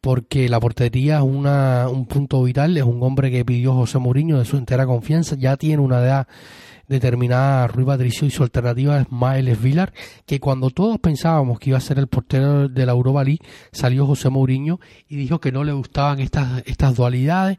porque 0.00 0.48
la 0.48 0.58
portería 0.58 1.18
es 1.18 1.22
una, 1.22 1.88
un 1.88 2.06
punto 2.06 2.42
vital, 2.42 2.76
es 2.76 2.84
un 2.84 3.02
hombre 3.02 3.30
que 3.30 3.44
pidió 3.44 3.74
José 3.74 3.98
Mourinho 3.98 4.38
de 4.38 4.44
su 4.44 4.56
entera 4.56 4.86
confianza, 4.86 5.36
ya 5.36 5.56
tiene 5.56 5.82
una 5.82 5.98
edad 5.98 6.28
determinada 6.88 7.66
Rui 7.66 7.84
Patricio 7.84 8.26
y 8.26 8.30
su 8.30 8.42
alternativa 8.42 9.00
es 9.00 9.06
Miles 9.10 9.60
Villar, 9.60 9.92
que 10.24 10.40
cuando 10.40 10.70
todos 10.70 10.98
pensábamos 10.98 11.58
que 11.58 11.70
iba 11.70 11.78
a 11.78 11.82
ser 11.82 11.98
el 11.98 12.06
portero 12.06 12.68
de 12.68 12.86
la 12.86 12.92
Europa 12.92 13.16
salió 13.72 14.06
José 14.06 14.28
Mourinho 14.30 14.80
y 15.08 15.16
dijo 15.16 15.40
que 15.40 15.52
no 15.52 15.64
le 15.64 15.72
gustaban 15.72 16.20
estas, 16.20 16.62
estas 16.66 16.94
dualidades, 16.96 17.58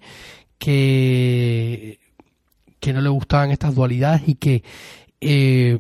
que, 0.57 1.99
que 2.79 2.93
no 2.93 3.01
le 3.01 3.09
gustaban 3.09 3.51
estas 3.51 3.75
dualidades 3.75 4.23
y 4.27 4.35
que 4.35 4.63
eh, 5.21 5.79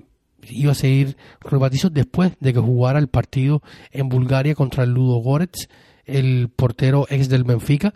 iba 0.49 0.71
a 0.71 0.75
seguir 0.75 1.17
Rubatizo 1.41 1.89
después 1.89 2.33
de 2.39 2.53
que 2.53 2.59
jugara 2.59 2.99
el 2.99 3.07
partido 3.07 3.61
en 3.91 4.09
Bulgaria 4.09 4.55
contra 4.55 4.83
el 4.83 4.91
Ludo 4.91 5.17
Goretz, 5.17 5.67
el 6.05 6.49
portero 6.49 7.05
ex 7.09 7.29
del 7.29 7.43
Benfica, 7.43 7.93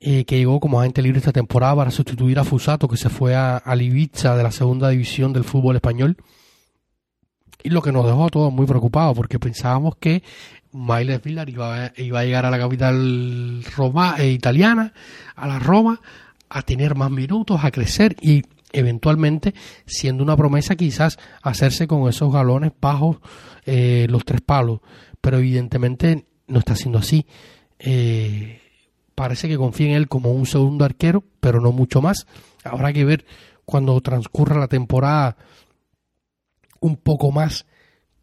eh, 0.00 0.24
que 0.24 0.38
llegó 0.38 0.60
como 0.60 0.80
agente 0.80 1.02
libre 1.02 1.18
esta 1.18 1.32
temporada 1.32 1.76
para 1.76 1.90
sustituir 1.90 2.38
a 2.38 2.44
Fusato, 2.44 2.88
que 2.88 2.96
se 2.96 3.08
fue 3.08 3.34
a, 3.34 3.62
a 3.64 3.76
Ibiza 3.76 4.36
de 4.36 4.42
la 4.42 4.50
segunda 4.50 4.88
división 4.90 5.32
del 5.32 5.44
fútbol 5.44 5.76
español. 5.76 6.16
Y 7.62 7.70
lo 7.70 7.82
que 7.82 7.92
nos 7.92 8.06
dejó 8.06 8.26
a 8.26 8.28
todos 8.30 8.52
muy 8.52 8.66
preocupados, 8.66 9.16
porque 9.16 9.38
pensábamos 9.38 9.96
que 9.96 10.22
Miles 10.72 11.22
Villar 11.22 11.48
iba, 11.48 11.92
iba 11.96 12.20
a 12.20 12.24
llegar 12.24 12.46
a 12.46 12.50
la 12.50 12.58
capital 12.58 13.64
Roma, 13.76 14.16
eh, 14.18 14.30
italiana, 14.30 14.92
a 15.34 15.48
la 15.48 15.58
Roma, 15.58 16.00
a 16.48 16.62
tener 16.62 16.94
más 16.94 17.10
minutos, 17.10 17.64
a 17.64 17.70
crecer 17.70 18.14
y 18.20 18.42
eventualmente 18.72 19.54
siendo 19.86 20.22
una 20.22 20.36
promesa 20.36 20.76
quizás 20.76 21.18
hacerse 21.42 21.86
con 21.86 22.08
esos 22.08 22.32
galones 22.32 22.72
bajos 22.80 23.16
eh, 23.64 24.06
los 24.10 24.24
tres 24.24 24.42
palos, 24.42 24.80
pero 25.20 25.38
evidentemente 25.38 26.26
no 26.46 26.58
está 26.58 26.76
siendo 26.76 26.98
así. 26.98 27.26
Eh, 27.78 28.60
parece 29.16 29.48
que 29.48 29.56
confía 29.56 29.88
en 29.88 29.94
él 29.94 30.08
como 30.08 30.30
un 30.30 30.46
segundo 30.46 30.84
arquero, 30.84 31.24
pero 31.40 31.60
no 31.60 31.72
mucho 31.72 32.00
más. 32.00 32.28
Habrá 32.62 32.92
que 32.92 33.04
ver 33.04 33.24
cuando 33.64 34.00
transcurra 34.00 34.60
la 34.60 34.68
temporada 34.68 35.36
un 36.78 36.96
poco 36.96 37.32
más 37.32 37.66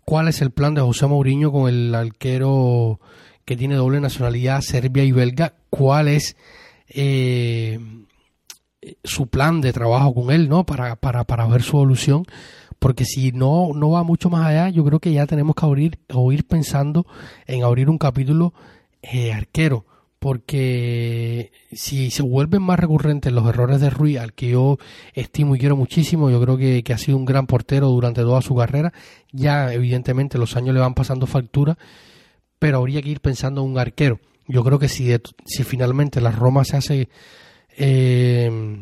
cuál 0.05 0.29
es 0.29 0.41
el 0.41 0.51
plan 0.51 0.73
de 0.73 0.81
José 0.81 1.07
Mourinho 1.07 1.51
con 1.51 1.67
el 1.67 1.93
arquero 1.93 2.99
que 3.43 3.57
tiene 3.57 3.75
doble 3.75 3.99
nacionalidad 3.99 4.61
serbia 4.61 5.03
y 5.03 5.11
belga, 5.11 5.55
cuál 5.69 6.07
es 6.07 6.37
eh, 6.87 7.79
su 9.03 9.27
plan 9.27 9.59
de 9.61 9.73
trabajo 9.73 10.13
con 10.13 10.31
él, 10.31 10.47
¿no? 10.47 10.65
Para, 10.65 10.95
para, 10.95 11.23
para 11.25 11.45
ver 11.47 11.61
su 11.63 11.77
evolución. 11.77 12.25
Porque 12.79 13.05
si 13.05 13.31
no, 13.31 13.71
no 13.73 13.91
va 13.91 14.03
mucho 14.03 14.29
más 14.29 14.45
allá, 14.45 14.69
yo 14.69 14.83
creo 14.83 14.99
que 14.99 15.13
ya 15.13 15.25
tenemos 15.25 15.55
que 15.55 15.65
abrir, 15.65 15.99
o 16.13 16.31
ir 16.31 16.45
pensando 16.45 17.05
en 17.47 17.63
abrir 17.63 17.89
un 17.89 17.97
capítulo 17.97 18.53
eh, 19.01 19.33
arquero. 19.33 19.85
Porque 20.23 21.51
si 21.73 22.09
se 22.09 22.23
vuelven 22.23 22.61
más 22.61 22.79
recurrentes 22.79 23.33
los 23.33 23.45
errores 23.45 23.81
de 23.81 23.89
Rui, 23.89 24.15
al 24.15 24.31
que 24.31 24.51
yo 24.51 24.77
estimo 25.13 25.53
y 25.53 25.59
quiero 25.59 25.75
muchísimo, 25.75 26.29
yo 26.29 26.39
creo 26.39 26.55
que, 26.55 26.81
que 26.81 26.93
ha 26.93 26.97
sido 26.97 27.17
un 27.17 27.25
gran 27.25 27.45
portero 27.45 27.89
durante 27.89 28.21
toda 28.21 28.41
su 28.41 28.55
carrera, 28.55 28.93
ya 29.33 29.73
evidentemente 29.73 30.37
los 30.37 30.55
años 30.55 30.75
le 30.75 30.79
van 30.79 30.93
pasando 30.93 31.27
factura, 31.27 31.77
pero 32.57 32.77
habría 32.77 33.01
que 33.01 33.09
ir 33.09 33.19
pensando 33.19 33.65
en 33.65 33.71
un 33.71 33.77
arquero. 33.77 34.21
Yo 34.47 34.63
creo 34.63 34.79
que 34.79 34.87
si, 34.87 35.13
si 35.43 35.63
finalmente 35.65 36.21
la 36.21 36.31
Roma 36.31 36.63
se 36.63 36.77
hace 36.77 37.09
eh, 37.75 38.81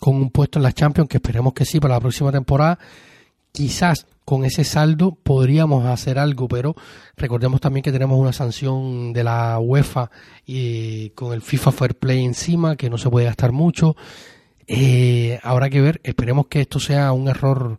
con 0.00 0.16
un 0.16 0.30
puesto 0.30 0.58
en 0.58 0.62
la 0.62 0.72
Champions, 0.72 1.10
que 1.10 1.18
esperemos 1.18 1.52
que 1.52 1.66
sí 1.66 1.80
para 1.80 1.96
la 1.96 2.00
próxima 2.00 2.32
temporada. 2.32 2.78
Quizás 3.52 4.06
con 4.28 4.44
ese 4.44 4.62
saldo 4.62 5.12
podríamos 5.14 5.86
hacer 5.86 6.18
algo, 6.18 6.48
pero 6.48 6.74
recordemos 7.16 7.62
también 7.62 7.82
que 7.82 7.90
tenemos 7.90 8.20
una 8.20 8.34
sanción 8.34 9.14
de 9.14 9.24
la 9.24 9.58
UEFA 9.58 10.10
y 10.44 11.08
con 11.14 11.32
el 11.32 11.40
FIFA 11.40 11.72
Fair 11.72 11.94
Play 11.94 12.26
encima, 12.26 12.76
que 12.76 12.90
no 12.90 12.98
se 12.98 13.08
puede 13.08 13.24
gastar 13.24 13.52
mucho. 13.52 13.96
Eh, 14.66 15.40
habrá 15.42 15.70
que 15.70 15.80
ver, 15.80 16.02
esperemos 16.04 16.48
que 16.48 16.60
esto 16.60 16.78
sea 16.78 17.10
un 17.12 17.28
error 17.28 17.78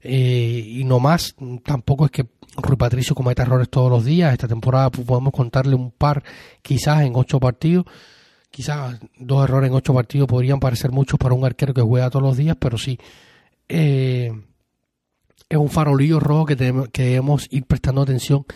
eh, 0.00 0.64
y 0.66 0.82
no 0.84 0.98
más. 0.98 1.36
Tampoco 1.62 2.06
es 2.06 2.10
que 2.10 2.26
Rui 2.56 2.76
Patricio 2.76 3.14
cometa 3.14 3.42
errores 3.42 3.68
todos 3.68 3.90
los 3.90 4.02
días. 4.02 4.32
Esta 4.32 4.48
temporada 4.48 4.88
podemos 4.88 5.34
contarle 5.34 5.74
un 5.74 5.90
par, 5.90 6.24
quizás 6.62 7.02
en 7.02 7.12
ocho 7.16 7.38
partidos 7.38 7.84
quizás 8.50 8.98
dos 9.18 9.44
errores 9.44 9.68
en 9.68 9.74
ocho 9.74 9.92
partidos 9.92 10.26
podrían 10.26 10.58
parecer 10.58 10.90
muchos 10.90 11.18
para 11.18 11.34
un 11.34 11.44
arquero 11.44 11.74
que 11.74 11.82
juega 11.82 12.08
todos 12.08 12.22
los 12.22 12.36
días, 12.38 12.56
pero 12.58 12.76
sí, 12.78 12.98
eh, 13.68 14.30
es 15.48 15.58
un 15.58 15.68
farolillo 15.68 16.20
rojo 16.20 16.46
que, 16.46 16.56
que 16.92 17.02
debemos 17.02 17.46
ir 17.50 17.64
prestando 17.64 18.02
atención 18.02 18.46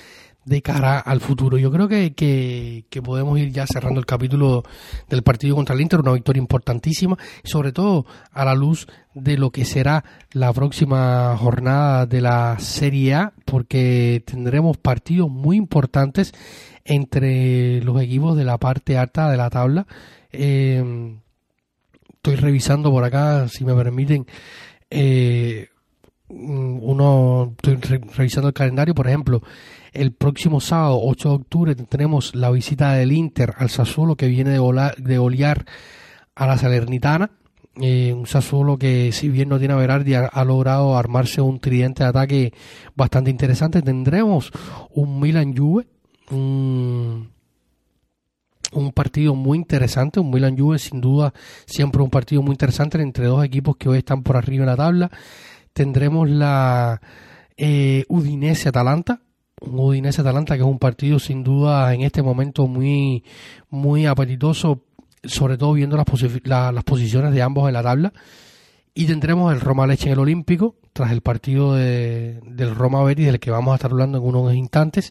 de 0.47 0.63
cara 0.63 1.01
al 1.01 1.21
futuro. 1.21 1.59
Yo 1.59 1.71
creo 1.71 1.89
que, 1.89 2.15
que, 2.15 3.03
podemos 3.03 3.39
ir 3.39 3.51
ya 3.51 3.67
cerrando 3.67 4.01
el 4.01 4.07
capítulo 4.07 4.63
del 5.09 5.23
partido 5.23 5.57
contra 5.57 5.75
el 5.75 5.81
Inter, 5.81 6.01
una 6.01 6.13
victoria 6.13 6.41
importantísima, 6.41 7.19
sobre 7.45 7.73
todo 7.73 8.07
a 8.33 8.45
la 8.45 8.55
luz 8.55 8.87
de 9.13 9.37
lo 9.37 9.51
que 9.51 9.65
será 9.65 10.05
la 10.33 10.53
próxima 10.53 11.37
jornada 11.37 12.07
de 12.07 12.21
la 12.21 12.59
Serie 12.61 13.15
A, 13.15 13.33
porque 13.45 14.23
tendremos 14.25 14.79
partidos 14.79 15.29
muy 15.29 15.57
importantes 15.57 16.33
entre 16.85 17.83
los 17.83 18.01
equipos 18.01 18.37
de 18.37 18.45
la 18.45 18.57
parte 18.59 18.97
alta 18.97 19.29
de 19.31 19.37
la 19.37 19.51
tabla. 19.51 19.87
Eh, 20.31 21.13
estoy 22.15 22.37
revisando 22.37 22.93
por 22.93 23.03
acá, 23.03 23.49
si 23.49 23.65
me 23.65 23.75
permiten, 23.75 24.27
eh, 24.91 25.71
uno, 26.29 27.55
estoy 27.57 27.99
revisando 28.17 28.49
el 28.49 28.55
calendario, 28.55 28.95
por 28.95 29.07
ejemplo, 29.07 29.43
el 29.93 30.13
próximo 30.13 30.61
sábado, 30.61 31.01
8 31.03 31.29
de 31.29 31.35
octubre, 31.35 31.75
tenemos 31.75 32.35
la 32.35 32.51
visita 32.51 32.93
del 32.93 33.13
Inter 33.13 33.55
al 33.57 33.71
Sassuolo 33.71 34.17
que 34.17 34.29
viene 34.29 34.51
de, 34.51 34.93
de 34.99 35.19
golear 35.19 35.65
a 36.35 36.47
la 36.47 36.59
Salernitana. 36.59 37.31
Eh, 37.79 38.15
un 38.15 38.27
Sassuolo 38.27 38.79
que 38.79 39.13
si 39.13 39.29
bien 39.29 39.51
no 39.51 39.59
tiene 39.59 39.75
a 39.75 39.77
Berardi 39.77 40.15
ha, 40.15 40.45
logrado 40.45 40.97
armarse 40.97 41.43
un 41.43 41.61
tridente 41.61 42.05
de 42.05 42.09
ataque 42.09 42.53
bastante 42.95 43.31
interesante. 43.31 43.83
Tendremos 43.83 44.51
un 44.91 45.21
Milan 45.21 45.55
Juve, 45.55 45.87
un, 46.31 47.31
un 48.73 48.93
partido 48.93 49.35
muy 49.35 49.59
interesante, 49.59 50.21
un 50.21 50.31
Milan 50.31 50.57
Juve 50.57 50.79
sin 50.79 51.03
duda 51.03 51.35
siempre 51.67 52.03
un 52.03 52.09
partido 52.09 52.41
muy 52.41 52.53
interesante 52.53 53.01
entre 53.01 53.27
dos 53.27 53.45
equipos 53.45 53.77
que 53.77 53.91
hoy 53.91 53.99
están 53.99 54.23
por 54.23 54.37
arriba 54.37 54.65
en 54.65 54.71
la 54.71 54.77
tabla. 54.77 55.11
Tendremos 55.77 56.31
la 56.31 57.03
eh, 57.55 58.07
Udinese 58.09 58.71
Atalanta, 58.71 59.21
un 59.61 59.79
Udinese 59.79 60.23
Atalanta 60.23 60.55
que 60.55 60.63
es 60.63 60.67
un 60.67 60.79
partido 60.79 61.19
sin 61.19 61.45
duda 61.45 61.93
en 61.93 62.01
este 62.01 62.23
momento 62.23 62.67
muy 62.67 63.23
muy 63.69 64.07
apetitoso 64.07 64.85
sobre 65.23 65.59
todo 65.59 65.75
viendo 65.75 65.99
las, 65.99 66.07
las 66.73 66.85
posiciones 66.85 67.35
de 67.35 67.43
ambos 67.43 67.69
en 67.69 67.75
la 67.75 67.83
tabla. 67.83 68.15
Y 68.95 69.05
tendremos 69.05 69.53
el 69.53 69.61
Roma 69.61 69.87
Leche 69.87 70.07
en 70.07 70.15
el 70.15 70.19
Olímpico 70.21 70.77
tras 70.95 71.13
el 71.13 71.21
partido 71.21 71.75
de, 71.75 72.41
del 72.47 72.75
Roma 72.75 73.05
Betis 73.05 73.27
del 73.27 73.39
que 73.39 73.51
vamos 73.51 73.73
a 73.73 73.75
estar 73.75 73.91
hablando 73.91 74.17
en 74.17 74.25
unos 74.25 74.55
instantes. 74.55 75.11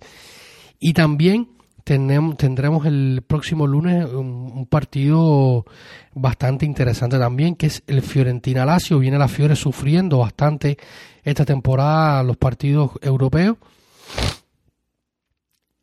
Y 0.79 0.93
también 0.93 1.49
tenemos, 1.85 2.35
tendremos 2.35 2.85
el 2.85 3.23
próximo 3.25 3.67
lunes 3.67 4.05
un, 4.11 4.65
partido 4.65 5.65
bastante 6.13 6.65
interesante 6.65 7.19
también 7.19 7.55
que 7.55 7.67
es 7.67 7.83
el 7.87 8.01
Fiorentina 8.01 8.65
Lazio 8.65 8.99
viene 8.99 9.19
la 9.19 9.27
Fiore 9.27 9.55
sufriendo 9.55 10.17
bastante 10.17 10.77
esta 11.23 11.45
temporada 11.45 12.23
los 12.23 12.37
partidos 12.37 12.91
europeos 13.01 13.57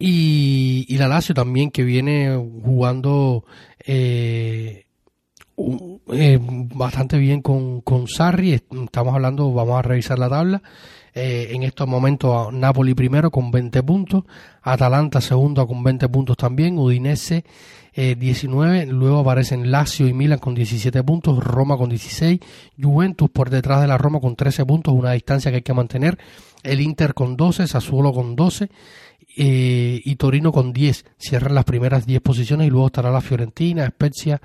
Y, 0.04 0.96
la 0.98 1.06
Lazio 1.06 1.32
también, 1.34 1.70
que 1.70 1.84
viene 1.84 2.34
jugando 2.36 3.44
eh, 3.86 4.86
eh, 6.12 6.38
bastante 6.74 7.18
bien 7.18 7.40
con, 7.40 7.82
con 7.82 8.08
Sarri. 8.08 8.54
Estamos 8.54 9.14
hablando, 9.14 9.52
vamos 9.52 9.78
a 9.78 9.82
revisar 9.82 10.18
la 10.18 10.28
tabla. 10.28 10.62
Eh, 11.14 11.48
en 11.50 11.62
estos 11.62 11.86
momentos 11.86 12.52
Napoli 12.52 12.94
primero 12.94 13.30
con 13.30 13.50
20 13.50 13.82
puntos, 13.82 14.24
Atalanta 14.62 15.20
segundo 15.20 15.66
con 15.66 15.82
20 15.82 16.08
puntos 16.08 16.36
también, 16.36 16.78
Udinese 16.78 17.44
19, 17.94 18.86
luego 18.86 19.18
aparecen 19.18 19.70
Lazio 19.70 20.08
y 20.08 20.14
Milan 20.14 20.38
con 20.38 20.54
17 20.54 21.04
puntos, 21.04 21.44
Roma 21.44 21.76
con 21.76 21.90
16, 21.90 22.40
Juventus 22.80 23.28
por 23.28 23.50
detrás 23.50 23.82
de 23.82 23.86
la 23.86 23.98
Roma 23.98 24.18
con 24.18 24.34
13 24.34 24.64
puntos, 24.64 24.94
una 24.94 25.12
distancia 25.12 25.50
que 25.50 25.56
hay 25.56 25.62
que 25.62 25.74
mantener, 25.74 26.16
el 26.62 26.80
Inter 26.80 27.12
con 27.12 27.36
12, 27.36 27.66
Sassuolo 27.66 28.14
con 28.14 28.34
12, 28.34 28.70
eh, 29.36 30.00
y 30.04 30.16
Torino 30.16 30.52
con 30.52 30.72
10. 30.72 31.04
Cierran 31.18 31.54
las 31.54 31.64
primeras 31.64 32.06
10 32.06 32.20
posiciones 32.20 32.66
y 32.66 32.70
luego 32.70 32.86
estará 32.86 33.10
la 33.10 33.20
Fiorentina, 33.20 33.86
Spezia, 33.86 34.40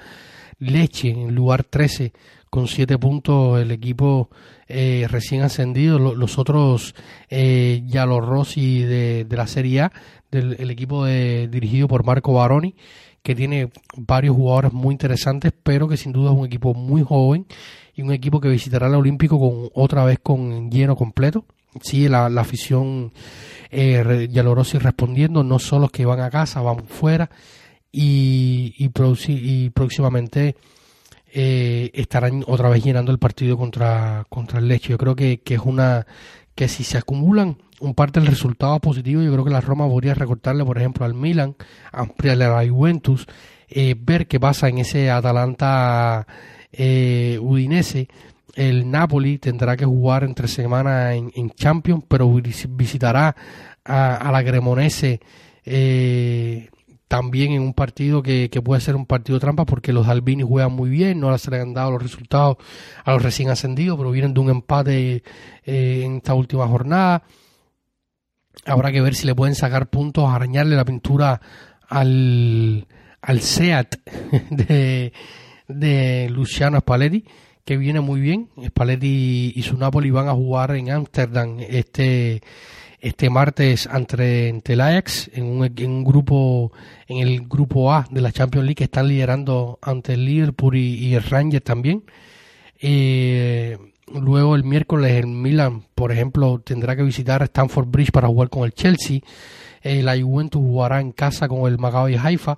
Leche 0.59 1.09
en 1.09 1.35
lugar 1.35 1.63
13 1.63 2.13
con 2.49 2.67
7 2.67 2.97
puntos 2.97 3.59
el 3.59 3.71
equipo 3.71 4.29
eh, 4.67 5.07
recién 5.09 5.41
ascendido. 5.41 5.99
Los, 5.99 6.37
otros 6.37 6.95
eh, 7.29 7.83
Rossi 7.93 8.83
de, 8.83 9.25
de, 9.25 9.37
la 9.37 9.47
Serie 9.47 9.81
A, 9.81 9.91
del 10.31 10.55
el 10.59 10.71
equipo 10.71 11.05
de, 11.05 11.47
dirigido 11.47 11.87
por 11.87 12.05
Marco 12.05 12.33
Baroni, 12.33 12.75
que 13.23 13.35
tiene 13.35 13.69
varios 13.95 14.35
jugadores 14.35 14.73
muy 14.73 14.93
interesantes, 14.93 15.53
pero 15.63 15.87
que 15.87 15.97
sin 15.97 16.13
duda 16.13 16.31
es 16.31 16.37
un 16.37 16.45
equipo 16.45 16.73
muy 16.73 17.03
joven 17.03 17.45
y 17.95 18.01
un 18.01 18.11
equipo 18.11 18.39
que 18.39 18.49
visitará 18.49 18.87
el 18.87 18.95
Olímpico 18.95 19.39
con 19.39 19.69
otra 19.73 20.05
vez 20.05 20.19
con 20.21 20.69
lleno 20.69 20.95
completo. 20.95 21.45
Sí, 21.81 22.07
la, 22.07 22.29
la 22.29 22.41
afición 22.41 23.11
eh, 23.69 24.27
Yalorossi 24.31 24.77
respondiendo, 24.77 25.43
no 25.43 25.59
solo 25.59 25.89
que 25.89 26.05
van 26.05 26.21
a 26.21 26.29
casa, 26.29 26.61
van 26.61 26.87
fuera 26.87 27.29
y, 27.91 28.73
y, 28.77 29.69
próximamente 29.69 30.55
eh, 31.33 31.91
estarán 31.93 32.43
otra 32.47 32.69
vez 32.69 32.83
llenando 32.83 33.11
el 33.11 33.19
partido 33.19 33.57
contra, 33.57 34.25
contra 34.29 34.59
el 34.59 34.67
Leche. 34.67 34.89
Yo 34.89 34.97
creo 34.97 35.15
que, 35.15 35.39
que 35.41 35.55
es 35.55 35.61
una 35.63 36.05
que 36.55 36.67
si 36.67 36.83
se 36.83 36.97
acumulan 36.97 37.57
un 37.79 37.93
parte 37.93 38.19
del 38.19 38.27
resultado 38.27 38.79
positivo, 38.79 39.21
yo 39.21 39.31
creo 39.31 39.45
que 39.45 39.51
la 39.51 39.61
Roma 39.61 39.87
podría 39.87 40.15
recortarle, 40.15 40.65
por 40.65 40.77
ejemplo, 40.77 41.05
al 41.05 41.13
Milan, 41.13 41.55
ampliarle 41.91 42.45
a 42.45 42.61
la 42.61 42.69
Juventus, 42.69 43.27
eh, 43.69 43.95
ver 43.99 44.27
qué 44.27 44.39
pasa 44.39 44.67
en 44.67 44.79
ese 44.79 45.11
Atalanta 45.11 46.25
eh, 46.71 47.37
Udinese 47.39 48.07
el 48.57 48.89
Napoli 48.89 49.37
tendrá 49.37 49.77
que 49.77 49.85
jugar 49.85 50.23
entre 50.23 50.47
semana 50.47 51.13
en, 51.13 51.51
Champions, 51.51 52.03
pero 52.07 52.27
visitará 52.69 53.35
a, 53.85 54.31
la 54.31 54.43
Cremonese 54.43 55.21
eh, 55.63 56.67
también 57.07 57.53
en 57.53 57.61
un 57.61 57.73
partido 57.73 58.21
que, 58.21 58.49
puede 58.63 58.81
ser 58.81 58.95
un 58.95 59.05
partido 59.05 59.39
trampa 59.39 59.65
porque 59.65 59.93
los 59.93 60.07
Albini 60.07 60.43
juegan 60.43 60.73
muy 60.73 60.89
bien, 60.89 61.19
no 61.19 61.31
les 61.31 61.47
han 61.47 61.73
dado 61.73 61.91
los 61.91 62.03
resultados 62.03 62.57
a 63.03 63.13
los 63.13 63.21
recién 63.21 63.49
ascendidos, 63.49 63.97
pero 63.97 64.11
vienen 64.11 64.33
de 64.33 64.39
un 64.39 64.49
empate 64.49 65.23
eh, 65.65 66.01
en 66.03 66.17
esta 66.17 66.33
última 66.33 66.67
jornada. 66.67 67.23
Habrá 68.65 68.91
que 68.91 69.01
ver 69.01 69.15
si 69.15 69.25
le 69.25 69.35
pueden 69.35 69.55
sacar 69.55 69.89
puntos, 69.89 70.29
arañarle 70.29 70.75
la 70.75 70.83
pintura 70.83 71.39
al, 71.87 72.87
al 73.21 73.41
SEAT 73.41 73.95
de, 74.49 75.13
de 75.67 76.29
Luciano 76.29 76.79
Spalletti 76.79 77.23
que 77.67 77.75
viene 77.75 77.99
muy 77.99 78.21
bien. 78.21 78.49
Spalletti 78.65 79.51
y 79.53 79.61
su 79.61 79.77
Napoli 79.77 80.09
van 80.09 80.29
a 80.29 80.33
jugar 80.33 80.71
en 80.71 80.89
Ámsterdam 80.89 81.57
este 81.59 82.41
este 83.07 83.29
martes 83.29 83.87
ante, 83.87 84.49
el 84.63 84.81
Ajax 84.81 85.29
en 85.33 85.45
un, 85.45 85.73
en 85.75 86.03
grupo 86.03 86.71
en 87.07 87.17
el 87.19 87.47
grupo 87.47 87.93
A 87.93 88.07
de 88.09 88.21
la 88.21 88.31
Champions 88.31 88.65
League 88.65 88.75
que 88.75 88.83
están 88.85 89.07
liderando 89.07 89.79
ante 89.81 90.13
el 90.13 90.25
Liverpool 90.25 90.75
y, 90.75 91.13
el 91.15 91.23
Rangers 91.23 91.63
también. 91.63 92.03
Eh, 92.79 93.77
luego 94.13 94.55
el 94.55 94.63
miércoles 94.63 95.11
el 95.13 95.27
Milan, 95.27 95.83
por 95.95 96.11
ejemplo, 96.11 96.59
tendrá 96.59 96.95
que 96.95 97.03
visitar 97.03 97.41
Stamford 97.43 97.87
Bridge 97.87 98.11
para 98.11 98.27
jugar 98.27 98.49
con 98.49 98.63
el 98.63 98.73
Chelsea. 98.73 99.21
Eh, 99.81 100.03
la 100.03 100.19
Juventus 100.19 100.61
jugará 100.61 100.99
en 100.99 101.11
casa 101.11 101.47
con 101.47 101.71
el 101.71 101.77
Maccabi 101.77 102.15
Haifa 102.15 102.57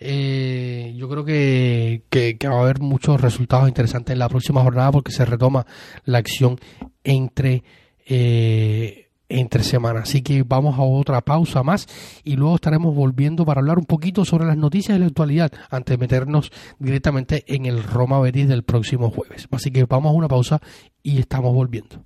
eh, 0.00 0.94
yo 0.96 1.08
creo 1.08 1.24
que, 1.24 2.02
que, 2.08 2.36
va 2.48 2.58
a 2.58 2.60
haber 2.60 2.80
muchos 2.80 3.20
resultados 3.20 3.68
interesantes 3.68 4.12
en 4.12 4.20
la 4.20 4.28
próxima 4.28 4.62
jornada 4.62 4.92
porque 4.92 5.10
se 5.10 5.24
retoma 5.24 5.66
la 6.04 6.18
acción 6.18 6.58
entre, 7.02 7.64
eh, 8.06 9.07
entre 9.28 9.62
semanas. 9.62 10.04
Así 10.04 10.22
que 10.22 10.42
vamos 10.42 10.78
a 10.78 10.82
otra 10.82 11.20
pausa 11.20 11.62
más 11.62 11.86
y 12.24 12.36
luego 12.36 12.56
estaremos 12.56 12.94
volviendo 12.94 13.44
para 13.44 13.60
hablar 13.60 13.78
un 13.78 13.84
poquito 13.84 14.24
sobre 14.24 14.46
las 14.46 14.56
noticias 14.56 14.96
de 14.96 15.00
la 15.00 15.06
actualidad 15.06 15.52
antes 15.70 15.94
de 15.94 15.98
meternos 15.98 16.50
directamente 16.78 17.44
en 17.46 17.66
el 17.66 17.82
Roma 17.82 18.20
Betis 18.20 18.48
del 18.48 18.62
próximo 18.62 19.10
jueves. 19.10 19.48
Así 19.50 19.70
que 19.70 19.84
vamos 19.84 20.10
a 20.10 20.14
una 20.14 20.28
pausa 20.28 20.60
y 21.02 21.18
estamos 21.18 21.54
volviendo. 21.54 22.02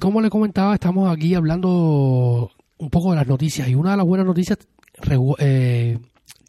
Como 0.00 0.20
le 0.20 0.30
comentaba, 0.30 0.74
estamos 0.74 1.12
aquí 1.14 1.34
hablando 1.34 2.50
un 2.78 2.90
poco 2.90 3.10
de 3.10 3.16
las 3.16 3.28
noticias 3.28 3.68
y 3.68 3.74
una 3.74 3.92
de 3.92 3.98
las 3.98 4.06
buenas 4.06 4.26
noticias 4.26 4.58
eh, 5.38 5.98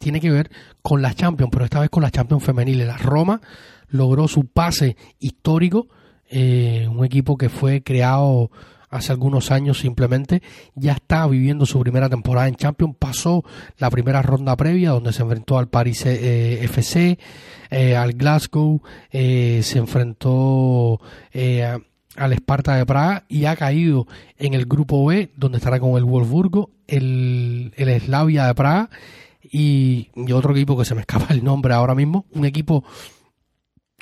tiene 0.00 0.20
que 0.20 0.30
ver 0.30 0.50
con 0.80 1.02
las 1.02 1.14
Champions, 1.14 1.50
pero 1.52 1.64
esta 1.64 1.80
vez 1.80 1.90
con 1.90 2.02
las 2.02 2.12
Champions 2.12 2.42
femeniles. 2.42 2.86
La 2.86 2.96
Roma 2.96 3.40
logró 3.88 4.26
su 4.26 4.46
pase 4.46 4.96
histórico, 5.20 5.86
eh, 6.30 6.88
un 6.90 7.04
equipo 7.04 7.36
que 7.36 7.50
fue 7.50 7.82
creado 7.82 8.50
hace 8.88 9.12
algunos 9.12 9.50
años 9.50 9.78
simplemente, 9.78 10.42
ya 10.74 10.92
está 10.92 11.26
viviendo 11.26 11.64
su 11.64 11.78
primera 11.80 12.08
temporada 12.08 12.48
en 12.48 12.56
Champions, 12.56 12.96
pasó 12.98 13.44
la 13.78 13.90
primera 13.90 14.20
ronda 14.22 14.56
previa 14.56 14.90
donde 14.90 15.12
se 15.12 15.22
enfrentó 15.22 15.58
al 15.58 15.68
Paris 15.68 16.04
eh, 16.06 16.64
FC, 16.64 17.18
al 17.96 18.12
Glasgow, 18.12 18.82
se 19.10 19.78
enfrentó 19.78 21.00
al 22.16 22.32
Esparta 22.32 22.76
de 22.76 22.86
Praga 22.86 23.24
y 23.28 23.46
ha 23.46 23.56
caído 23.56 24.06
en 24.38 24.54
el 24.54 24.66
grupo 24.66 25.04
B, 25.06 25.30
donde 25.36 25.58
estará 25.58 25.80
con 25.80 25.96
el 25.96 26.04
Wolfsburgo, 26.04 26.70
el, 26.86 27.72
el 27.76 28.00
Slavia 28.00 28.46
de 28.46 28.54
Praga 28.54 28.90
y, 29.42 30.08
otro 30.32 30.52
equipo 30.52 30.76
que 30.78 30.84
se 30.84 30.94
me 30.94 31.00
escapa 31.02 31.32
el 31.32 31.44
nombre 31.44 31.74
ahora 31.74 31.94
mismo, 31.94 32.26
un 32.32 32.44
equipo, 32.44 32.84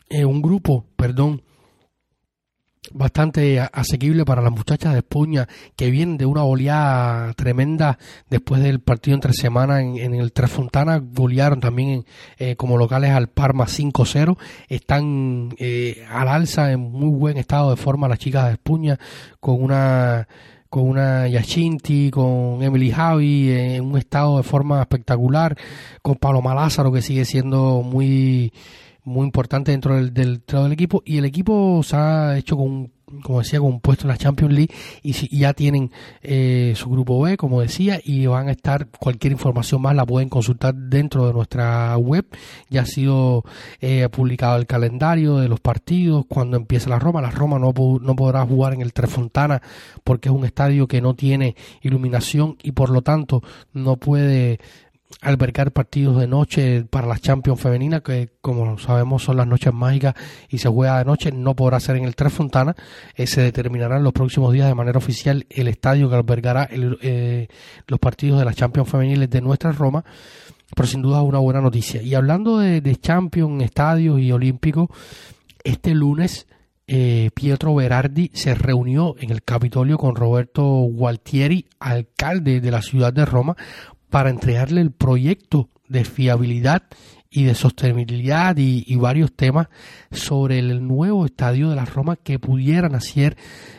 eh, 0.08 0.24
un 0.24 0.42
grupo, 0.42 0.84
perdón, 0.96 1.42
bastante 2.92 3.60
asequible 3.60 4.24
para 4.24 4.42
las 4.42 4.52
muchachas 4.52 4.92
de 4.92 4.98
Espuña 5.00 5.48
que 5.76 5.90
vienen 5.90 6.18
de 6.18 6.26
una 6.26 6.42
goleada 6.42 7.32
tremenda 7.34 7.98
después 8.28 8.62
del 8.62 8.80
partido 8.80 9.14
entre 9.14 9.32
semana 9.32 9.80
en, 9.80 10.14
el 10.14 10.32
Tres 10.32 10.50
Fontana 10.50 10.98
golearon 11.02 11.60
también 11.60 12.04
eh, 12.38 12.56
como 12.56 12.76
locales 12.76 13.10
al 13.10 13.28
Parma 13.28 13.66
5-0 13.66 14.36
están 14.68 15.54
eh, 15.58 16.04
al 16.10 16.28
alza 16.28 16.72
en 16.72 16.80
muy 16.80 17.10
buen 17.10 17.36
estado 17.36 17.70
de 17.70 17.76
forma 17.76 18.08
las 18.08 18.18
chicas 18.18 18.46
de 18.46 18.52
Espuña 18.52 18.98
con 19.40 19.62
una 19.62 20.26
con 20.70 20.88
una 20.88 21.26
Yachinti, 21.26 22.12
con 22.12 22.62
Emily 22.62 22.92
Javi 22.92 23.50
en 23.50 23.84
un 23.84 23.98
estado 23.98 24.36
de 24.36 24.44
forma 24.44 24.80
espectacular, 24.80 25.56
con 26.00 26.14
Paloma 26.14 26.54
Lázaro 26.54 26.92
que 26.92 27.02
sigue 27.02 27.24
siendo 27.24 27.82
muy 27.82 28.52
muy 29.04 29.24
importante 29.26 29.70
dentro 29.72 29.96
del, 29.96 30.12
del, 30.12 30.42
del 30.46 30.72
equipo 30.72 31.02
y 31.04 31.18
el 31.18 31.24
equipo 31.24 31.82
se 31.82 31.96
ha 31.96 32.36
hecho 32.36 32.56
con 32.56 32.90
como 33.22 33.40
decía, 33.40 33.58
con 33.58 33.68
un 33.68 33.80
puesto 33.80 34.04
en 34.04 34.08
la 34.08 34.16
Champions 34.16 34.54
League 34.54 34.74
y, 35.02 35.12
si, 35.14 35.28
ya 35.36 35.52
tienen 35.52 35.90
eh, 36.22 36.74
su 36.76 36.90
grupo 36.90 37.20
B, 37.20 37.36
como 37.36 37.60
decía, 37.60 38.00
y 38.02 38.26
van 38.26 38.48
a 38.48 38.52
estar, 38.52 38.88
cualquier 38.88 39.32
información 39.32 39.82
más 39.82 39.94
la 39.94 40.06
pueden 40.06 40.28
consultar 40.28 40.74
dentro 40.74 41.26
de 41.26 41.32
nuestra 41.32 41.96
web. 41.96 42.26
Ya 42.68 42.82
ha 42.82 42.86
sido 42.86 43.44
eh, 43.80 44.08
publicado 44.10 44.56
el 44.56 44.66
calendario 44.66 45.36
de 45.36 45.48
los 45.48 45.60
partidos, 45.60 46.24
cuando 46.28 46.56
empieza 46.56 46.90
la 46.90 46.98
Roma. 46.98 47.20
La 47.20 47.30
Roma 47.30 47.58
no, 47.58 47.72
no 48.00 48.16
podrá 48.16 48.46
jugar 48.46 48.74
en 48.74 48.82
el 48.82 48.92
Trefontana 48.92 49.60
porque 50.04 50.28
es 50.28 50.34
un 50.34 50.44
estadio 50.44 50.86
que 50.86 51.00
no 51.00 51.14
tiene 51.14 51.56
iluminación 51.82 52.56
y 52.62 52.72
por 52.72 52.90
lo 52.90 53.02
tanto 53.02 53.42
no 53.72 53.96
puede 53.96 54.60
albergar 55.20 55.72
partidos 55.72 56.18
de 56.20 56.26
noche 56.26 56.84
para 56.84 57.06
las 57.06 57.20
Champions 57.20 57.60
femeninas, 57.60 58.02
que 58.02 58.30
como 58.40 58.78
sabemos 58.78 59.22
son 59.22 59.36
las 59.36 59.46
noches 59.46 59.72
mágicas 59.72 60.14
y 60.48 60.58
se 60.58 60.68
juega 60.68 60.98
de 60.98 61.04
noche, 61.04 61.32
no 61.32 61.54
podrá 61.54 61.80
ser 61.80 61.96
en 61.96 62.04
el 62.04 62.16
Tres 62.16 62.32
Fontana. 62.32 62.74
Eh, 63.14 63.26
se 63.26 63.42
determinará 63.42 63.96
en 63.96 64.04
los 64.04 64.12
próximos 64.12 64.52
días 64.52 64.68
de 64.68 64.74
manera 64.74 64.98
oficial 64.98 65.46
el 65.50 65.68
estadio 65.68 66.08
que 66.08 66.16
albergará 66.16 66.68
eh, 66.70 67.48
los 67.86 68.00
partidos 68.00 68.38
de 68.38 68.44
las 68.44 68.56
Champions 68.56 68.88
femeniles 68.88 69.28
de 69.28 69.40
nuestra 69.40 69.72
Roma, 69.72 70.04
pero 70.74 70.86
sin 70.86 71.02
duda 71.02 71.18
es 71.18 71.24
una 71.24 71.38
buena 71.38 71.60
noticia. 71.60 72.02
Y 72.02 72.14
hablando 72.14 72.58
de, 72.58 72.80
de 72.80 72.96
Champions, 72.96 73.62
estadios 73.62 74.20
y 74.20 74.32
olímpicos, 74.32 74.88
este 75.64 75.94
lunes 75.94 76.46
eh, 76.92 77.30
Pietro 77.34 77.72
Berardi 77.72 78.32
se 78.34 78.52
reunió 78.52 79.14
en 79.20 79.30
el 79.30 79.44
Capitolio 79.44 79.96
con 79.96 80.16
Roberto 80.16 80.64
Gualtieri, 80.64 81.66
alcalde 81.78 82.60
de 82.60 82.70
la 82.72 82.82
ciudad 82.82 83.12
de 83.12 83.24
Roma, 83.24 83.56
para 84.10 84.30
entregarle 84.30 84.80
el 84.80 84.90
proyecto 84.90 85.68
de 85.88 86.04
fiabilidad 86.04 86.82
y 87.30 87.44
de 87.44 87.54
sostenibilidad 87.54 88.56
y, 88.58 88.94
varios 88.96 89.32
temas 89.32 89.68
sobre 90.10 90.58
el 90.58 90.86
nuevo 90.86 91.24
estadio 91.24 91.70
de 91.70 91.76
la 91.76 91.84
Roma 91.84 92.16
que 92.16 92.38
pudiera 92.38 92.88
nacer, 92.88 93.36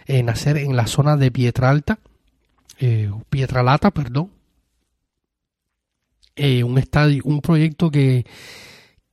eh, 0.07 0.23
nacer 0.23 0.57
en 0.57 0.75
la 0.75 0.87
zona 0.87 1.17
de 1.17 1.31
Pietralta, 1.31 1.99
eh, 2.79 3.11
Pietralata, 3.29 3.91
perdón. 3.91 4.31
Eh, 6.35 6.63
un 6.63 6.77
estadio, 6.77 7.21
un 7.25 7.41
proyecto 7.41 7.91
que, 7.91 8.25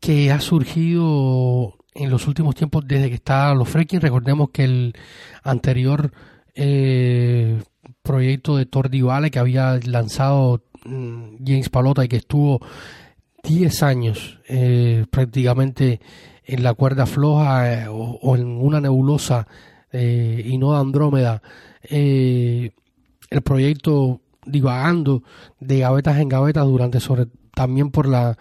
que 0.00 0.30
ha 0.30 0.40
surgido 0.40 1.74
en 1.94 2.10
los 2.10 2.26
últimos 2.28 2.54
tiempos 2.54 2.86
desde 2.86 3.08
que 3.08 3.16
está 3.16 3.52
los 3.54 3.68
Freaking. 3.68 4.00
Recordemos 4.00 4.50
que 4.50 4.64
el 4.64 4.94
anterior 5.42 6.12
eh, 6.54 7.60
proyecto 8.02 8.56
de 8.56 8.66
Tordivale 8.66 9.30
que 9.30 9.38
había 9.38 9.78
lanzado 9.84 10.62
James 10.84 11.68
Palota 11.68 12.04
y 12.04 12.08
que 12.08 12.16
estuvo 12.16 12.60
10 13.42 13.82
años 13.82 14.38
eh, 14.48 15.06
prácticamente 15.10 16.00
en 16.44 16.62
la 16.62 16.74
cuerda 16.74 17.06
floja 17.06 17.72
eh, 17.72 17.86
o, 17.88 18.36
en 18.36 18.46
una 18.46 18.80
nebulosa 18.80 19.46
eh, 19.92 20.42
y 20.44 20.58
no 20.58 20.72
de 20.72 20.80
Andrómeda, 20.80 21.42
el 21.82 22.72
proyecto 23.44 24.20
divagando 24.44 25.22
de 25.60 25.80
gavetas 25.80 26.18
en 26.18 26.28
gavetas 26.28 26.64
durante 26.64 26.98
también 27.54 27.90
por 27.90 28.08
la 28.08 28.36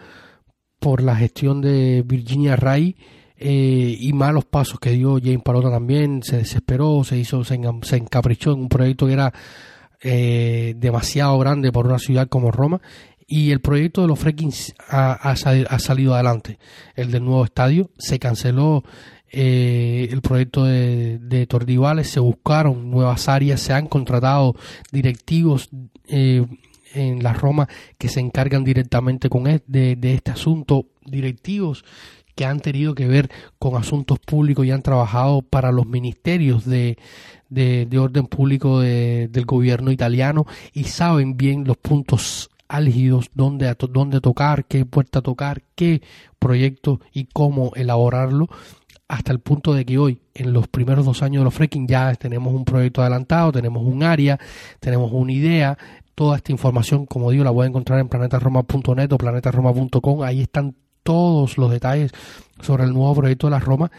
por 0.79 1.01
la 1.01 1.15
gestión 1.15 1.61
de 1.61 2.03
Virginia 2.05 2.55
Ray 2.55 2.95
y 3.39 4.11
malos 4.13 4.45
pasos 4.45 4.79
que 4.79 4.91
dio 4.91 5.19
James 5.21 5.43
Palota 5.43 5.69
también 5.69 6.23
se 6.23 6.37
desesperó 6.37 7.03
se 7.03 7.17
hizo 7.17 7.43
se, 7.43 7.55
encaprichó 7.55 8.51
en 8.51 8.61
un 8.61 8.69
proyecto 8.69 9.07
que 9.07 9.13
era 9.13 9.33
eh, 10.09 10.73
demasiado 10.77 11.37
grande 11.37 11.73
por 11.73 11.85
una 11.85 11.99
ciudad 11.99 12.29
como 12.29 12.49
Roma 12.49 12.79
y 13.27 13.51
el 13.51 13.59
proyecto 13.59 14.01
de 14.01 14.07
los 14.07 14.17
Freakings 14.17 14.73
ha, 14.87 15.35
salido 15.35 16.13
adelante. 16.13 16.59
El 16.95 17.11
del 17.11 17.25
nuevo 17.25 17.43
estadio 17.43 17.91
se 17.97 18.17
canceló 18.17 18.85
eh, 19.29 20.07
el 20.09 20.21
proyecto 20.21 20.63
de, 20.63 21.19
de, 21.19 21.45
Tordivales, 21.45 22.09
se 22.09 22.21
buscaron 22.21 22.89
nuevas 22.89 23.27
áreas, 23.27 23.59
se 23.59 23.73
han 23.73 23.87
contratado 23.87 24.55
directivos 24.93 25.67
eh, 26.07 26.45
en 26.93 27.21
la 27.21 27.33
Roma 27.33 27.67
que 27.97 28.07
se 28.07 28.21
encargan 28.21 28.63
directamente 28.63 29.27
con 29.29 29.45
e, 29.47 29.61
de, 29.67 29.97
este 30.01 30.31
asunto, 30.31 30.85
directivos 31.05 31.83
que 32.37 32.45
han 32.45 32.59
tenido 32.59 32.93
que 32.93 33.07
ver 33.07 33.31
con 33.57 33.75
asuntos 33.75 34.19
públicos 34.19 34.63
y 34.65 34.71
han 34.71 34.83
trabajado 34.83 35.41
para 35.41 35.71
los 35.71 35.87
ministerios 35.87 36.65
de, 36.65 36.99
de, 37.49 37.99
orden 37.99 38.27
público 38.27 38.79
del 38.79 39.45
gobierno 39.45 39.91
italiano 39.91 40.45
y 40.71 40.83
saben 40.83 41.35
bien 41.35 41.65
los 41.65 41.77
puntos 41.77 42.51
álgidos, 42.67 43.31
dónde, 43.33 43.75
dónde 43.89 44.21
tocar, 44.21 44.65
qué 44.65 44.85
puerta 44.85 45.21
tocar, 45.21 45.63
qué 45.73 46.03
proyecto 46.37 47.01
y 47.11 47.25
cómo 47.25 47.71
elaborarlo 47.75 48.47
hasta 49.07 49.31
el 49.31 49.39
punto 49.39 49.73
de 49.73 49.85
que 49.85 49.97
hoy, 49.97 50.21
en 50.35 50.53
los 50.53 50.67
primeros 50.67 51.05
dos 51.05 51.23
años 51.23 51.41
de 51.41 51.45
los 51.45 51.53
fracking, 51.55 51.87
ya 51.87 52.13
tenemos 52.13 52.53
un 52.53 52.65
proyecto 52.65 53.01
adelantado, 53.01 53.51
tenemos 53.51 53.83
un 53.83 54.03
área, 54.03 54.37
tenemos 54.79 55.11
una 55.11 55.31
idea. 55.31 55.77
Toda 56.13 56.37
esta 56.37 56.51
información, 56.51 57.05
como 57.05 57.31
digo, 57.31 57.43
la 57.43 57.51
voy 57.51 57.65
a 57.65 57.69
encontrar 57.69 57.99
en 57.99 58.09
planetaroma.net 58.09 59.11
o 59.11 59.17
planetaroma.com. 59.17 60.23
Ahí 60.23 60.41
están 60.41 60.75
todos 61.07 61.57
los 61.57 61.71
detalles 61.71 62.11
sobre 62.59 62.83
el 62.83 62.91
nuevo 62.91 63.15
proyecto 63.15 63.47
de 63.47 63.51
la 63.51 63.59
Roma 63.59 63.89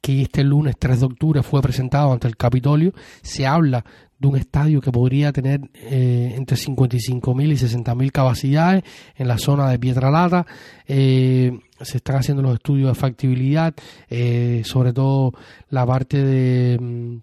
que 0.00 0.22
este 0.22 0.42
lunes 0.42 0.74
3 0.76 0.98
de 0.98 1.06
octubre 1.06 1.42
fue 1.44 1.62
presentado 1.62 2.12
ante 2.12 2.26
el 2.26 2.36
Capitolio. 2.36 2.92
Se 3.22 3.46
habla 3.46 3.84
de 4.18 4.26
un 4.26 4.36
estadio 4.36 4.80
que 4.80 4.90
podría 4.90 5.32
tener 5.32 5.60
eh, 5.74 6.34
entre 6.36 6.56
55.000 6.56 7.52
y 7.52 7.54
60.000 7.54 8.10
capacidades 8.10 8.82
en 9.14 9.28
la 9.28 9.38
zona 9.38 9.70
de 9.70 9.78
Pietralata. 9.78 10.44
Eh, 10.88 11.56
se 11.80 11.98
están 11.98 12.16
haciendo 12.16 12.42
los 12.42 12.54
estudios 12.54 12.88
de 12.88 12.94
factibilidad, 12.96 13.72
eh, 14.10 14.62
sobre 14.64 14.92
todo 14.92 15.34
la 15.70 15.86
parte 15.86 16.20
de 16.20 16.78
mm, 16.80 17.16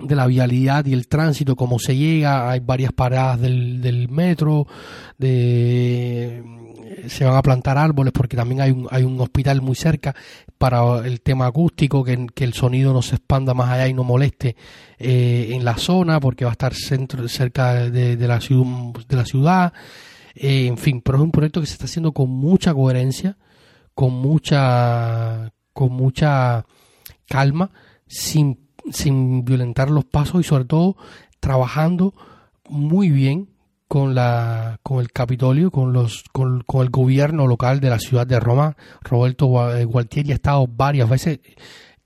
de 0.00 0.14
la 0.14 0.26
vialidad 0.26 0.86
y 0.86 0.92
el 0.92 1.08
tránsito, 1.08 1.56
cómo 1.56 1.78
se 1.78 1.96
llega, 1.96 2.50
hay 2.50 2.60
varias 2.60 2.92
paradas 2.92 3.40
del, 3.40 3.80
del 3.80 4.08
metro, 4.08 4.66
de, 5.16 6.42
se 7.06 7.24
van 7.24 7.36
a 7.36 7.42
plantar 7.42 7.78
árboles 7.78 8.12
porque 8.12 8.36
también 8.36 8.60
hay 8.60 8.70
un, 8.70 8.86
hay 8.90 9.04
un 9.04 9.20
hospital 9.20 9.60
muy 9.60 9.74
cerca 9.74 10.14
para 10.56 11.06
el 11.06 11.20
tema 11.20 11.46
acústico, 11.46 12.02
que, 12.04 12.26
que 12.34 12.44
el 12.44 12.54
sonido 12.54 12.92
no 12.92 13.02
se 13.02 13.16
expanda 13.16 13.54
más 13.54 13.70
allá 13.70 13.88
y 13.88 13.94
no 13.94 14.04
moleste 14.04 14.56
eh, 14.98 15.50
en 15.52 15.64
la 15.64 15.76
zona 15.76 16.20
porque 16.20 16.44
va 16.44 16.50
a 16.50 16.52
estar 16.52 16.74
centro, 16.74 17.26
cerca 17.28 17.90
de, 17.90 18.16
la, 18.16 18.40
ciudad, 18.40 18.92
de 19.08 19.16
la 19.16 19.24
ciudad. 19.24 19.72
Eh, 20.34 20.66
en 20.66 20.78
fin, 20.78 21.00
pero 21.02 21.18
es 21.18 21.24
un 21.24 21.30
proyecto 21.30 21.60
que 21.60 21.66
se 21.66 21.74
está 21.74 21.86
haciendo 21.86 22.12
con 22.12 22.30
mucha 22.30 22.74
coherencia, 22.74 23.36
con 23.94 24.12
mucha, 24.12 25.52
con 25.72 25.92
mucha 25.92 26.64
calma, 27.28 27.70
sin 28.06 28.67
sin 28.92 29.44
violentar 29.44 29.90
los 29.90 30.04
pasos 30.04 30.40
y 30.40 30.44
sobre 30.44 30.64
todo 30.64 30.96
trabajando 31.40 32.14
muy 32.68 33.10
bien 33.10 33.48
con 33.88 34.14
la 34.14 34.78
con 34.82 35.00
el 35.00 35.10
Capitolio, 35.10 35.70
con 35.70 35.92
los 35.92 36.24
con, 36.32 36.62
el 36.82 36.90
gobierno 36.90 37.46
local 37.46 37.80
de 37.80 37.90
la 37.90 37.98
ciudad 37.98 38.26
de 38.26 38.38
Roma. 38.38 38.76
Roberto 39.02 39.74
eh, 39.74 39.84
Gualtieri 39.84 40.32
ha 40.32 40.34
estado 40.34 40.66
varias 40.66 41.08
veces 41.08 41.40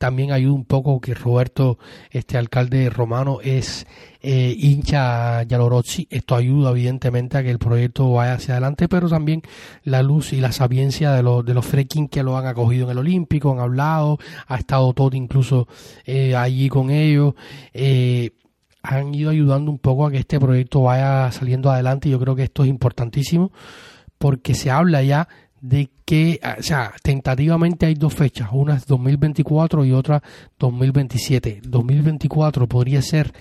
también 0.02 0.32
ayuda 0.32 0.54
un 0.54 0.64
poco 0.64 1.00
que 1.00 1.14
Roberto, 1.14 1.78
este 2.10 2.36
alcalde 2.36 2.90
romano, 2.90 3.38
es 3.40 3.86
eh, 4.20 4.52
hincha 4.58 5.44
Yalorozzi. 5.44 6.08
Esto 6.10 6.34
ayuda 6.34 6.70
evidentemente 6.70 7.38
a 7.38 7.44
que 7.44 7.52
el 7.52 7.60
proyecto 7.60 8.10
vaya 8.10 8.34
hacia 8.34 8.54
adelante, 8.54 8.88
pero 8.88 9.08
también 9.08 9.42
la 9.84 10.02
luz 10.02 10.32
y 10.32 10.40
la 10.40 10.50
sapiencia 10.50 11.12
de 11.12 11.22
los, 11.22 11.44
de 11.44 11.54
los 11.54 11.64
freaking 11.64 12.08
que 12.08 12.24
lo 12.24 12.36
han 12.36 12.46
acogido 12.46 12.86
en 12.86 12.90
el 12.90 12.98
Olímpico, 12.98 13.52
han 13.52 13.60
hablado, 13.60 14.18
ha 14.48 14.56
estado 14.56 14.92
todo 14.92 15.16
incluso 15.16 15.68
eh, 16.04 16.34
allí 16.34 16.68
con 16.68 16.90
ellos. 16.90 17.34
Eh, 17.72 18.32
han 18.82 19.14
ido 19.14 19.30
ayudando 19.30 19.70
un 19.70 19.78
poco 19.78 20.06
a 20.06 20.10
que 20.10 20.18
este 20.18 20.40
proyecto 20.40 20.82
vaya 20.82 21.30
saliendo 21.30 21.70
adelante 21.70 22.08
y 22.08 22.10
yo 22.10 22.18
creo 22.18 22.34
que 22.34 22.42
esto 22.42 22.64
es 22.64 22.70
importantísimo 22.70 23.52
porque 24.18 24.54
se 24.54 24.70
habla 24.70 25.02
ya 25.02 25.28
de 25.62 25.90
que, 26.04 26.40
ah, 26.42 26.56
o 26.58 26.62
sea, 26.62 26.92
tentativamente 27.02 27.86
hay 27.86 27.94
dos 27.94 28.12
fechas, 28.12 28.48
una 28.52 28.76
es 28.76 28.86
2024 28.86 29.84
y 29.84 29.92
otra 29.92 30.22
2027. 30.58 31.62
2024 31.64 32.66
podría 32.66 33.00
ser 33.00 33.32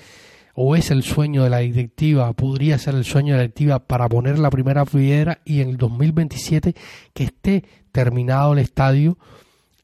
o 0.54 0.76
es 0.76 0.92
el 0.92 1.02
sueño 1.02 1.44
de 1.44 1.50
la 1.50 1.60
directiva, 1.60 2.32
podría 2.34 2.78
ser 2.78 2.94
el 2.96 3.06
sueño 3.06 3.34
de 3.34 3.38
la 3.38 3.44
directiva 3.44 3.80
para 3.80 4.08
poner 4.08 4.38
la 4.38 4.52
primera 4.52 4.86
piedra 4.86 5.40
y 5.46 5.62
en 5.62 5.70
el 5.70 5.78
2027 5.78 6.76
que 7.14 7.24
esté 7.24 7.64
terminado 7.92 8.54
el 8.54 8.60
estadio, 8.60 9.18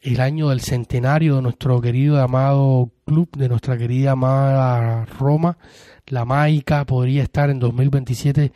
el 0.02 0.22
año 0.22 0.50
del 0.50 0.62
centenario 0.62 1.38
de 1.38 1.42
nuestro 1.42 1.82
querido 1.82 2.18
y 2.18 2.20
amado 2.20 2.92
club, 3.06 3.30
de 3.36 3.50
nuestra 3.50 3.78
querida 3.78 4.12
amada 4.12 5.06
Roma, 5.06 5.58
la 6.06 6.24
Maica, 6.24 6.86
podría 6.86 7.24
estar 7.24 7.50
en 7.50 7.58
2027 7.58 8.52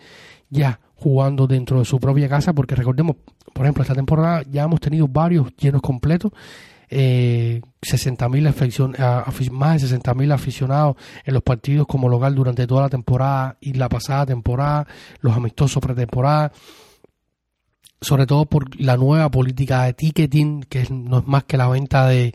ya 0.50 0.80
jugando 1.02 1.48
dentro 1.48 1.80
de 1.80 1.86
su 1.86 2.00
propia 2.00 2.30
casa, 2.30 2.54
porque 2.54 2.76
recordemos, 2.76 3.16
por 3.54 3.66
ejemplo, 3.66 3.84
esta 3.84 3.96
temporada 3.96 4.44
ya 4.50 4.64
hemos 4.64 4.80
tenido 4.80 5.08
varios 5.08 5.56
llenos 5.56 5.82
completos, 5.82 6.32
eh, 6.90 7.62
60.000 7.82 9.52
más 9.52 9.82
de 9.82 9.88
60.000 9.88 10.34
aficionados 10.34 10.98
en 11.24 11.34
los 11.34 11.42
partidos 11.42 11.88
como 11.88 12.10
local 12.10 12.36
durante 12.36 12.68
toda 12.68 12.84
la 12.84 12.90
temporada 12.90 13.58
y 13.62 13.74
la 13.74 13.88
pasada 13.88 14.26
temporada, 14.26 14.86
los 15.22 15.36
amistosos 15.36 15.82
pretemporada, 15.82 16.52
sobre 18.02 18.26
todo 18.26 18.46
por 18.46 18.80
la 18.80 18.98
nueva 18.98 19.30
política 19.32 19.84
de 19.84 19.94
ticketing, 19.94 20.64
que 20.64 20.88
no 20.90 21.20
es 21.20 21.28
más 21.28 21.46
que 21.46 21.56
la 21.56 21.70
venta 21.70 22.08
de, 22.08 22.34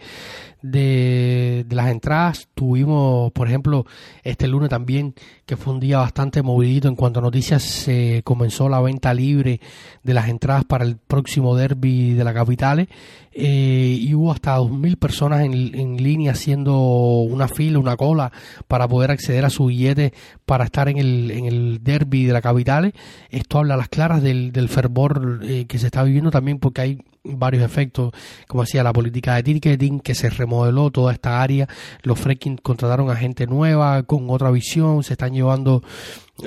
de, 0.62 1.66
las 1.70 1.90
entradas. 1.90 2.48
Tuvimos, 2.54 3.32
por 3.32 3.48
ejemplo, 3.48 3.86
este 4.22 4.48
lunes 4.48 4.70
también, 4.70 5.14
que 5.44 5.56
fue 5.56 5.74
un 5.74 5.80
día 5.80 5.98
bastante 5.98 6.42
movidito 6.42 6.88
en 6.88 6.96
cuanto 6.96 7.20
a 7.20 7.22
noticias, 7.22 7.62
se 7.62 8.22
comenzó 8.24 8.68
la 8.68 8.80
venta 8.80 9.14
libre 9.14 9.60
de 10.02 10.14
las 10.14 10.28
entradas 10.28 10.64
para 10.64 10.84
el 10.84 10.96
próximo 10.96 11.56
derby 11.56 12.14
de 12.14 12.24
la 12.24 12.34
capital 12.34 12.88
eh, 13.32 13.98
y 14.00 14.14
hubo 14.14 14.32
hasta 14.32 14.58
2.000 14.58 14.98
personas 14.98 15.44
en, 15.44 15.52
en, 15.52 15.96
línea 16.02 16.32
haciendo 16.32 17.20
una 17.20 17.48
fila, 17.48 17.78
una 17.78 17.96
cola 17.96 18.32
para 18.66 18.88
poder 18.88 19.10
acceder 19.10 19.44
a 19.44 19.50
su 19.50 19.66
billete 19.66 20.14
para 20.46 20.64
estar 20.64 20.88
en 20.88 20.96
el, 20.96 21.30
en 21.30 21.44
el 21.44 21.80
derby 21.82 22.24
de 22.24 22.32
la 22.32 22.40
capital. 22.40 22.94
Esto 23.28 23.58
habla 23.58 23.74
a 23.74 23.76
las 23.76 23.88
claras 23.88 24.22
del, 24.22 24.52
del 24.52 24.70
fervor 24.70 25.40
eh, 25.42 25.66
que 25.66 25.78
se 25.78 25.86
está 25.86 26.02
viviendo 26.02 26.30
también 26.30 26.58
porque 26.58 26.80
hay 26.80 26.98
varios 27.26 27.64
efectos, 27.64 28.12
como 28.46 28.62
decía, 28.62 28.82
la 28.82 28.92
política 28.92 29.34
de 29.34 29.42
ticketing 29.42 30.00
que 30.00 30.14
se 30.14 30.30
remodeló 30.30 30.90
toda 30.90 31.12
esta 31.12 31.42
área, 31.42 31.68
los 32.02 32.18
fracking 32.18 32.56
contrataron 32.58 33.10
a 33.10 33.16
gente 33.16 33.46
nueva 33.46 34.02
con 34.04 34.30
otra 34.30 34.50
visión, 34.50 35.02
se 35.02 35.14
están 35.14 35.32
llevando 35.32 35.82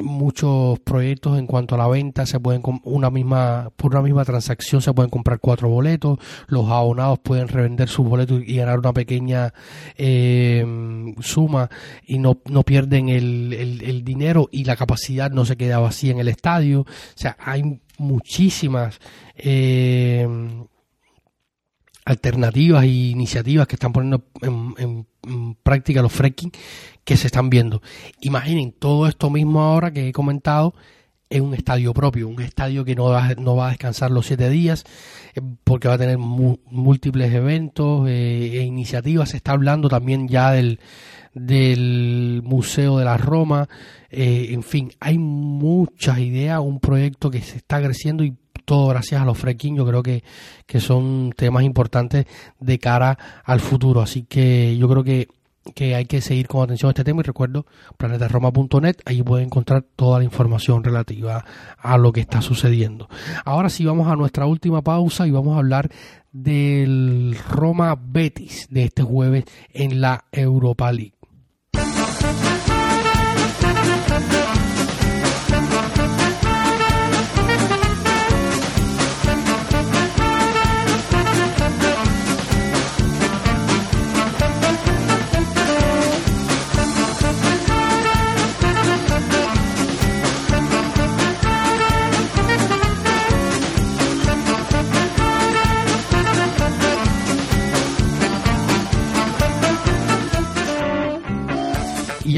muchos 0.02 0.80
proyectos 0.80 1.38
en 1.38 1.48
cuanto 1.48 1.76
a 1.76 1.78
la 1.78 1.88
venta, 1.88 2.26
se 2.26 2.40
pueden 2.40 2.62
una 2.84 3.10
misma 3.10 3.72
por 3.76 3.92
una 3.92 4.02
misma 4.02 4.26
transacción 4.26 4.82
se 4.82 4.94
pueden 4.94 5.10
comprar 5.10 5.40
cuatro 5.40 5.70
boletos, 5.70 6.20
los 6.48 6.70
abonados 6.70 7.20
pueden 7.20 7.48
revender 7.48 7.90
sus 7.90 8.08
boletos 8.08 8.42
y 8.46 8.58
ganar 8.58 8.80
una 8.80 8.94
pequeña 8.94 9.54
eh, 9.98 10.66
suma 11.22 11.70
y 12.06 12.20
no, 12.20 12.40
no 12.50 12.64
pierden 12.64 13.10
el, 13.10 13.54
el, 13.54 13.82
el 13.82 14.04
dinero 14.04 14.48
y 14.52 14.64
la 14.64 14.76
capacidad 14.76 15.32
no 15.32 15.46
se 15.46 15.58
queda 15.58 15.80
vacía 15.80 16.12
en 16.12 16.20
el 16.20 16.28
estadio, 16.28 16.82
o 16.82 16.86
sea, 17.16 17.36
hay 17.40 17.82
muchísimas 17.98 19.00
eh, 19.36 20.28
alternativas 22.10 22.84
e 22.84 22.88
iniciativas 22.88 23.68
que 23.68 23.76
están 23.76 23.94
poniendo 23.94 24.26
en, 24.42 25.06
práctica 25.62 26.02
los 26.02 26.12
fracking 26.12 26.52
que 27.04 27.18
se 27.18 27.28
están 27.28 27.52
viendo. 27.52 27.84
Imaginen 28.22 28.72
todo 28.72 29.08
esto 29.08 29.30
mismo 29.30 29.62
ahora 29.62 29.92
que 29.92 30.08
he 30.08 30.12
comentado 30.12 30.74
en 31.30 31.44
un 31.44 31.54
estadio 31.54 31.94
propio, 31.94 32.28
un 32.28 32.42
estadio 32.42 32.84
que 32.84 32.96
no 32.96 33.06
va, 33.06 33.36
no 33.36 33.56
va 33.56 33.68
a 33.68 33.70
descansar 33.70 34.10
los 34.10 34.26
siete 34.26 34.50
días 34.50 34.86
eh, 35.36 35.42
porque 35.64 35.88
va 35.88 35.94
a 35.94 35.98
tener 36.00 36.18
múltiples 36.18 37.32
eventos 37.32 38.10
eh, 38.10 38.60
e 38.60 38.64
iniciativas. 38.64 39.30
Se 39.30 39.38
está 39.38 39.52
hablando 39.52 39.88
también 39.88 40.28
ya 40.28 40.52
del, 40.52 40.80
Museo 42.44 42.98
de 42.98 43.06
la 43.06 43.18
Roma. 43.18 43.70
en 44.10 44.64
fin, 44.64 44.92
hay 45.00 45.20
muchas 45.20 46.18
ideas, 46.18 46.60
un 46.60 46.80
proyecto 46.80 47.30
que 47.30 47.42
se 47.42 47.58
está 47.58 47.80
creciendo 47.80 48.24
y 48.24 48.36
todo 48.66 48.88
gracias 48.88 49.22
a 49.22 49.26
los 49.26 49.38
fracking, 49.38 49.76
yo 49.76 49.86
creo 49.86 50.04
que, 50.04 50.24
que 50.66 50.80
son 50.80 51.34
temas 51.36 51.64
importantes 51.64 52.26
de 52.60 52.80
cara 52.80 53.18
al 53.44 53.60
futuro. 53.60 54.02
Así 54.02 54.24
que 54.24 54.78
yo 54.78 54.88
creo 54.88 55.04
que 55.04 55.28
que 55.76 55.96
hay 55.96 56.06
que 56.06 56.22
seguir 56.22 56.48
con 56.48 56.64
atención 56.64 56.90
a 56.90 56.92
este 56.92 57.04
tema 57.04 57.22
y 57.22 57.24
recuerdo 57.24 57.66
planetaroma.net, 57.98 58.98
ahí 59.06 59.22
pueden 59.24 59.48
encontrar 59.48 59.84
toda 59.96 60.20
la 60.20 60.26
información 60.26 60.84
relativa 60.84 61.46
a 61.78 61.98
lo 61.98 62.12
que 62.12 62.22
está 62.22 62.42
sucediendo. 62.42 63.10
Ahora 63.46 63.70
sí 63.70 63.86
vamos 63.86 64.08
a 64.08 64.16
nuestra 64.16 64.46
última 64.46 64.82
pausa 64.82 65.28
y 65.28 65.32
vamos 65.32 65.56
a 65.56 65.60
hablar 65.60 65.90
del 66.32 67.38
Roma 67.50 67.98
Betis 68.02 68.68
de 68.70 68.86
este 68.86 69.04
jueves 69.04 69.46
en 69.74 70.02
la 70.02 70.26
Europa 70.32 70.92
League. 70.92 71.19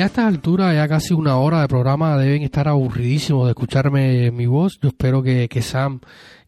Y 0.01 0.03
a 0.03 0.07
estas 0.07 0.25
alturas, 0.25 0.73
ya 0.73 0.87
casi 0.87 1.13
una 1.13 1.37
hora 1.37 1.61
de 1.61 1.67
programa, 1.67 2.17
deben 2.17 2.41
estar 2.41 2.67
aburridísimos 2.67 3.45
de 3.45 3.51
escucharme 3.51 4.31
mi 4.31 4.47
voz. 4.47 4.79
Yo 4.81 4.89
espero 4.89 5.21
que, 5.21 5.47
que 5.47 5.61
Sam, 5.61 5.99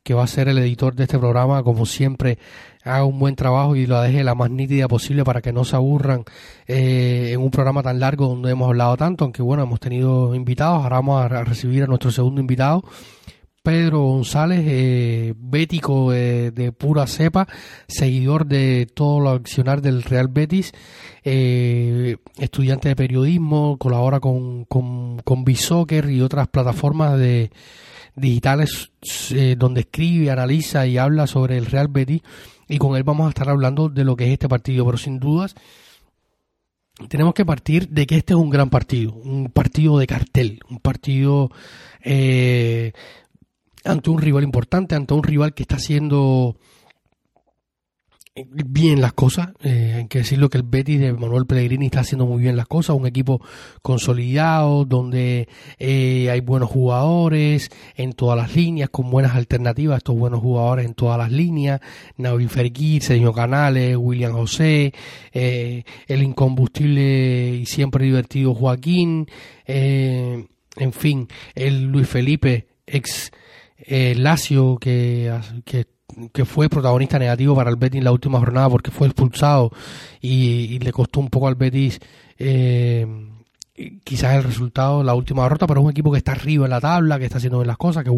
que 0.01 0.15
va 0.15 0.23
a 0.23 0.27
ser 0.27 0.47
el 0.47 0.57
editor 0.57 0.95
de 0.95 1.03
este 1.03 1.19
programa, 1.19 1.61
como 1.61 1.85
siempre, 1.85 2.39
haga 2.83 3.05
un 3.05 3.19
buen 3.19 3.35
trabajo 3.35 3.75
y 3.75 3.85
lo 3.85 4.01
deje 4.01 4.23
la 4.23 4.33
más 4.33 4.49
nítida 4.49 4.87
posible 4.87 5.23
para 5.23 5.43
que 5.43 5.53
no 5.53 5.65
se 5.65 5.75
aburran 5.75 6.23
eh, 6.65 7.29
en 7.33 7.41
un 7.41 7.51
programa 7.51 7.83
tan 7.83 7.99
largo 7.99 8.27
donde 8.27 8.49
hemos 8.49 8.69
hablado 8.69 8.97
tanto, 8.97 9.23
aunque 9.23 9.43
bueno, 9.43 9.61
hemos 9.61 9.79
tenido 9.79 10.33
invitados, 10.33 10.81
ahora 10.81 10.95
vamos 10.95 11.21
a 11.21 11.43
recibir 11.43 11.83
a 11.83 11.85
nuestro 11.85 12.09
segundo 12.09 12.41
invitado 12.41 12.83
Pedro 13.63 14.01
González, 14.01 14.59
eh, 14.65 15.33
bético 15.37 16.11
de 16.11 16.73
pura 16.77 17.07
cepa, 17.07 17.47
seguidor 17.87 18.45
de 18.45 18.87
todo 18.93 19.21
lo 19.21 19.29
accionar 19.29 19.81
del 19.81 20.03
Real 20.03 20.27
Betis, 20.27 20.73
eh, 21.23 22.17
estudiante 22.37 22.89
de 22.89 22.95
periodismo, 22.97 23.77
colabora 23.77 24.19
con, 24.19 24.65
con, 24.65 25.19
con 25.19 25.45
y 25.47 26.21
otras 26.21 26.49
plataformas 26.49 27.17
de 27.17 27.51
digitales 28.15 28.91
eh, 29.31 29.55
donde 29.57 29.81
escribe, 29.81 30.29
analiza 30.29 30.85
y 30.85 30.97
habla 30.97 31.25
sobre 31.25 31.57
el 31.57 31.65
Real 31.65 31.87
Betis 31.87 32.21
y 32.67 32.77
con 32.77 32.97
él 32.97 33.03
vamos 33.03 33.27
a 33.27 33.29
estar 33.29 33.49
hablando 33.49 33.87
de 33.87 34.03
lo 34.03 34.17
que 34.17 34.25
es 34.25 34.31
este 34.31 34.49
partido, 34.49 34.85
pero 34.85 34.97
sin 34.97 35.19
dudas 35.19 35.55
tenemos 37.07 37.33
que 37.33 37.45
partir 37.45 37.89
de 37.89 38.05
que 38.05 38.17
este 38.17 38.33
es 38.33 38.39
un 38.39 38.49
gran 38.49 38.69
partido, 38.69 39.13
un 39.13 39.49
partido 39.49 39.97
de 39.97 40.05
cartel, 40.05 40.59
un 40.69 40.79
partido 40.79 41.49
eh, 42.01 42.91
ante 43.83 44.09
un 44.09 44.19
rival 44.19 44.43
importante, 44.43 44.95
ante 44.95 45.13
un 45.13 45.23
rival 45.23 45.53
que 45.53 45.63
está 45.63 45.75
haciendo 45.75 46.55
bien 48.35 48.99
las 48.99 49.13
cosas. 49.13 49.49
Eh, 49.63 49.93
hay 49.97 50.07
que 50.07 50.19
decirlo 50.19 50.49
que 50.49 50.57
el 50.57 50.63
Betis 50.63 50.99
de 50.99 51.13
Manuel 51.13 51.45
Pellegrini 51.45 51.85
está 51.85 51.99
haciendo 51.99 52.25
muy 52.25 52.41
bien 52.41 52.57
las 52.57 52.67
cosas. 52.67 52.95
Un 52.95 53.05
equipo 53.05 53.41
consolidado, 53.81 54.85
donde 54.85 55.47
eh, 55.77 56.29
hay 56.31 56.39
buenos 56.39 56.69
jugadores 56.69 57.69
en 57.95 58.13
todas 58.13 58.37
las 58.37 58.55
líneas, 58.55 58.89
con 58.89 59.11
buenas 59.11 59.35
alternativas 59.35 59.97
estos 59.97 60.17
buenos 60.17 60.39
jugadores 60.39 60.85
en 60.85 60.95
todas 60.95 61.17
las 61.17 61.31
líneas. 61.31 61.79
Nabil 62.17 62.49
Fekir, 62.49 63.03
Sergio 63.03 63.33
Canales, 63.33 63.95
William 63.97 64.33
José, 64.33 64.93
eh, 65.31 65.83
el 66.07 66.23
incombustible 66.23 67.55
y 67.55 67.65
siempre 67.65 68.05
divertido 68.05 68.55
Joaquín. 68.55 69.27
en 69.65 70.91
fin, 70.91 71.27
el 71.53 71.83
Luis 71.83 72.07
Felipe, 72.07 72.67
ex 72.87 73.31
eh, 73.85 74.15
Lazio, 74.15 74.77
que, 74.77 75.31
que, 75.65 76.45
fue 76.45 76.69
protagonista 76.69 77.19
negativo 77.19 77.55
para 77.55 77.69
el 77.69 77.75
Betis 77.75 77.99
en 77.99 78.05
la 78.05 78.11
última 78.11 78.39
jornada 78.39 78.69
porque 78.69 78.91
fue 78.91 79.07
expulsado 79.07 79.71
y, 80.21 80.79
le 80.79 80.91
costó 80.91 81.19
un 81.19 81.29
poco 81.29 81.47
al 81.47 81.55
Betis 81.55 81.99
eh, 82.37 83.05
quizás 84.03 84.35
el 84.35 84.43
resultado, 84.43 85.03
la 85.03 85.15
última 85.15 85.43
derrota, 85.43 85.67
pero 85.67 85.81
es 85.81 85.85
un 85.85 85.91
equipo 85.91 86.11
que 86.11 86.19
está 86.19 86.33
arriba 86.33 86.65
en 86.65 86.71
la 86.71 86.81
tabla, 86.81 87.17
que 87.17 87.25
está 87.25 87.37
haciendo 87.37 87.59
bien 87.59 87.67
las 87.67 87.77
cosas, 87.77 88.03
que, 88.03 88.11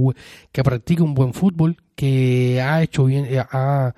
que 0.51 0.63
practica 0.63 1.03
un 1.03 1.13
buen 1.13 1.33
fútbol, 1.33 1.77
que 1.95 2.61
ha 2.61 2.83
hecho 2.83 3.05
bien, 3.05 3.25
eh, 3.25 3.39
ha 3.39 3.93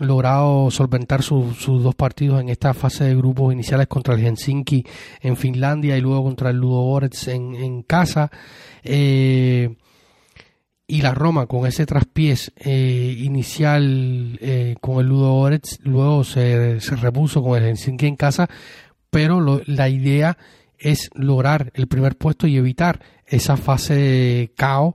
logrado 0.00 0.70
solventar 0.70 1.22
sus 1.22 1.66
dos 1.66 1.94
partidos 1.94 2.40
en 2.40 2.48
esta 2.48 2.72
fase 2.74 3.04
de 3.04 3.14
grupos 3.14 3.52
iniciales 3.52 3.86
contra 3.86 4.14
el 4.14 4.20
Helsinki 4.20 4.84
en 5.20 5.36
Finlandia 5.36 5.96
y 5.96 6.00
luego 6.00 6.24
contra 6.24 6.50
el 6.50 6.56
Ludo 6.56 7.00
en, 7.26 7.54
en 7.54 7.82
casa. 7.82 8.30
Eh, 8.82 9.76
y 10.90 11.02
la 11.02 11.14
Roma 11.14 11.46
con 11.46 11.66
ese 11.66 11.86
traspiés 11.86 12.52
eh, 12.56 13.14
inicial 13.18 14.36
eh, 14.40 14.74
con 14.80 14.98
el 14.98 15.06
Ludo 15.06 15.34
Orets, 15.34 15.78
luego 15.84 16.24
se, 16.24 16.80
se, 16.80 16.96
repuso 16.96 17.42
con 17.42 17.56
el 17.56 17.68
Helsinki 17.68 18.06
en 18.06 18.16
casa, 18.16 18.48
pero 19.08 19.62
la 19.66 19.88
idea 19.88 20.36
es 20.78 21.08
lograr 21.14 21.70
el 21.74 21.86
primer 21.86 22.16
puesto 22.16 22.48
y 22.48 22.56
evitar 22.56 23.00
esa 23.24 23.56
fase 23.56 23.94
de 23.94 24.52
caos, 24.56 24.94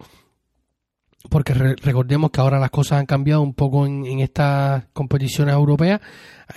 porque 1.29 1.53
recordemos 1.53 2.29
que 2.31 2.41
ahora 2.41 2.59
las 2.59 2.71
cosas 2.71 2.99
han 2.99 3.05
cambiado 3.05 3.41
un 3.41 3.53
poco 3.53 3.85
en, 3.85 4.05
en 4.05 4.19
estas 4.19 4.87
competiciones 4.91 5.55
europeas, 5.55 6.01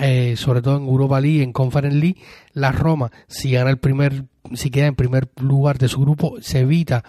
eh, 0.01 0.35
sobre 0.37 0.63
todo 0.63 0.79
en 0.79 0.89
Europa 0.89 1.21
League, 1.21 1.45
en 1.45 1.53
Conference 1.53 1.97
League, 1.97 2.21
la 2.55 2.73
Roma, 2.73 3.13
si 3.29 3.53
gana 3.53 3.71
el 3.71 3.79
primer, 3.79 4.25
si 4.55 4.71
queda 4.71 4.87
en 4.87 4.97
primer 4.97 5.31
lugar 5.41 5.79
de 5.79 5.87
su 5.87 6.01
grupo, 6.01 6.39
se 6.41 6.61
evita 6.61 7.05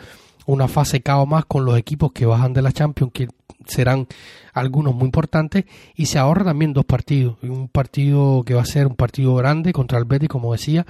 una 0.45 0.67
fase 0.67 1.01
cao 1.01 1.25
más 1.25 1.45
con 1.45 1.65
los 1.65 1.77
equipos 1.77 2.11
que 2.11 2.25
bajan 2.25 2.53
de 2.53 2.61
la 2.61 2.71
Champions, 2.71 3.11
que 3.13 3.27
serán 3.65 4.07
algunos 4.53 4.95
muy 4.95 5.05
importantes, 5.05 5.65
y 5.95 6.07
se 6.07 6.19
ahorra 6.19 6.45
también 6.45 6.73
dos 6.73 6.85
partidos. 6.85 7.37
Un 7.43 7.67
partido 7.67 8.43
que 8.43 8.53
va 8.53 8.61
a 8.61 8.65
ser 8.65 8.87
un 8.87 8.95
partido 8.95 9.35
grande 9.35 9.73
contra 9.73 9.99
el 9.99 10.05
Betis, 10.05 10.29
como 10.29 10.51
decía, 10.51 10.85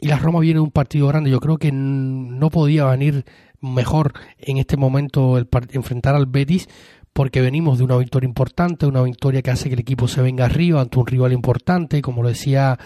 y 0.00 0.08
la 0.08 0.18
Roma 0.18 0.40
viene 0.40 0.60
un 0.60 0.70
partido 0.70 1.08
grande. 1.08 1.30
Yo 1.30 1.40
creo 1.40 1.58
que 1.58 1.72
no 1.72 2.50
podía 2.50 2.84
venir 2.84 3.24
mejor 3.60 4.12
en 4.38 4.58
este 4.58 4.76
momento 4.76 5.38
el 5.38 5.48
enfrentar 5.72 6.14
al 6.14 6.26
Betis 6.26 6.68
porque 7.12 7.40
venimos 7.40 7.78
de 7.78 7.84
una 7.84 7.96
victoria 7.96 8.28
importante, 8.28 8.86
una 8.86 9.02
victoria 9.02 9.42
que 9.42 9.50
hace 9.50 9.68
que 9.68 9.74
el 9.74 9.80
equipo 9.80 10.06
se 10.06 10.22
venga 10.22 10.44
arriba 10.44 10.80
ante 10.80 11.00
un 11.00 11.06
rival 11.06 11.32
importante, 11.32 12.00
como 12.00 12.22
lo 12.22 12.28
decía 12.28 12.78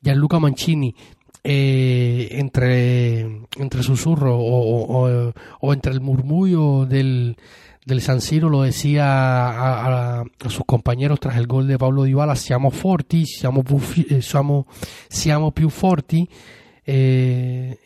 Gianluca 0.00 0.38
Mancini, 0.38 0.94
eh, 1.42 2.28
entre, 2.32 3.20
entre 3.56 3.82
susurros 3.82 4.36
o, 4.38 5.32
o, 5.60 5.72
entre 5.72 5.92
el 5.92 6.00
murmullo 6.00 6.86
del, 6.86 7.36
del 7.84 8.00
San 8.02 8.20
Siro 8.20 8.48
lo 8.48 8.62
decía 8.62 10.20
a, 10.20 10.24
sus 10.48 10.64
compañeros 10.66 11.20
tras 11.20 11.36
el 11.36 11.46
gol 11.46 11.66
de 11.66 11.78
Pablo 11.78 12.04
Dybala 12.04 12.36
siamo 12.36 12.70
forti 12.70 13.26
siamo, 13.26 13.64
eh, 14.08 14.22
siamo, 14.22 14.66
siamo 15.08 15.52
più 15.52 15.70
forti 15.70 16.28
eh, 16.84 17.78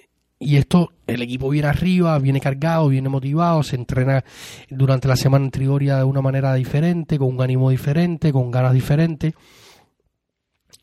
y 0.45 0.57
esto, 0.57 0.93
el 1.07 1.23
equipo 1.23 1.49
viene 1.49 1.69
arriba, 1.69 2.19
viene 2.19 2.39
cargado, 2.39 2.89
viene 2.89 3.09
motivado, 3.09 3.63
se 3.63 3.77
entrena 3.77 4.23
durante 4.69 5.09
la 5.09 5.17
semana 5.17 5.47
en 5.47 5.51
Trigoria 5.51 5.97
de 5.97 6.05
una 6.05 6.21
manera 6.21 6.53
diferente, 6.55 7.19
con 7.19 7.29
un 7.29 7.41
ánimo 7.41 7.71
diferente, 7.71 8.31
con 8.31 8.51
ganas 8.51 8.75
diferentes. 8.75 9.33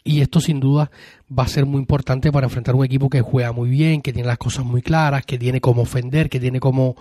Y 0.03 0.21
esto 0.21 0.39
sin 0.39 0.59
duda 0.59 0.89
va 1.37 1.43
a 1.43 1.47
ser 1.47 1.65
muy 1.65 1.79
importante 1.79 2.31
para 2.31 2.47
enfrentar 2.47 2.75
un 2.75 2.85
equipo 2.85 3.09
que 3.09 3.21
juega 3.21 3.51
muy 3.51 3.69
bien, 3.69 4.01
que 4.01 4.13
tiene 4.13 4.27
las 4.27 4.37
cosas 4.37 4.65
muy 4.65 4.81
claras, 4.81 5.25
que 5.25 5.37
tiene 5.37 5.61
como 5.61 5.83
ofender, 5.83 6.29
que 6.29 6.39
tiene 6.39 6.59
como 6.59 6.95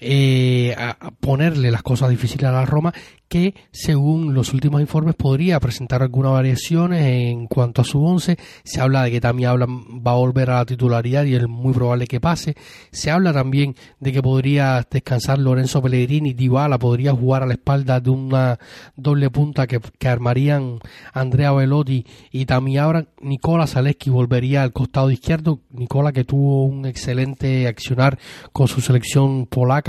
eh, 0.00 0.76
ponerle 1.20 1.70
las 1.70 1.82
cosas 1.82 2.10
difíciles 2.10 2.44
a 2.44 2.52
la 2.52 2.66
Roma 2.66 2.92
que 3.28 3.54
según 3.72 4.32
los 4.32 4.52
últimos 4.52 4.80
informes 4.80 5.16
podría 5.16 5.58
presentar 5.58 6.02
algunas 6.02 6.30
variaciones 6.30 7.02
en 7.04 7.48
cuanto 7.48 7.82
a 7.82 7.84
su 7.84 8.00
once. 8.00 8.36
Se 8.62 8.80
habla 8.80 9.02
de 9.02 9.10
que 9.10 9.20
también 9.20 9.50
va 9.50 10.12
a 10.12 10.16
volver 10.16 10.50
a 10.50 10.58
la 10.58 10.64
titularidad 10.64 11.24
y 11.24 11.34
es 11.34 11.48
muy 11.48 11.72
probable 11.72 12.06
que 12.06 12.20
pase. 12.20 12.54
Se 12.92 13.10
habla 13.10 13.32
también 13.32 13.74
de 13.98 14.12
que 14.12 14.22
podría 14.22 14.86
descansar 14.88 15.40
Lorenzo 15.40 15.82
Pellegrini, 15.82 16.32
Dybala 16.32 16.78
podría 16.78 17.12
jugar 17.12 17.42
a 17.42 17.46
la 17.46 17.54
espalda 17.54 17.98
de 17.98 18.10
una 18.10 18.58
doble 18.94 19.30
punta 19.30 19.66
que, 19.66 19.80
armarían 20.04 20.78
Andrea 21.12 21.50
Velotti 21.50 22.06
y 22.30 22.46
también 22.46 22.80
ahora 22.80 23.06
Nicola 23.20 23.66
Zaleski 23.66 24.10
volvería 24.10 24.62
al 24.62 24.72
costado 24.72 25.10
izquierdo. 25.10 25.58
Nicola 25.70 26.12
que 26.12 26.22
tuvo 26.22 26.66
un 26.66 26.86
excelente 26.86 27.66
accionar 27.66 28.16
con 28.52 28.68
su 28.68 28.80
selección 28.80 29.46
polaca 29.46 29.83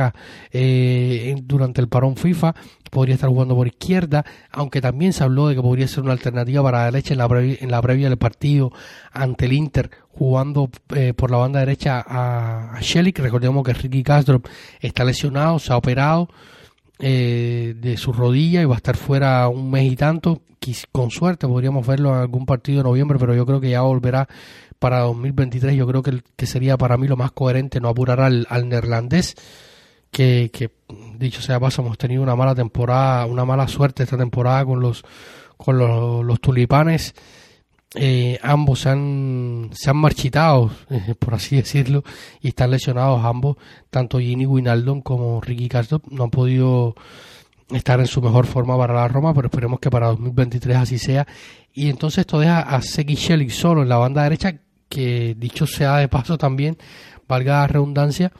eh, 0.51 1.35
durante 1.43 1.81
el 1.81 1.87
parón 1.87 2.15
FIFA 2.15 2.55
podría 2.95 3.15
estar 3.15 3.29
jugando 3.29 3.55
por 3.55 3.67
izquierda, 3.67 4.23
aunque 4.51 4.79
también 4.79 5.11
se 5.11 5.23
habló 5.23 5.49
de 5.49 5.55
que 5.55 5.61
podría 5.61 5.87
ser 5.87 6.03
una 6.03 6.13
alternativa 6.13 6.63
para 6.63 6.79
la 6.79 6.85
derecha 6.85 7.13
en 7.13 7.17
la, 7.17 7.27
previa, 7.27 7.57
en 7.59 7.69
la 7.69 7.81
previa 7.81 8.07
del 8.07 8.17
partido 8.17 8.71
ante 9.11 9.45
el 9.45 9.53
Inter, 9.53 9.91
jugando 10.09 10.69
eh, 10.95 11.13
por 11.13 11.29
la 11.29 11.37
banda 11.37 11.59
derecha 11.59 12.03
a, 12.07 12.77
a 12.77 12.79
Recordemos 12.79 13.65
que 13.65 13.73
Ricky 13.73 14.01
Castro 14.01 14.41
está 14.79 15.03
lesionado, 15.03 15.59
se 15.59 15.73
ha 15.73 15.77
operado 15.77 16.29
eh, 16.99 17.75
de 17.77 17.97
su 17.97 18.13
rodilla 18.13 18.61
y 18.61 18.65
va 18.65 18.75
a 18.75 18.77
estar 18.77 18.95
fuera 18.95 19.47
un 19.49 19.69
mes 19.69 19.91
y 19.91 19.95
tanto. 19.95 20.41
Con 20.91 21.11
suerte 21.11 21.47
podríamos 21.47 21.85
verlo 21.85 22.09
en 22.09 22.21
algún 22.21 22.47
partido 22.47 22.79
de 22.79 22.85
noviembre, 22.85 23.19
pero 23.19 23.35
yo 23.35 23.45
creo 23.45 23.61
que 23.61 23.69
ya 23.69 23.81
volverá 23.81 24.27
para 24.79 25.01
2023. 25.01 25.75
Yo 25.75 25.85
creo 25.85 26.01
que, 26.01 26.23
que 26.35 26.47
sería 26.47 26.77
para 26.77 26.97
mí 26.97 27.07
lo 27.07 27.17
más 27.17 27.31
coherente 27.33 27.79
no 27.79 27.89
apurar 27.89 28.21
al, 28.21 28.47
al 28.49 28.67
neerlandés 28.67 29.35
que, 30.15 30.71
dicho 31.17 31.41
sea 31.41 31.59
paso, 31.59 31.81
hemos 31.81 31.97
tenido 31.97 32.23
una 32.23 32.37
mala 32.37 32.55
temporada, 32.55 33.25
una 33.25 33.43
mala 33.43 33.67
suerte 33.67 34.03
esta 34.03 34.17
temporada 34.17 34.63
con 34.63 34.79
los, 34.79 35.03
con 35.57 35.77
los, 35.77 36.39
tulipanes. 36.39 37.13
Eh, 37.95 38.39
ambos 38.41 38.79
se 38.81 38.89
han, 38.89 39.71
se 39.73 39.89
han 39.89 39.97
marchitado, 39.97 40.71
eh, 40.89 41.15
por 41.19 41.33
así 41.33 41.57
decirlo, 41.57 42.03
y 42.41 42.49
están 42.49 42.71
lesionados 42.71 43.25
ambos, 43.25 43.57
tanto 43.89 44.19
Gini 44.19 44.45
Winaldon 44.45 45.01
como 45.01 45.41
Ricky 45.41 45.67
Castro 45.67 46.01
no 46.09 46.25
han 46.25 46.29
podido 46.29 46.95
estar 47.71 47.99
en 47.99 48.07
su 48.07 48.21
mejor 48.21 48.45
forma 48.45 48.77
para 48.77 48.93
la 48.93 49.07
Roma, 49.09 49.33
pero 49.33 49.47
esperemos 49.47 49.79
que 49.79 49.89
para 49.89 50.07
2023 50.07 50.77
así 50.77 50.97
sea. 50.97 51.27
Y 51.73 51.89
entonces 51.89 52.19
esto 52.19 52.39
deja 52.39 52.61
a 52.61 52.81
Seki 52.81 53.15
Shelik 53.15 53.49
solo 53.49 53.81
en 53.81 53.89
la 53.89 53.97
banda 53.97 54.23
derecha, 54.23 54.59
que 54.87 55.35
dicho 55.37 55.67
sea 55.67 55.97
de 55.97 56.07
paso 56.07 56.37
también, 56.37 56.77
valga 57.27 57.61
la 57.61 57.67
redundancia, 57.67 58.31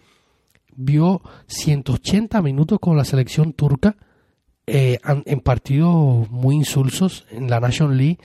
vio 0.76 1.22
180 1.48 2.42
minutos 2.42 2.80
con 2.80 2.98
la 2.98 3.06
selección 3.06 3.54
turca 3.54 3.96
eh, 4.68 5.00
en 5.04 5.40
partidos 5.42 6.30
muy 6.30 6.56
insulsos 6.56 7.26
en 7.30 7.50
la 7.50 7.60
Nation 7.60 7.98
League 7.98 8.20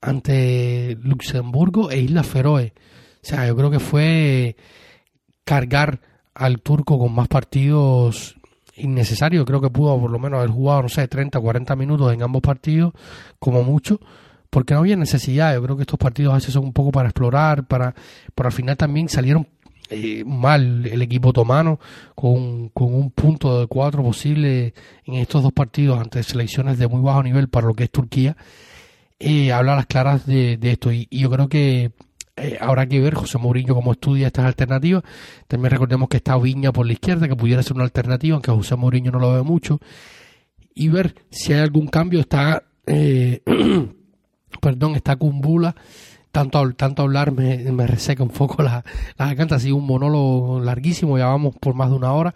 ante 0.00 0.96
Luxemburgo 1.02 1.90
e 1.90 2.00
Islas 2.00 2.26
Feroe. 2.26 2.74
O 3.22 3.26
sea, 3.28 3.46
yo 3.46 3.56
creo 3.56 3.70
que 3.70 3.80
fue 3.80 4.56
cargar 5.44 6.00
al 6.34 6.60
turco 6.60 6.98
con 6.98 7.14
más 7.14 7.28
partidos 7.28 8.36
innecesarios. 8.76 9.46
Creo 9.46 9.60
que 9.60 9.70
pudo 9.70 9.98
por 9.98 10.10
lo 10.10 10.18
menos 10.18 10.38
haber 10.38 10.50
jugado, 10.50 10.82
no 10.82 10.88
sé, 10.88 11.08
30 11.08 11.38
o 11.38 11.42
40 11.42 11.76
minutos 11.76 12.12
en 12.12 12.22
ambos 12.22 12.42
partidos, 12.42 12.92
como 13.38 13.62
mucho, 13.62 13.98
porque 14.50 14.74
no 14.74 14.80
había 14.80 14.96
necesidad. 14.96 15.54
Yo 15.54 15.62
creo 15.62 15.76
que 15.76 15.82
estos 15.82 15.98
partidos 15.98 16.32
a 16.32 16.36
veces 16.36 16.52
son 16.52 16.64
un 16.64 16.72
poco 16.72 16.92
para 16.92 17.08
explorar, 17.08 17.66
para, 17.66 17.94
pero 18.34 18.48
al 18.48 18.52
final 18.52 18.76
también 18.76 19.08
salieron 19.08 19.48
eh, 19.90 20.24
mal 20.24 20.86
el 20.86 21.02
equipo 21.02 21.30
otomano 21.30 21.78
con, 22.14 22.68
con, 22.70 22.94
un 22.94 23.10
punto 23.10 23.60
de 23.60 23.66
cuatro 23.66 24.02
posible 24.02 24.74
en 25.04 25.14
estos 25.14 25.42
dos 25.42 25.52
partidos 25.52 26.00
ante 26.00 26.22
selecciones 26.22 26.78
de 26.78 26.88
muy 26.88 27.02
bajo 27.02 27.22
nivel 27.22 27.48
para 27.48 27.66
lo 27.66 27.74
que 27.74 27.84
es 27.84 27.90
Turquía 27.90 28.36
eh, 29.18 29.52
habla 29.52 29.76
las 29.76 29.86
claras 29.86 30.26
de, 30.26 30.58
esto. 30.62 30.92
Y, 30.92 31.08
yo 31.10 31.30
creo 31.30 31.48
que 31.48 31.92
eh, 32.36 32.58
habrá 32.60 32.86
que 32.86 33.00
ver 33.00 33.14
José 33.14 33.38
Mourinho 33.38 33.74
cómo 33.74 33.92
estudia 33.92 34.26
estas 34.26 34.44
alternativas. 34.46 35.02
También 35.48 35.70
recordemos 35.70 36.08
que 36.08 36.18
está 36.18 36.36
Viña 36.36 36.72
por 36.72 36.86
la 36.86 36.92
izquierda 36.92 37.28
que 37.28 37.36
pudiera 37.36 37.62
ser 37.62 37.74
una 37.74 37.84
alternativa 37.84 38.34
aunque 38.34 38.50
José 38.50 38.76
Mourinho 38.76 39.10
no 39.10 39.18
lo 39.18 39.32
ve 39.32 39.42
mucho. 39.42 39.80
Y 40.74 40.88
ver 40.88 41.14
si 41.30 41.52
hay 41.54 41.60
algún 41.60 41.86
cambio. 41.88 42.20
Está 42.20 42.62
eh, 42.86 43.42
perdón 44.60 44.94
está 44.96 45.16
Kumbula 45.16 45.74
tanto, 46.36 46.70
tanto 46.74 47.02
hablar 47.02 47.32
me, 47.32 47.56
me 47.72 47.86
reseca 47.86 48.22
un 48.22 48.28
poco 48.28 48.62
la, 48.62 48.84
la 49.16 49.26
garganta, 49.26 49.54
ha 49.54 49.58
sido 49.58 49.76
un 49.76 49.86
monólogo 49.86 50.60
larguísimo, 50.60 51.16
ya 51.16 51.28
vamos 51.28 51.56
por 51.56 51.72
más 51.72 51.88
de 51.88 51.96
una 51.96 52.12
hora. 52.12 52.34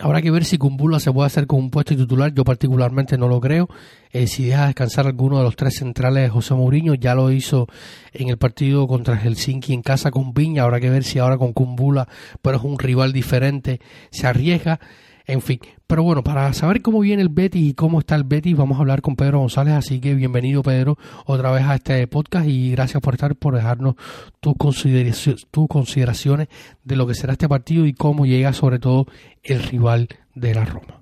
Habrá 0.00 0.22
que 0.22 0.30
ver 0.30 0.46
si 0.46 0.56
Kumbula 0.56 1.00
se 1.00 1.12
puede 1.12 1.26
hacer 1.26 1.46
con 1.46 1.58
un 1.60 1.70
puesto 1.70 1.94
titular. 1.94 2.32
Yo 2.34 2.42
particularmente 2.42 3.16
no 3.16 3.28
lo 3.28 3.40
creo. 3.40 3.68
Eh, 4.10 4.26
si 4.26 4.46
deja 4.46 4.66
descansar 4.66 5.06
alguno 5.06 5.38
de 5.38 5.44
los 5.44 5.54
tres 5.54 5.76
centrales, 5.76 6.32
José 6.32 6.54
Mourinho 6.54 6.94
ya 6.94 7.14
lo 7.14 7.30
hizo 7.30 7.68
en 8.12 8.28
el 8.28 8.38
partido 8.38 8.88
contra 8.88 9.16
Helsinki 9.16 9.72
en 9.72 9.82
casa 9.82 10.10
con 10.10 10.32
Viña. 10.32 10.64
Habrá 10.64 10.80
que 10.80 10.90
ver 10.90 11.04
si 11.04 11.20
ahora 11.20 11.38
con 11.38 11.52
Kumbula, 11.52 12.08
pero 12.42 12.56
es 12.56 12.64
un 12.64 12.78
rival 12.78 13.12
diferente, 13.12 13.80
se 14.10 14.26
arriesga. 14.26 14.80
En 15.26 15.40
fin, 15.40 15.58
pero 15.86 16.02
bueno, 16.02 16.22
para 16.22 16.52
saber 16.52 16.82
cómo 16.82 17.00
viene 17.00 17.22
el 17.22 17.30
Betis 17.30 17.70
y 17.70 17.72
cómo 17.72 18.00
está 18.00 18.14
el 18.14 18.24
Betis, 18.24 18.54
vamos 18.58 18.76
a 18.76 18.82
hablar 18.82 19.00
con 19.00 19.16
Pedro 19.16 19.38
González. 19.38 19.72
Así 19.72 19.98
que 19.98 20.12
bienvenido, 20.12 20.62
Pedro, 20.62 20.98
otra 21.24 21.50
vez 21.50 21.64
a 21.64 21.76
este 21.76 22.06
podcast 22.08 22.46
y 22.46 22.72
gracias 22.72 23.00
por 23.00 23.14
estar, 23.14 23.34
por 23.34 23.54
dejarnos 23.54 23.94
tus 24.40 24.54
consideraciones, 24.58 25.46
tus 25.50 25.66
consideraciones 25.66 26.48
de 26.82 26.96
lo 26.96 27.06
que 27.06 27.14
será 27.14 27.32
este 27.32 27.48
partido 27.48 27.86
y 27.86 27.94
cómo 27.94 28.26
llega, 28.26 28.52
sobre 28.52 28.78
todo, 28.78 29.06
el 29.42 29.62
rival 29.62 30.08
de 30.34 30.54
la 30.54 30.66
Roma. 30.66 31.00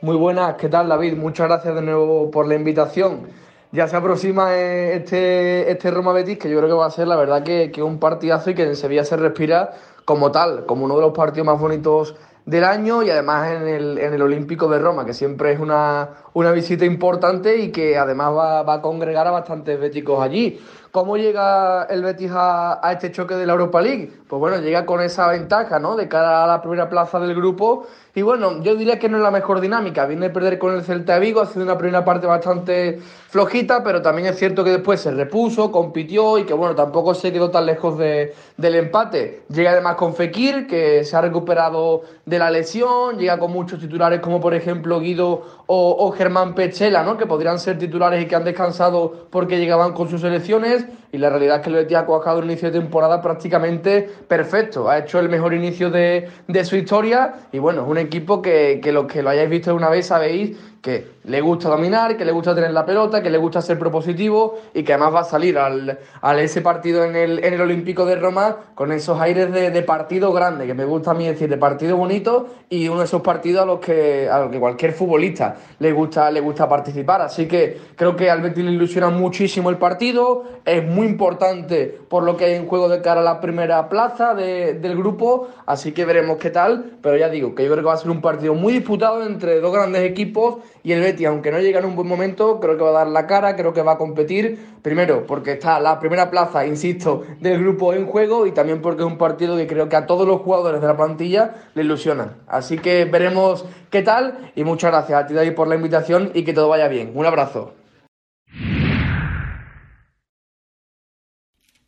Muy 0.00 0.16
buenas, 0.16 0.54
¿qué 0.54 0.70
tal, 0.70 0.88
David? 0.88 1.16
Muchas 1.16 1.48
gracias 1.48 1.74
de 1.74 1.82
nuevo 1.82 2.30
por 2.30 2.48
la 2.48 2.54
invitación. 2.54 3.28
Ya 3.72 3.88
se 3.88 3.96
aproxima 3.96 4.54
eh, 4.54 4.96
este, 4.96 5.70
este 5.70 5.90
Roma 5.90 6.12
Betis, 6.12 6.38
que 6.38 6.48
yo 6.48 6.56
creo 6.56 6.68
que 6.70 6.76
va 6.76 6.86
a 6.86 6.90
ser 6.90 7.08
la 7.08 7.16
verdad 7.16 7.42
que, 7.42 7.70
que 7.70 7.82
un 7.82 7.98
partidazo 7.98 8.50
y 8.50 8.54
que 8.54 8.62
en 8.62 8.76
Sevilla 8.76 9.04
se 9.04 9.18
respira 9.18 9.72
como 10.04 10.30
tal, 10.30 10.66
como 10.66 10.84
uno 10.84 10.96
de 10.96 11.02
los 11.02 11.12
partidos 11.12 11.46
más 11.46 11.60
bonitos 11.60 12.14
del 12.46 12.64
año 12.64 13.02
y 13.02 13.10
además 13.10 13.50
en 13.52 13.66
el, 13.66 13.98
en 13.98 14.12
el 14.12 14.22
Olímpico 14.22 14.68
de 14.68 14.78
Roma, 14.78 15.06
que 15.06 15.14
siempre 15.14 15.52
es 15.52 15.60
una, 15.60 16.10
una 16.34 16.52
visita 16.52 16.84
importante 16.84 17.56
y 17.56 17.72
que 17.72 17.96
además 17.96 18.32
va, 18.34 18.62
va, 18.62 18.74
a 18.74 18.82
congregar 18.82 19.26
a 19.26 19.30
bastantes 19.30 19.80
béticos 19.80 20.22
allí. 20.22 20.60
¿Cómo 20.90 21.16
llega 21.16 21.84
el 21.84 22.02
Betis 22.02 22.30
a, 22.32 22.86
a, 22.86 22.92
este 22.92 23.10
choque 23.10 23.34
de 23.34 23.46
la 23.46 23.54
Europa 23.54 23.80
League? 23.80 24.12
Pues 24.28 24.40
bueno, 24.40 24.58
llega 24.58 24.86
con 24.86 25.02
esa 25.02 25.28
ventaja, 25.28 25.78
¿no? 25.78 25.96
De 25.96 26.08
cara 26.08 26.44
a 26.44 26.46
la 26.46 26.62
primera 26.62 26.88
plaza 26.88 27.20
del 27.20 27.34
grupo. 27.34 27.86
Y 28.14 28.22
bueno, 28.22 28.62
yo 28.62 28.76
diría 28.76 28.98
que 28.98 29.08
no 29.08 29.16
es 29.18 29.22
la 29.22 29.30
mejor 29.30 29.60
dinámica. 29.60 30.06
Viene 30.06 30.26
a 30.26 30.32
perder 30.32 30.58
con 30.58 30.72
el 30.72 30.82
Celta 30.82 31.18
Vigo, 31.18 31.40
ha 31.40 31.46
sido 31.46 31.64
una 31.64 31.76
primera 31.76 32.04
parte 32.04 32.26
bastante 32.26 33.00
flojita, 33.28 33.82
pero 33.82 34.00
también 34.00 34.28
es 34.28 34.38
cierto 34.38 34.62
que 34.62 34.70
después 34.70 35.00
se 35.00 35.10
repuso, 35.10 35.72
compitió 35.72 36.38
y 36.38 36.44
que 36.44 36.54
bueno, 36.54 36.76
tampoco 36.76 37.12
se 37.12 37.32
quedó 37.32 37.50
tan 37.50 37.66
lejos 37.66 37.98
de, 37.98 38.32
del 38.56 38.76
empate. 38.76 39.42
Llega 39.48 39.72
además 39.72 39.96
con 39.96 40.14
Fekir, 40.14 40.68
que 40.68 41.04
se 41.04 41.16
ha 41.16 41.20
recuperado 41.20 42.02
de 42.24 42.38
la 42.38 42.52
lesión, 42.52 43.18
llega 43.18 43.36
con 43.38 43.52
muchos 43.52 43.80
titulares 43.80 44.20
como 44.20 44.40
por 44.40 44.54
ejemplo 44.54 45.00
Guido 45.00 45.42
o, 45.66 46.12
Germán 46.12 46.54
Pechela, 46.54 47.02
¿no? 47.02 47.16
Que 47.16 47.26
podrían 47.26 47.58
ser 47.58 47.78
titulares 47.78 48.22
y 48.22 48.26
que 48.26 48.36
han 48.36 48.44
descansado 48.44 49.26
porque 49.30 49.58
llegaban 49.58 49.92
con 49.92 50.08
sus 50.08 50.20
selecciones 50.20 50.86
y 51.10 51.18
la 51.18 51.30
realidad 51.30 51.56
es 51.56 51.62
que 51.62 51.70
el 51.70 51.76
Betis 51.76 51.96
ha 51.96 52.06
cuajado 52.06 52.38
un 52.38 52.44
inicio 52.44 52.70
de 52.70 52.78
temporada 52.78 53.20
prácticamente 53.22 54.10
perfecto. 54.28 54.88
Ha 54.88 54.98
hecho 54.98 55.20
el 55.20 55.28
mejor 55.28 55.54
inicio 55.54 55.90
de, 55.90 56.28
de 56.48 56.64
su 56.64 56.76
historia 56.76 57.34
y 57.52 57.58
bueno, 57.58 57.82
es 57.82 57.88
un 57.88 57.98
equipo 57.98 58.42
que, 58.42 58.80
que 58.82 58.92
los 58.92 59.06
que 59.06 59.22
lo 59.22 59.30
hayáis 59.30 59.50
visto 59.50 59.74
una 59.74 59.88
vez 59.88 60.06
sabéis 60.06 60.56
que 60.82 61.13
le 61.24 61.40
gusta 61.40 61.68
dominar, 61.68 62.16
que 62.16 62.24
le 62.24 62.32
gusta 62.32 62.54
tener 62.54 62.70
la 62.72 62.84
pelota, 62.84 63.22
que 63.22 63.30
le 63.30 63.38
gusta 63.38 63.62
ser 63.62 63.78
propositivo 63.78 64.58
y 64.74 64.82
que 64.82 64.92
además 64.92 65.14
va 65.14 65.20
a 65.20 65.24
salir 65.24 65.58
al, 65.58 65.98
ese 66.38 66.60
partido 66.60 67.04
en 67.04 67.16
el, 67.16 67.44
en 67.44 67.54
el 67.54 67.60
Olímpico 67.60 68.04
de 68.04 68.16
Roma 68.16 68.56
con 68.74 68.92
esos 68.92 69.20
aires 69.20 69.52
de, 69.52 69.82
partido 69.82 70.32
grande, 70.32 70.66
que 70.66 70.74
me 70.74 70.84
gusta 70.84 71.12
a 71.12 71.14
mí 71.14 71.26
decir, 71.26 71.48
de 71.48 71.56
partido 71.56 71.96
bonito 71.96 72.48
y 72.68 72.88
uno 72.88 73.00
de 73.00 73.06
esos 73.06 73.22
partidos 73.22 73.62
a 73.62 73.66
los 73.66 73.80
que, 73.80 74.28
a 74.28 74.38
los 74.40 74.50
que 74.50 74.58
cualquier 74.58 74.92
futbolista 74.92 75.56
le 75.78 75.92
gusta, 75.92 76.30
le 76.30 76.40
gusta 76.40 76.68
participar. 76.68 77.22
Así 77.22 77.46
que 77.46 77.78
creo 77.96 78.16
que 78.16 78.30
al 78.30 78.40
Betis 78.40 78.64
le 78.64 78.72
ilusiona 78.72 79.10
muchísimo 79.10 79.70
el 79.70 79.78
partido, 79.78 80.44
es 80.64 80.84
muy 80.84 81.06
importante 81.06 81.98
por 82.08 82.22
lo 82.22 82.36
que 82.36 82.46
hay 82.46 82.54
en 82.54 82.66
juego 82.66 82.88
de 82.88 83.00
cara 83.00 83.20
a 83.20 83.24
la 83.24 83.40
primera 83.40 83.88
plaza 83.88 84.34
del 84.34 84.96
grupo, 84.96 85.48
así 85.66 85.92
que 85.92 86.04
veremos 86.04 86.38
qué 86.38 86.50
tal, 86.50 86.96
pero 87.02 87.16
ya 87.16 87.28
digo 87.28 87.54
que 87.54 87.64
yo 87.64 87.70
creo 87.70 87.82
que 87.82 87.88
va 87.88 87.94
a 87.94 87.98
ser 87.98 88.10
un 88.10 88.20
partido 88.20 88.54
muy 88.54 88.72
disputado 88.72 89.24
entre 89.24 89.60
dos 89.60 89.72
grandes 89.72 90.02
equipos 90.02 90.56
y 90.82 90.92
el 90.92 91.00
Betis, 91.00 91.13
aunque 91.24 91.52
no 91.52 91.60
llega 91.60 91.78
en 91.78 91.84
un 91.84 91.94
buen 91.94 92.08
momento, 92.08 92.58
creo 92.60 92.76
que 92.76 92.82
va 92.82 92.90
a 92.90 93.04
dar 93.04 93.06
la 93.08 93.26
cara, 93.26 93.56
creo 93.56 93.72
que 93.72 93.82
va 93.82 93.92
a 93.92 93.98
competir. 93.98 94.58
Primero, 94.82 95.26
porque 95.26 95.52
está 95.52 95.78
la 95.80 96.00
primera 96.00 96.30
plaza, 96.30 96.66
insisto, 96.66 97.22
del 97.40 97.60
grupo 97.60 97.94
en 97.94 98.06
juego 98.06 98.46
y 98.46 98.52
también 98.52 98.82
porque 98.82 99.02
es 99.02 99.06
un 99.06 99.18
partido 99.18 99.56
que 99.56 99.66
creo 99.66 99.88
que 99.88 99.96
a 99.96 100.06
todos 100.06 100.26
los 100.26 100.40
jugadores 100.40 100.80
de 100.80 100.86
la 100.86 100.96
plantilla 100.96 101.54
le 101.74 101.82
ilusiona. 101.82 102.38
Así 102.46 102.78
que 102.78 103.04
veremos 103.04 103.64
qué 103.90 104.02
tal 104.02 104.52
y 104.56 104.64
muchas 104.64 104.90
gracias 104.90 105.22
a 105.22 105.26
ti, 105.26 105.34
David, 105.34 105.54
por 105.54 105.68
la 105.68 105.76
invitación 105.76 106.32
y 106.34 106.44
que 106.44 106.52
todo 106.52 106.68
vaya 106.68 106.88
bien. 106.88 107.12
Un 107.14 107.26
abrazo. 107.26 107.83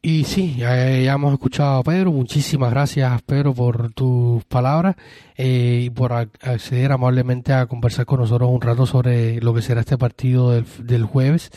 Y 0.09 0.23
sí, 0.23 0.55
ya, 0.57 0.89
hemos 0.89 1.33
escuchado 1.33 1.81
a 1.81 1.83
Pedro. 1.83 2.13
Muchísimas 2.13 2.71
gracias, 2.71 3.23
Pedro, 3.23 3.53
por 3.53 3.91
tus 3.91 4.45
palabras 4.45 4.95
eh, 5.37 5.81
y 5.87 5.91
por 5.91 6.13
acceder 6.13 6.93
amablemente 6.93 7.53
a 7.53 7.67
conversar 7.67 8.07
con 8.07 8.21
nosotros 8.21 8.49
un 8.49 8.61
rato 8.61 8.87
sobre 8.87 9.41
lo 9.41 9.53
que 9.53 9.63
será 9.63 9.81
este 9.81 9.99
partido 9.99 10.53
del, 10.53 11.05
jueves. 11.07 11.51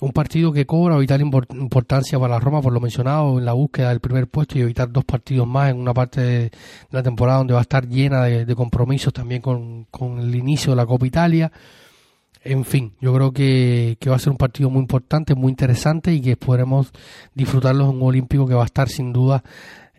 Un 0.00 0.10
partido 0.10 0.52
que 0.52 0.66
cobra 0.66 0.98
vital 0.98 1.20
importancia 1.20 2.18
para 2.18 2.34
la 2.34 2.40
Roma, 2.40 2.60
por 2.60 2.72
lo 2.72 2.80
mencionado, 2.80 3.38
en 3.38 3.44
la 3.44 3.52
búsqueda 3.52 3.90
del 3.90 4.00
primer 4.00 4.26
puesto 4.26 4.58
y 4.58 4.62
evitar 4.62 4.90
dos 4.90 5.04
partidos 5.04 5.46
más 5.46 5.70
en 5.70 5.78
una 5.78 5.94
parte 5.94 6.20
de 6.20 6.50
la 6.90 7.04
temporada 7.04 7.38
donde 7.38 7.54
va 7.54 7.60
a 7.60 7.62
estar 7.62 7.86
llena 7.86 8.24
de, 8.24 8.54
compromisos 8.56 9.12
también 9.12 9.40
con 9.40 10.18
el 10.18 10.34
inicio 10.34 10.72
de 10.72 10.76
la 10.76 10.86
Copa 10.86 11.06
Italia 11.06 11.52
en 12.46 12.64
fin, 12.64 12.94
yo 13.00 13.12
creo 13.14 13.32
que, 13.32 13.98
va 14.08 14.16
a 14.16 14.18
ser 14.18 14.30
un 14.30 14.38
partido 14.38 14.70
muy 14.70 14.80
importante, 14.80 15.34
muy 15.34 15.50
interesante 15.50 16.12
y 16.12 16.20
que 16.20 16.36
podremos 16.36 16.92
disfrutarlo 17.34 17.84
en 17.84 17.96
un 17.96 18.02
olímpico 18.02 18.46
que 18.46 18.54
va 18.54 18.62
a 18.62 18.66
estar 18.66 18.88
sin 18.88 19.12
duda 19.12 19.42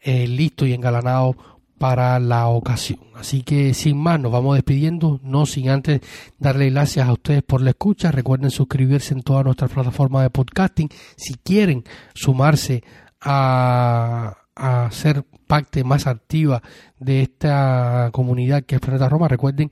eh, 0.02 0.28
listo 0.28 0.66
y 0.66 0.74
engalanado 0.74 1.36
para 1.78 2.20
la 2.20 2.48
ocasión. 2.48 3.00
Así 3.16 3.44
que 3.44 3.74
sin 3.74 3.98
más, 3.98 4.20
nos 4.20 4.32
vamos 4.32 4.56
despidiendo, 4.56 5.20
no 5.24 5.46
sin 5.46 5.70
antes 5.70 6.02
darle 6.40 6.70
gracias 6.70 7.08
a 7.08 7.14
ustedes 7.14 7.44
por 7.44 7.62
la 7.62 7.72
escucha. 7.72 8.12
Recuerden 8.12 8.50
suscribirse 8.50 9.14
en 9.14 9.22
todas 9.22 9.46
nuestras 9.46 9.72
plataformas 9.72 10.24
de 10.24 10.30
podcasting. 10.30 10.90
Si 11.16 11.36
quieren 11.36 11.84
sumarse 12.16 12.84
a, 13.22 14.38
a 14.56 14.92
ser 14.92 15.24
parte 15.48 15.84
más 15.84 16.08
activa 16.08 16.62
de 17.00 17.22
esta 17.22 18.10
comunidad 18.12 18.64
que 18.64 18.76
es 18.76 18.82
Planeta 18.82 19.10
Roma, 19.10 19.28
recuerden 19.28 19.72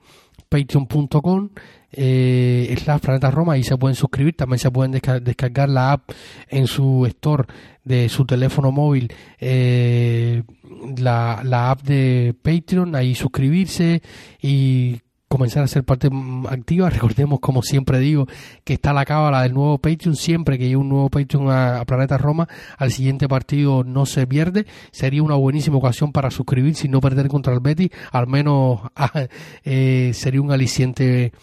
patreon.com 0.50 1.50
eh, 1.92 2.68
es 2.72 2.86
la 2.88 3.00
Planeta 3.00 3.32
Roma 3.32 3.58
y 3.58 3.64
se 3.64 3.78
pueden 3.78 3.96
suscribir, 3.96 4.36
también 4.36 4.60
se 4.60 4.70
pueden 4.70 4.92
descargar 4.92 5.70
la 5.70 5.94
app 5.94 6.12
en 6.50 6.68
su 6.68 7.06
store 7.06 7.46
de 7.84 8.10
su 8.10 8.26
teléfono 8.26 8.72
móvil, 8.72 9.14
eh, 9.40 10.44
la, 10.98 11.42
la 11.44 11.72
app 11.72 11.84
de 11.84 12.36
Patreon, 12.42 12.96
ahí 12.96 13.16
suscribirse 13.16 14.02
y 14.42 15.00
comenzar 15.36 15.64
a 15.64 15.68
ser 15.68 15.84
parte 15.84 16.10
activa. 16.50 16.90
Recordemos, 16.90 17.42
como 17.42 17.62
siempre 17.62 18.00
digo, 18.00 18.26
que 18.64 18.76
está 18.76 18.94
la 18.94 19.04
cábala 19.04 19.42
del 19.44 19.54
nuevo 19.54 19.78
Patreon. 19.78 20.16
Siempre 20.16 20.58
que 20.58 20.64
hay 20.64 20.76
un 20.76 20.88
nuevo 20.88 21.10
Patreon 21.10 21.52
a, 21.52 21.84
Planeta 21.86 22.18
Roma, 22.18 22.48
al 22.78 22.94
siguiente 22.94 23.28
partido 23.28 23.84
no 23.84 24.06
se 24.06 24.26
pierde. 24.28 24.66
Sería 24.92 25.22
una 25.24 25.36
buenísima 25.36 25.76
ocasión 25.76 26.14
para 26.14 26.32
suscribirse 26.32 26.88
y 26.88 26.90
no 26.90 27.02
perder 27.02 27.28
contra 27.28 27.54
el 27.54 27.60
Betty. 27.60 27.92
Al 28.12 28.28
menos 28.28 28.80
ah, 28.96 29.28
eh, 29.66 30.12
sería 30.14 30.42
un 30.42 30.52
aliciente 30.54 31.34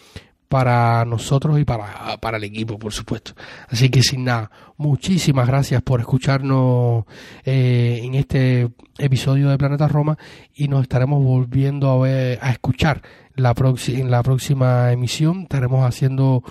para 0.53 1.03
nosotros 1.03 1.59
y 1.59 1.65
para, 1.65 2.15
para 2.17 2.37
el 2.37 2.43
equipo, 2.43 2.77
por 2.77 2.93
supuesto. 2.93 3.33
Así 3.69 3.89
que 3.89 4.03
sin 4.03 4.25
nada, 4.25 4.51
muchísimas 4.77 5.47
gracias 5.47 5.81
por 5.81 5.99
escucharnos 5.99 7.05
eh, 7.43 8.01
en 8.03 8.13
este 8.13 8.69
episodio 8.99 9.49
de 9.49 9.57
Planeta 9.57 9.87
Roma 9.87 10.15
y 10.53 10.67
nos 10.67 10.83
estaremos 10.83 11.23
volviendo 11.23 11.89
a, 11.89 11.97
ver, 11.97 12.37
a 12.39 12.51
escuchar 12.51 13.01
la 13.33 13.55
en 13.87 14.11
la 14.11 14.21
próxima 14.21 14.91
emisión. 14.91 15.41
Estaremos 15.41 15.83
haciendo 15.83 16.43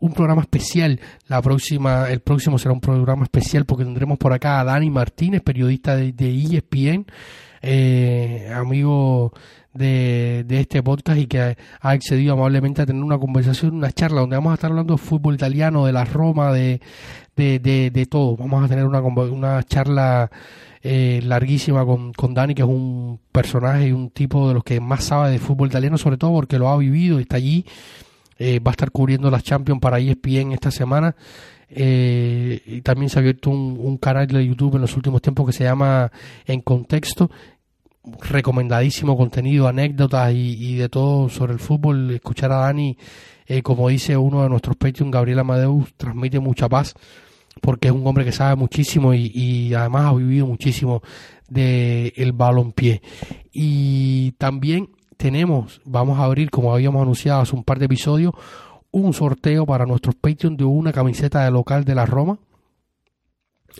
un 0.00 0.12
programa 0.12 0.42
especial. 0.42 1.00
La 1.26 1.40
próxima, 1.40 2.10
el 2.10 2.20
próximo 2.20 2.58
será 2.58 2.74
un 2.74 2.82
programa 2.82 3.22
especial 3.22 3.64
porque 3.64 3.84
tendremos 3.84 4.18
por 4.18 4.34
acá 4.34 4.60
a 4.60 4.64
Dani 4.64 4.90
Martínez, 4.90 5.40
periodista 5.40 5.96
de, 5.96 6.12
de 6.12 6.28
ESPN, 6.28 7.06
eh, 7.62 8.52
amigo 8.54 9.32
de, 9.76 10.44
este 10.48 10.82
podcast 10.82 11.18
y 11.18 11.26
que 11.26 11.40
ha 11.80 11.90
accedido 11.90 12.34
amablemente 12.34 12.82
a 12.82 12.86
tener 12.86 13.02
una 13.02 13.18
conversación, 13.18 13.76
una 13.76 13.92
charla 13.92 14.20
donde 14.20 14.36
vamos 14.36 14.52
a 14.52 14.54
estar 14.54 14.70
hablando 14.70 14.94
de 14.94 14.98
fútbol 14.98 15.34
italiano, 15.34 15.86
de 15.86 15.92
la 15.92 16.04
Roma, 16.04 16.52
de, 16.52 16.80
de, 17.36 17.58
de, 17.58 18.06
todo. 18.06 18.36
Vamos 18.36 18.64
a 18.64 18.68
tener 18.68 18.86
una, 18.86 19.00
una 19.00 19.62
charla 19.62 20.30
eh, 20.82 21.20
larguísima 21.24 21.84
con, 21.84 22.12
con 22.12 22.32
Dani, 22.32 22.54
que 22.54 22.62
es 22.62 22.68
un 22.68 23.18
personaje 23.32 23.88
y 23.88 23.92
un 23.92 24.10
tipo 24.10 24.46
de 24.48 24.54
los 24.54 24.62
que 24.62 24.80
más 24.80 25.04
sabe 25.04 25.32
de 25.32 25.38
fútbol 25.38 25.68
italiano, 25.68 25.98
sobre 25.98 26.16
todo 26.16 26.32
porque 26.32 26.58
lo 26.58 26.68
ha 26.68 26.76
vivido, 26.76 27.18
está 27.18 27.36
allí. 27.36 27.66
Eh, 28.38 28.60
va 28.60 28.70
a 28.70 28.72
estar 28.72 28.90
cubriendo 28.90 29.30
las 29.30 29.42
Champions 29.42 29.80
para 29.80 29.98
ESPN 29.98 30.52
esta 30.52 30.70
semana. 30.70 31.16
Eh, 31.68 32.60
y 32.64 32.80
también 32.82 33.10
se 33.10 33.18
ha 33.18 33.20
abierto 33.20 33.50
un, 33.50 33.98
canal 33.98 34.28
de 34.28 34.46
YouTube 34.46 34.76
en 34.76 34.82
los 34.82 34.96
últimos 34.96 35.20
tiempos 35.20 35.46
que 35.46 35.52
se 35.52 35.64
llama 35.64 36.12
En 36.46 36.60
Contexto, 36.60 37.30
recomendadísimo 38.20 39.16
contenido, 39.16 39.68
anécdotas 39.68 40.32
y, 40.34 40.76
de 40.76 40.88
todo 40.88 41.28
sobre 41.28 41.52
el 41.52 41.58
fútbol. 41.58 42.12
Escuchar 42.12 42.52
a 42.52 42.56
Dani, 42.58 42.96
eh, 43.46 43.62
como 43.62 43.88
dice 43.88 44.16
uno 44.16 44.42
de 44.42 44.48
nuestros 44.48 44.76
Patreon, 44.76 45.10
Gabriel 45.10 45.40
Amadeus, 45.40 45.94
transmite 45.96 46.38
mucha 46.40 46.68
paz 46.68 46.94
porque 47.60 47.88
es 47.88 47.94
un 47.94 48.06
hombre 48.06 48.24
que 48.24 48.32
sabe 48.32 48.54
muchísimo 48.56 49.14
y, 49.14 49.72
además 49.74 50.06
ha 50.06 50.14
vivido 50.14 50.46
muchísimo 50.46 51.02
del 51.48 52.12
el 52.16 52.32
balompié. 52.32 53.02
Y 53.52 54.32
también 54.32 54.90
tenemos, 55.16 55.80
vamos 55.84 56.18
a 56.18 56.24
abrir, 56.24 56.50
como 56.50 56.72
habíamos 56.72 57.02
anunciado 57.02 57.40
hace 57.40 57.56
un 57.56 57.64
par 57.64 57.78
de 57.78 57.86
episodios, 57.86 58.34
un 58.90 59.12
sorteo 59.12 59.66
para 59.66 59.86
nuestros 59.86 60.14
Patreon 60.14 60.56
de 60.56 60.64
una 60.64 60.92
camiseta 60.92 61.44
de 61.44 61.50
local 61.50 61.84
de 61.84 61.94
la 61.94 62.06
Roma 62.06 62.38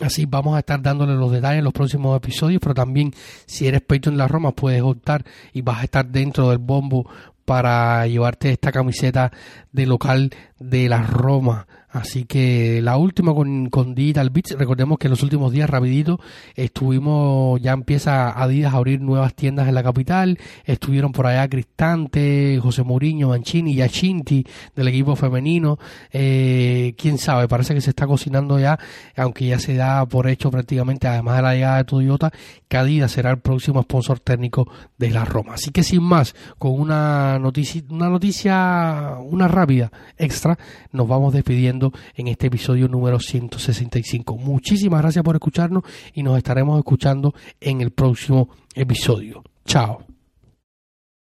Así 0.01 0.25
vamos 0.25 0.55
a 0.55 0.59
estar 0.59 0.81
dándole 0.81 1.15
los 1.15 1.31
detalles 1.31 1.59
en 1.59 1.63
los 1.63 1.73
próximos 1.73 2.15
episodios, 2.15 2.61
pero 2.61 2.75
también 2.75 3.13
si 3.45 3.67
eres 3.67 3.81
Patreon 3.81 4.15
de 4.15 4.19
la 4.19 4.27
Roma 4.27 4.51
puedes 4.51 4.81
optar 4.81 5.25
y 5.53 5.61
vas 5.61 5.81
a 5.81 5.83
estar 5.85 6.05
dentro 6.05 6.49
del 6.49 6.59
bombo 6.59 7.09
para 7.45 8.05
llevarte 8.05 8.51
esta 8.51 8.71
camiseta 8.71 9.31
de 9.71 9.85
local 9.85 10.31
de 10.59 10.89
la 10.89 11.01
Roma. 11.01 11.65
Así 11.97 12.25
que 12.25 12.79
la 12.81 12.97
última 12.97 13.33
con, 13.33 13.69
con 13.69 13.95
Digital 13.95 14.29
Beats, 14.29 14.55
recordemos 14.57 14.97
que 14.97 15.07
en 15.07 15.11
los 15.11 15.23
últimos 15.23 15.51
días 15.51 15.69
rapidito 15.69 16.19
estuvimos, 16.55 17.59
ya 17.61 17.73
empieza 17.73 18.31
Adidas 18.41 18.73
a 18.73 18.77
abrir 18.77 19.01
nuevas 19.01 19.33
tiendas 19.33 19.67
en 19.67 19.75
la 19.75 19.83
capital, 19.83 20.37
estuvieron 20.65 21.11
por 21.11 21.27
allá 21.27 21.47
Cristante, 21.47 22.59
José 22.61 22.83
Mourinho, 22.83 23.29
Mancini 23.29 23.73
y 23.73 23.81
Achinti 23.81 24.45
del 24.75 24.87
equipo 24.87 25.15
femenino, 25.15 25.79
eh, 26.11 26.93
quién 26.97 27.17
sabe, 27.17 27.47
parece 27.47 27.73
que 27.73 27.81
se 27.81 27.89
está 27.89 28.05
cocinando 28.05 28.59
ya, 28.59 28.77
aunque 29.15 29.47
ya 29.47 29.59
se 29.59 29.75
da 29.75 30.05
por 30.05 30.27
hecho 30.27 30.51
prácticamente, 30.51 31.07
además 31.07 31.37
de 31.37 31.41
la 31.41 31.53
llegada 31.53 31.77
de 31.77 31.83
Toyota, 31.85 32.31
que 32.67 32.77
Adidas 32.77 33.11
será 33.11 33.31
el 33.31 33.39
próximo 33.39 33.81
sponsor 33.81 34.19
técnico 34.19 34.67
de 34.97 35.09
la 35.09 35.25
Roma. 35.25 35.55
Así 35.55 35.71
que 35.71 35.83
sin 35.83 36.03
más, 36.03 36.35
con 36.57 36.79
una 36.79 37.39
noticia, 37.39 37.81
una 37.89 38.09
noticia, 38.09 39.15
una 39.19 39.47
rápida 39.47 39.91
extra, 40.17 40.57
nos 40.91 41.07
vamos 41.07 41.33
despidiendo 41.33 41.86
en 42.15 42.27
este 42.27 42.47
episodio 42.47 42.87
número 42.87 43.19
165. 43.19 44.37
Muchísimas 44.37 45.01
gracias 45.01 45.23
por 45.23 45.35
escucharnos 45.35 45.83
y 46.13 46.23
nos 46.23 46.37
estaremos 46.37 46.77
escuchando 46.77 47.33
en 47.59 47.81
el 47.81 47.91
próximo 47.91 48.49
episodio. 48.75 49.43
Chao. 49.65 50.16